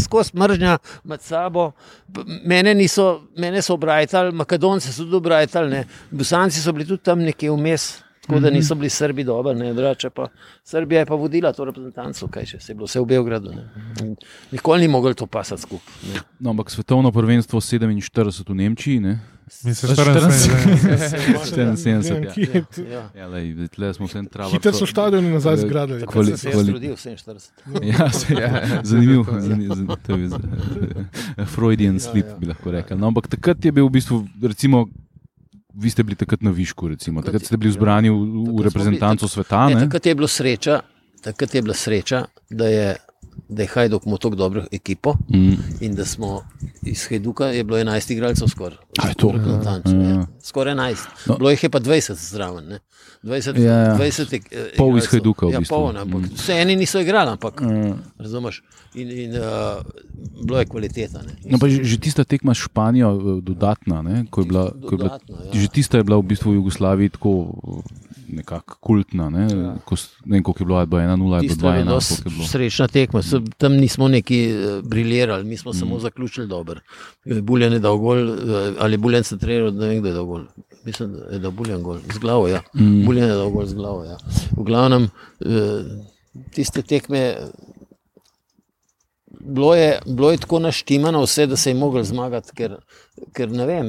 [0.00, 1.72] skozi mržnja med sabo.
[2.44, 7.50] Mene, niso, mene so obrajtali, Makedonci so tudi obrajtali, Busanci so bili tudi tam nekje
[7.50, 8.00] vmes.
[8.30, 10.28] Tako da niso bili Srbi dobri, ne drugače pa.
[10.64, 13.50] Srbija je pa vodila to reprezentanco, kaj še se je bilo, vse v Beogradu.
[13.50, 13.66] Ne.
[14.00, 14.14] In
[14.52, 15.94] Nikoli ni mogel to pasati skupaj.
[16.08, 16.20] ne.
[16.38, 17.98] No, ampak svetovno prvenstvo 47
[18.46, 19.18] v Nemčiji, ne?
[19.64, 20.30] Mislim, 74.
[21.44, 22.62] 74, ja.
[22.86, 23.10] ja.
[23.14, 23.26] Ja.
[23.26, 24.52] Ja, tle smo se entrali.
[24.52, 26.00] Hiter so stadioni nazaj zgradili.
[26.00, 27.50] Tako Kvali- sem se rodil, 47.
[27.82, 28.62] Ja, se, Ja.
[28.82, 29.40] zanimiv, je.
[29.40, 30.30] zanimiv,
[31.54, 32.36] Freudian slip, ja.
[32.36, 32.98] bi lahko rekel.
[32.98, 34.86] No, ampak takrat je bil v bistvu, recimo,
[35.74, 37.22] vi ste bili takrat na višku, recimo.
[37.22, 38.18] takrat ste bili zbrani v,
[38.58, 39.68] v reprezentanco sveta.
[39.68, 39.80] Ne, Ne?
[39.80, 40.80] takrat je bilo sreča,
[41.22, 42.96] takrat je bila sreča, da je,
[43.50, 45.52] da je Hajduk imel tako dobro ekipo Mm.
[45.80, 46.42] in da smo
[46.82, 48.78] iz Hajduka je bilo 11 igralcev skoraj.
[48.98, 49.32] A je to?
[49.36, 50.08] Ja, ja.
[50.10, 50.26] ja.
[50.40, 50.96] Skoraj 11.
[51.26, 51.36] No.
[51.36, 52.64] Bilo jih je pa 20 zraven.
[52.66, 52.78] Ne?
[53.22, 53.96] 20, Ja, ja.
[53.96, 55.10] 20 eh, Pol iz igralcev.
[55.12, 55.76] Hajduka v ja, bistvu.
[55.76, 56.34] Pol, ne, ampak Mm.
[56.34, 57.92] vse eni niso igrali, ampak Mm.
[58.18, 58.62] razumeš.
[58.94, 59.82] In, in uh,
[60.40, 61.18] bilo je kvaliteta.
[61.18, 61.32] Ne?
[61.44, 64.90] No, pa že, že tista tekma s Španijo, eh, dodatna, ne, ko je bila, ko
[64.90, 65.52] je bila, Dodatna, ja.
[65.54, 69.30] že tista je bila v bistvu v Jugoslaviji tako eh, nekako kultna.
[69.30, 69.74] Ne, ja.
[69.84, 71.84] ko, ne vem, koliko je bilo, ali bo 1-0 ali bo Tisto je 2-1.
[71.84, 72.48] bila koliko je bilo.
[72.48, 73.22] srečna tekma.
[73.22, 75.74] So, tam nismo neki uh, briljirali, mi smo mm.
[75.74, 76.80] samo zaključili dobro.
[77.42, 80.44] Buljan je dal gol, eh, ali Buljan se treniral, ne vem, kdo je dal gol.
[80.84, 82.48] Mislim, da je dal Buljan gol, z glavo.
[82.48, 82.62] Ja.
[82.74, 83.04] Mm.
[83.06, 84.04] Buljan je dal gol z glavo.
[84.04, 84.16] Ja.
[84.56, 85.10] V glavnem,
[86.54, 87.36] tiste tekme.
[89.40, 92.76] Bilo je, bilo je tako naštimano, vse, da se je mogel zmagati, ker,
[93.30, 93.86] ker ne vem,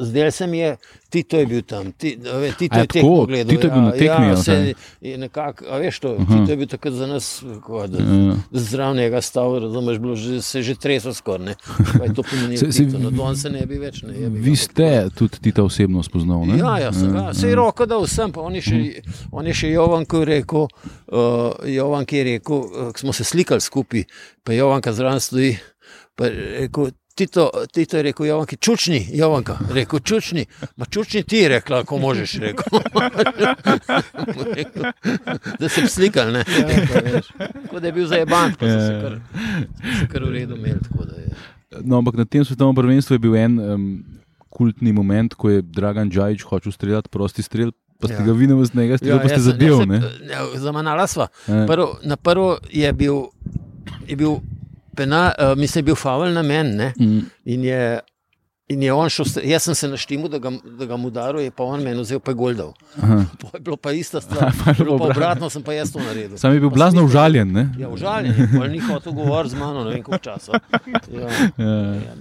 [0.00, 0.76] zdaj se mi je,
[1.10, 3.26] Tito je bil tam, ti, ve, Tito A je je tekmo tako?
[3.26, 3.50] gledal.
[3.50, 4.74] Tito je bil na tekmi, Ja, ali vse kaj?
[5.02, 8.34] je nekako, a veš to, Tito je bil takrat za nas, kako, da, Ja.
[8.52, 11.54] zdrav njega stal, razumeš, bilo že, se je že tresel skoraj, ne.
[12.00, 14.12] Je to pomeni, Se- se- Tito, no, danes se ne bi več, ne.
[14.12, 16.46] ga, Vi ampak- ste tudi Tita osebno spoznal.
[16.46, 16.58] Ne?
[16.58, 17.34] Ja, ja, sem ga.
[17.34, 18.78] Sej roko dal sem, pa on je še,
[19.32, 20.68] on je še Jovan, ko je rekel,
[21.08, 21.18] uh,
[21.66, 24.04] Jovan, ki je rekel, uh, smo se slikali skupaj,
[24.42, 25.58] pa Jovanka zraven stoji,
[26.14, 30.44] pa je rekel, Tito, Tito je rekel, Jovanki, čučni, Jovanka, rekel, čučni,
[30.76, 32.80] ma čučni ti je rekla, ko možeš, rekel.
[34.48, 34.82] rekel
[35.60, 36.44] da se bi slikali, ne.
[37.62, 39.18] Tako da je bil zajeban, pa so se kar,
[39.84, 40.78] so se kar v redu imeli.
[41.80, 44.04] No, ampak na tem svetovnem prvenstvu je bil en um,
[44.50, 48.24] kultni moment, ko je Dragan Džajič hotel streljati prosti strel, pa ste Ja.
[48.24, 49.68] ga vi na vas nekaj, ja, pa ste jaz sem- zadev.
[49.70, 50.00] jaz ne?
[50.00, 51.28] sem- ja, Zamanala sva.
[51.46, 51.66] Ja.
[51.66, 53.14] Prvo, na prvo je bil,
[54.06, 54.40] je bil,
[55.00, 56.92] pena, uh, mislim, je bil faul na meni.
[57.00, 57.26] Mm.
[57.54, 57.80] In je,
[58.70, 61.64] in je on šel, jaz sem se naštimu, da ga, da ga udaril, je pa
[61.64, 62.32] on meni vzel pa.
[62.96, 63.24] Aha.
[63.38, 64.52] To je bilo pa ista stvar.
[64.60, 65.50] Pa bilo pa obratno.
[65.50, 66.38] sem pa jaz to naredil.
[66.38, 67.50] Sam je bil blazno užaljen.
[67.50, 67.68] Ne?
[67.76, 70.52] Ja, užaljen je, pa ni hotel govoriti z mano, ne vem koliko časa.
[71.10, 71.26] Ja,
[71.58, 72.14] Ja, ja,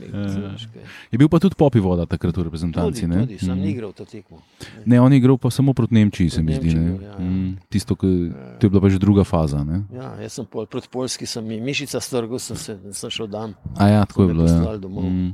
[0.65, 0.83] kaj.
[1.11, 3.01] Je bil pa tudi popi voda takrat v reprezentanci.
[3.01, 3.19] Tudi, ne?
[3.19, 3.61] tudi, sem Mm.
[3.61, 4.41] ni igral to tekmo.
[4.85, 6.67] Ne, on je igral pa samo proti Nemčiji, se mi zdi.
[6.67, 6.81] ne.
[6.81, 7.19] Nemčiji, ja, ja.
[7.19, 9.63] Mm, Tisto, ki, to je bila pa že druga faza.
[9.63, 9.83] Ne?
[9.93, 13.53] Ja, jaz sem pol, proti Poljski, sem mi mišica strgal, sem, se, sem šel dan.
[13.75, 14.43] A ja, tako je bilo.
[14.45, 14.77] Ja.
[14.77, 15.03] domov.
[15.03, 15.33] Mm.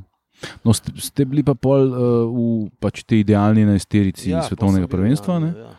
[0.64, 1.98] No, ste, ste bili pa pol uh,
[2.28, 5.52] v pač tej idealni enajsterici ja, svetovnega prvenstva ja, ne?
[5.56, 5.72] ja.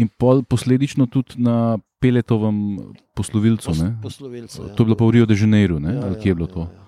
[0.00, 2.78] in pol posledično tudi na Peletovem
[3.18, 3.74] poslovilcu.
[3.74, 4.58] Pos, poslovilcu.
[4.68, 4.74] Ja.
[4.74, 5.96] To je bilo pa v Rio de Janeiro, ne?
[5.98, 6.62] Ja, ali ja, kje je bilo ja, to?
[6.70, 6.84] Ja.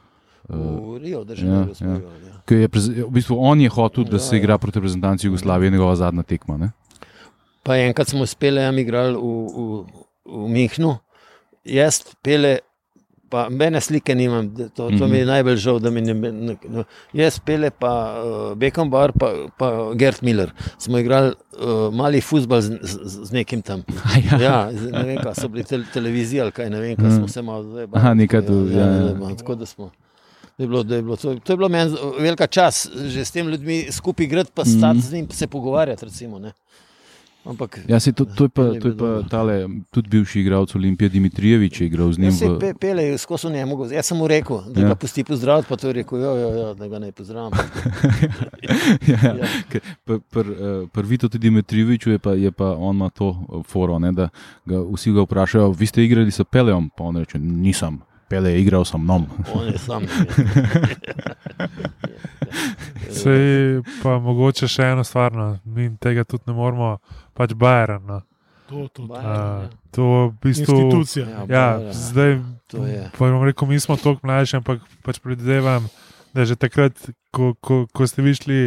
[0.51, 1.97] V Rio de ja, Janeiro smo ja.
[1.99, 2.23] igrali.
[2.27, 2.37] Ja.
[2.51, 2.69] Je
[3.07, 6.57] v bistvu on je hotel, da Ja, se igra proti reprezentanci Jugoslavije, njegova zadnja tekma.
[6.57, 6.71] Ne?
[7.63, 9.85] Pa enkrat smo s Pelejem igrali v, v,
[10.25, 10.97] v Mihnu,
[11.65, 12.59] jaz Pele,
[13.31, 16.15] pa mene slike nimam, to, to mi je najbolj žal, da mi ne.
[16.15, 16.85] ne no,
[17.15, 20.51] jaz Pele, pa uh, Beckenbauer, pa, pa Gert Miller.
[20.78, 23.82] Smo igrali uh, mali futbal z, z, z nekim tam.
[24.27, 24.39] ja.
[24.40, 27.28] Ja, z- ne vem, kaj so bili te, televizije ali kaj, ne vem, kaj smo
[27.28, 28.01] se malo zdaj bavili.
[28.01, 29.36] Aha, nekaj tu, ja, ja, ja, ja.
[29.36, 29.90] tako da smo.
[30.59, 33.31] Da je bilo, da je bilo, to, to je bilo meni velika čas, že s
[33.31, 35.01] tem ljudmi skupaj igrati, pa stati Mhm.
[35.01, 36.05] z njim, se pogovarjati.
[36.05, 36.52] Recimo, ne.
[37.51, 41.09] Ampak Ja, se, to, to je pa, to je pa tale, tudi bivši igralec Olimpije
[41.09, 42.31] Dimitrijevič je igral z njim.
[42.31, 43.89] Jaz se pe, pele skozi ne mogo.
[43.91, 44.87] Jaz sem mu rekel, da Ja.
[44.87, 44.89] ja.
[44.89, 47.53] ga pusti pozdraviti, pa to je rekel, jo, jo, jo, da ga ne pozdravim.
[49.11, 49.47] ja, Ja.
[49.69, 53.31] ker pr, pr, eh, Prvi to tudi Dimitrijeviču je pa, je pa on ima to
[53.31, 54.29] eh, foro, ne, da
[54.65, 57.99] ga vsi ga vprašajo, vi ste igrali s Pelejem, pa on reče, nisem.
[58.31, 59.24] Pele je igral sam nom.
[59.51, 60.07] On je sam.
[63.12, 65.59] Sej pa mogoče še eno stvar, no.
[65.66, 66.98] mi tega tudi ne moremo,
[67.35, 68.05] pač Bajeren.
[68.07, 68.20] No.
[68.69, 69.07] To, to, to.
[69.09, 70.77] Bayern, Uh, to v bistvu.
[70.77, 71.24] Institucija.
[71.27, 71.90] Ja, Ja, Bayern.
[71.93, 72.32] zdaj,
[72.69, 73.02] To je.
[73.11, 75.90] pa bom rekel, mi smo toliko mlajši, ampak pač predvidevam,
[76.31, 76.94] da že takrat,
[77.35, 78.61] ko, ko, ko ste vi šli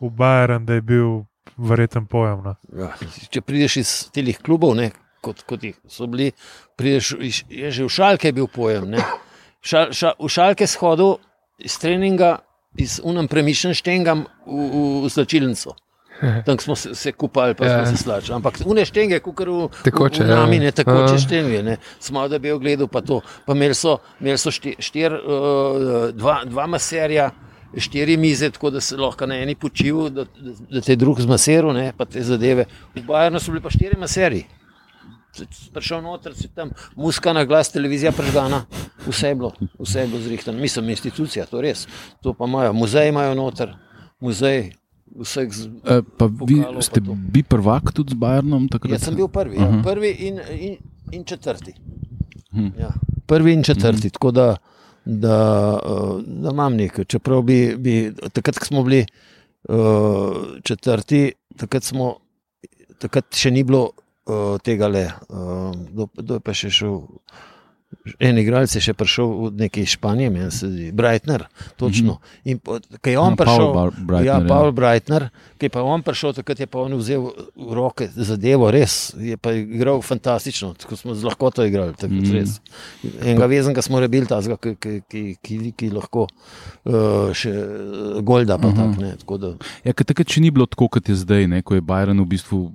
[0.00, 1.08] v Bajern, da je bil
[1.54, 2.40] verjeten pojem.
[2.42, 2.52] No.
[2.72, 2.96] Ja,
[3.28, 4.88] če prideš iz teh klubov, ne,
[5.22, 6.32] kot, kot jih so bili,
[6.76, 7.14] prideš,
[7.48, 8.90] je že v šalke bil pojem.
[8.96, 9.04] Ne.
[9.62, 11.16] Šal, ša, v šalke shodil
[11.62, 12.40] iz treninga,
[12.74, 14.66] iz unam premišljen štengam v,
[15.06, 15.76] v, slačilnico.
[16.46, 17.86] Tam smo se, se kupali, pa Ja.
[17.86, 18.34] smo se slačili.
[18.36, 20.62] Ampak une štenge, kot v, Tekoče, v, v nami, ja.
[20.62, 21.18] ne tekoče Ja.
[21.18, 21.62] štenge.
[21.62, 21.76] Ne.
[22.00, 23.20] Smo da bi ogledal pa to.
[23.46, 27.30] Pa imeli so, imeli so štir, štir, uh, dva, dva maserja.
[27.72, 30.26] Štiri mize, tako da se lahko na eni počival, da,
[30.68, 32.66] da, te drug zmasiral, ne, pa te zadeve.
[32.92, 34.42] V Bajernu so bili pa štiri maserji.
[35.72, 38.66] Prišel noter, si tam muska na glas, televizija prežgana,
[39.06, 40.60] vse je bilo, vse je bilo zrihtano.
[40.60, 41.86] Mislim, institucija, to res.
[42.20, 43.72] To pa imajo, muzej imajo noter,
[44.20, 44.72] muzej
[45.18, 45.48] vseh.
[45.52, 45.68] Z...
[45.84, 47.16] E, pa vi Pokalov pa ste to.
[47.16, 48.96] bili prvak tudi z Bajernom takrat?
[48.96, 49.68] Jaz sem bil prvi, ja.
[49.68, 49.80] Aha.
[49.84, 50.76] prvi in, in,
[51.12, 51.74] in četrti.
[52.52, 52.72] Hm.
[52.80, 52.92] Ja.
[53.26, 54.56] Prvi in četrti, tako da,
[55.04, 55.36] da,
[55.80, 57.04] uh, da imam nekaj.
[57.04, 59.06] Čeprav bi, bi takrat, ko smo bili
[59.68, 62.16] uh, četrti, takrat, smo,
[62.98, 63.90] takrat še ni bilo
[64.26, 65.06] uh, tega le.
[65.28, 67.00] Uh, kdo, kdo je pa še šel?
[68.18, 71.44] En igralec je še prišel od neke Španije, meni se zdi, Brightner,
[71.76, 72.14] točno.
[72.42, 74.48] In ko je on Ja, Paul prišel, Bar- Breitner, ja, ja.
[74.48, 78.72] Paul Brightner, ki je pa on prišel, takrat je pa on vzel v roke zadevo,
[78.72, 81.92] res je pa igral fantastično, tako smo z lahkoto igrali.
[81.92, 82.32] Takrat, Mhm.
[82.32, 82.56] res.
[83.20, 88.56] Enega vezenega smo rebili, tazga, ki, ki, ki, ki, ki lahko uh, še uh, golda
[88.56, 88.76] pa Aha.
[88.78, 89.52] tak, ne, tako da.
[89.84, 92.72] Ja, takrat še ni bilo tako, kot je zdaj, ne, ko je Bajern v bistvu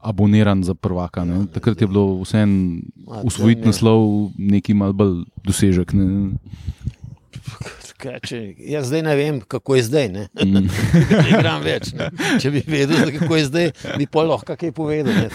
[0.00, 1.24] aboniran za prvaka.
[1.24, 1.46] Ne.
[1.52, 2.80] Takrat je bilo vseeno
[3.22, 5.92] usvojiti naslov neki mal bolj dosežek.
[5.92, 6.36] Ne.
[8.02, 10.08] Kaj, če, jaz zdaj ne vem, kako je zdaj.
[10.10, 10.66] Ne, Mm.
[11.22, 11.92] ne igram več.
[11.94, 12.08] Ne.
[12.42, 13.68] Če bi vedel, kako je zdaj,
[13.98, 15.14] bi pa lahko kaj povedal.
[15.14, 15.28] Ne.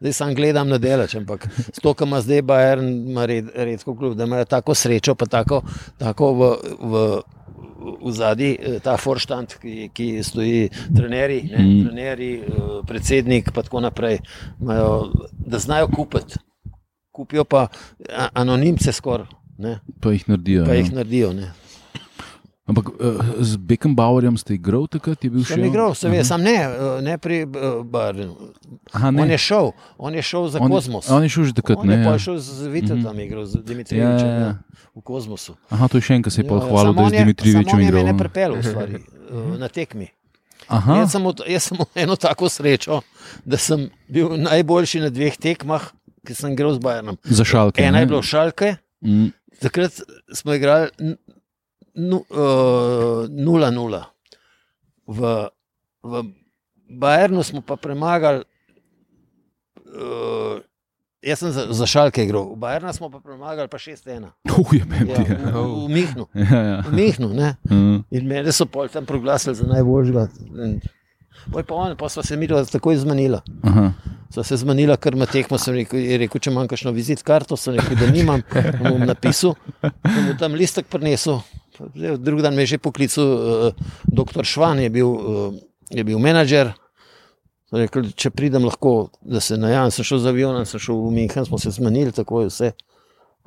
[0.00, 3.96] Zdaj sam gledam na delač, ampak s to, kar ima zdaj Bayern, ima red, redko
[3.96, 5.62] klub, da imajo tako srečo, pa tako,
[5.98, 6.52] tako v.
[6.80, 7.06] v
[8.00, 8.50] V zadnji
[8.80, 10.62] ta forštant, ki, ki stoji,
[10.96, 11.84] trenerji, ne, Mm.
[11.84, 12.42] trenerji, eh,
[12.86, 14.18] predsednik, pa tako naprej,
[14.60, 16.34] imajo, da znajo kupiti.
[17.12, 17.66] Kupijo pa
[18.32, 19.26] anonimce skoraj,
[20.00, 20.64] Pa jih naredijo.
[20.64, 21.32] pa jih naredijo.
[21.32, 21.52] Ne.
[22.64, 22.96] Ampak uh,
[23.38, 25.20] z Beckenbauerjem ste igral takrat?
[25.20, 26.68] Je bil Sem še igral, seveda, sam ne, eh,
[27.02, 28.32] ne pri uh, Barnu.
[28.90, 29.28] Aha, On ne.
[29.28, 29.68] je šel,
[29.98, 31.04] on je šel za On- Kozmos.
[31.06, 32.00] On je šel že takrat, on ne?
[32.00, 32.16] ja.
[32.16, 33.20] šel z Vitom, Mhm.
[33.20, 34.52] igral z Dimitrijevičem Ja, ja, ja.
[34.90, 35.52] v Kozmosu.
[35.68, 37.64] Aha, to je še enkrat se je pa Ja, ja, hvalil, da je z Dimitrijevičem
[37.66, 38.00] samo on je igral.
[38.02, 38.94] mene pripeljal, v stvari,
[39.30, 40.08] eh, na tekmi.
[40.66, 43.04] Aha, Jaz sem, jaz sem eno tako srečo,
[43.44, 45.84] da sem bil najboljši na dveh tekmah,
[46.22, 47.20] ki sem igral z Bajernom.
[47.22, 47.76] za šalke.
[47.78, 48.00] Ena ne?
[48.00, 49.36] je bila šalke, Mm.
[49.60, 49.92] takrat
[50.32, 51.12] smo igrali eh,
[51.96, 54.02] 0-0.
[55.06, 55.48] V,
[56.02, 56.24] v
[56.90, 58.44] Bajernu smo pa premagali,
[59.94, 60.58] uh,
[61.22, 64.28] jaz sem za, za šalke igral, v Bajernu smo pa premagali pa 6-1.
[64.50, 65.10] Uh, je meni.
[65.10, 65.60] Ja, Ja.
[65.60, 66.26] v, v Mihnu.
[66.34, 66.80] Ja, ja.
[66.82, 67.56] V Mihnu ne?
[67.70, 68.04] Mm.
[68.10, 70.28] In mene so pol tam proglasili za najboljšega.
[71.52, 73.42] Poj pa on, pa sva se mi takoj zmanila.
[73.62, 73.92] Aha.
[74.32, 75.58] Sva se zmanila, ker ima tekmo.
[75.60, 78.40] Sem rekel, rekel, če imam kakšno vizit karto, sem rekel, da nimam,
[78.80, 79.52] bom napisal,
[79.82, 81.42] mu tam listek prinesel.
[81.74, 83.74] Zdaj, Drugi dan me je že poklical, uh,
[84.04, 85.54] doktor Švan je bil, uh,
[85.90, 86.72] je bil menedžer.
[87.66, 89.90] Sem Rekel, če pridem, lahko, da se najavim.
[89.90, 92.68] Sem šel z avionom, sem šel v München, smo se zmanili, tako je vse.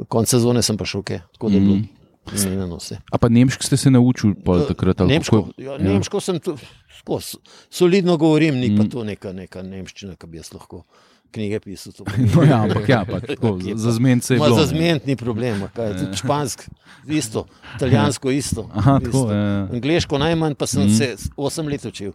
[0.07, 2.35] Konec sezone sem pa šel, okay, tako da je bilo Mhm.
[2.35, 2.97] zmenjeno vse.
[3.07, 5.01] A pa nemški ste se naučili pol takrat?
[5.01, 5.61] ali Nemško, kako?
[5.61, 6.57] ja, nemško sem tu
[6.91, 7.37] skozi.
[7.69, 8.89] Solidno govorim, ni pa Mm.
[8.89, 10.83] to neka, neka nemščina, ki bi jaz lahko
[11.27, 11.93] knjige pisal.
[11.97, 13.91] pa No, ja, ampak ja, pač, tako, za- pa?
[13.91, 14.55] zmen se je bilo.
[14.55, 14.67] za ne.
[14.69, 16.63] zmen ni problema, kaj, tudi špansko,
[17.07, 17.45] isto,
[17.75, 18.69] italijansko isto.
[18.73, 19.11] Aha, isto.
[19.11, 19.23] tako.
[19.27, 19.37] Ja.
[19.37, 19.67] ja.
[19.69, 20.89] Angliško najmanj, pa sem Mm.
[20.91, 22.11] se 8 let učil.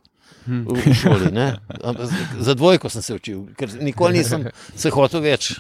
[0.47, 1.57] V v šoli, ne.
[2.39, 5.53] Za dvojko sem se učil, ker nikoli nisem se hotel več,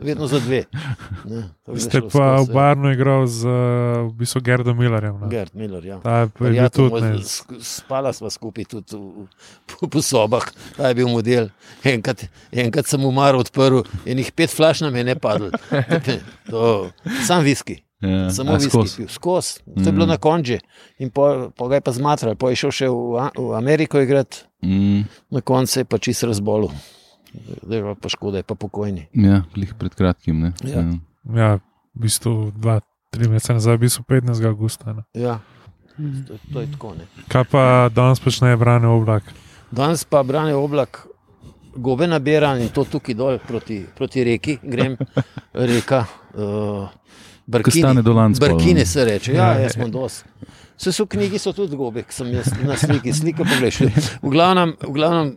[0.00, 0.64] vedno za dve.
[1.28, 1.44] Ne,
[1.76, 3.44] Ste pa v Barnu igral z
[4.08, 5.20] v bistvu Gerdom Millerjem.
[5.30, 5.98] Gerd Miller, ja.
[6.02, 9.28] Ta je bil Prijatelj tudi moj, Spala sva skupaj tudi v,
[9.68, 11.52] po, po sobah, ta je bil model.
[11.84, 15.52] Enkrat, enkrat sem umar odprl in jih pet flaš nam je ne padlo.
[16.52, 16.90] To,
[17.24, 18.30] sam viski, Ja.
[18.30, 19.62] samo viski skozi.
[19.64, 20.08] To je bilo Mm.
[20.08, 20.58] na konče
[20.98, 22.94] in po, po ga je pa zmatral, po je šel še v,
[23.32, 26.70] v Ameriko igrati, Mm, na koncu se je pa čist razbolil.
[27.62, 29.06] Zdaj je pa škoda, je pa pokojni.
[29.12, 30.40] ja, glih pred kratkim.
[30.40, 30.52] Ne?
[30.62, 30.82] Ja.
[31.32, 31.48] Ja,
[31.94, 32.80] v bistvu dva,
[33.10, 34.44] tri mesece nazaj, v bistvu 15.
[34.44, 34.92] augusta.
[34.92, 35.02] Ne.
[35.14, 35.38] Ja,
[36.26, 36.94] to, to je tako.
[36.94, 37.06] Ne.
[37.28, 39.22] Kaj pa danes počne brane oblak?
[39.70, 41.06] Danes pa brane oblak,
[41.74, 44.96] gobe nabiram in to tukaj dol proti, proti reki, grem
[45.52, 46.04] reka.
[46.32, 46.88] Uh,
[47.68, 48.86] stane do Lanc pol, Brkine ne?
[48.86, 50.22] se reče, ja, jaz sem dos.
[50.78, 53.90] Vse so knjigi, so tudi gobe, ki sem jaz na sliki, slike pogrešil.
[54.22, 55.34] V glavnem, v glavnem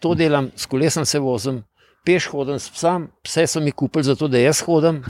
[0.00, 1.62] to delam, s kolesom se vozim,
[2.06, 5.02] peš hodim s psom, pse so mi kupili zato, da jaz hodim.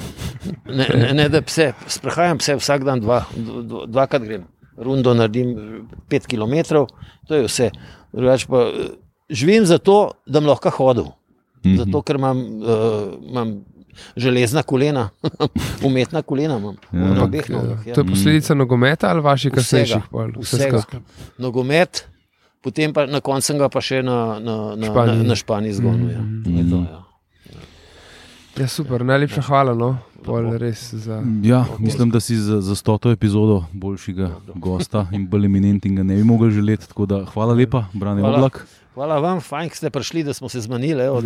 [0.66, 4.46] Ne, ne, ne da pse, sprehajam pse vsak dan, dva, dva, dvakrat grem.
[4.76, 5.54] Rundo naredim
[6.10, 6.84] 5 km,
[7.28, 7.70] to je vse.
[8.16, 8.90] Drugač pa, eh,
[9.30, 11.12] živim zato, da bom lahko hodil.
[11.64, 11.76] Mhm.
[11.80, 13.54] Zato, ker imam, uh, imam
[14.16, 15.09] železna kolena,
[15.86, 16.56] umetna kolena.
[16.56, 17.14] Imam, Ja.
[17.14, 17.94] na obeh nogah, ja.
[17.94, 19.56] To je posledica nogometa ali vaših Vsega.
[19.56, 20.31] kasnejših pol?
[20.39, 20.81] Vsega.
[20.81, 21.01] skupaj.
[21.39, 22.06] Nogomet,
[22.60, 25.16] potem pa na koncu sem ga pa še na, na, na, Španiji.
[25.16, 26.10] na, na Španiji zgonil.
[26.10, 26.23] Ja.
[26.48, 27.02] Je to, ja.
[28.56, 29.74] Ja, super, najlepša hvala.
[29.74, 29.98] No.
[30.24, 31.20] Pol res za...
[31.43, 36.24] Ja, mislim, da si za, za stoto epizodo boljšega gosta in bolj eminentnega ne bi
[36.24, 36.89] mogel želeti.
[36.89, 38.24] Tako da hvala lepa, Brane.
[38.24, 38.66] Oblak.
[38.94, 41.05] Hvala vam, fajn, da ste prišli, da smo se zmanili.
[41.05, 41.14] evo,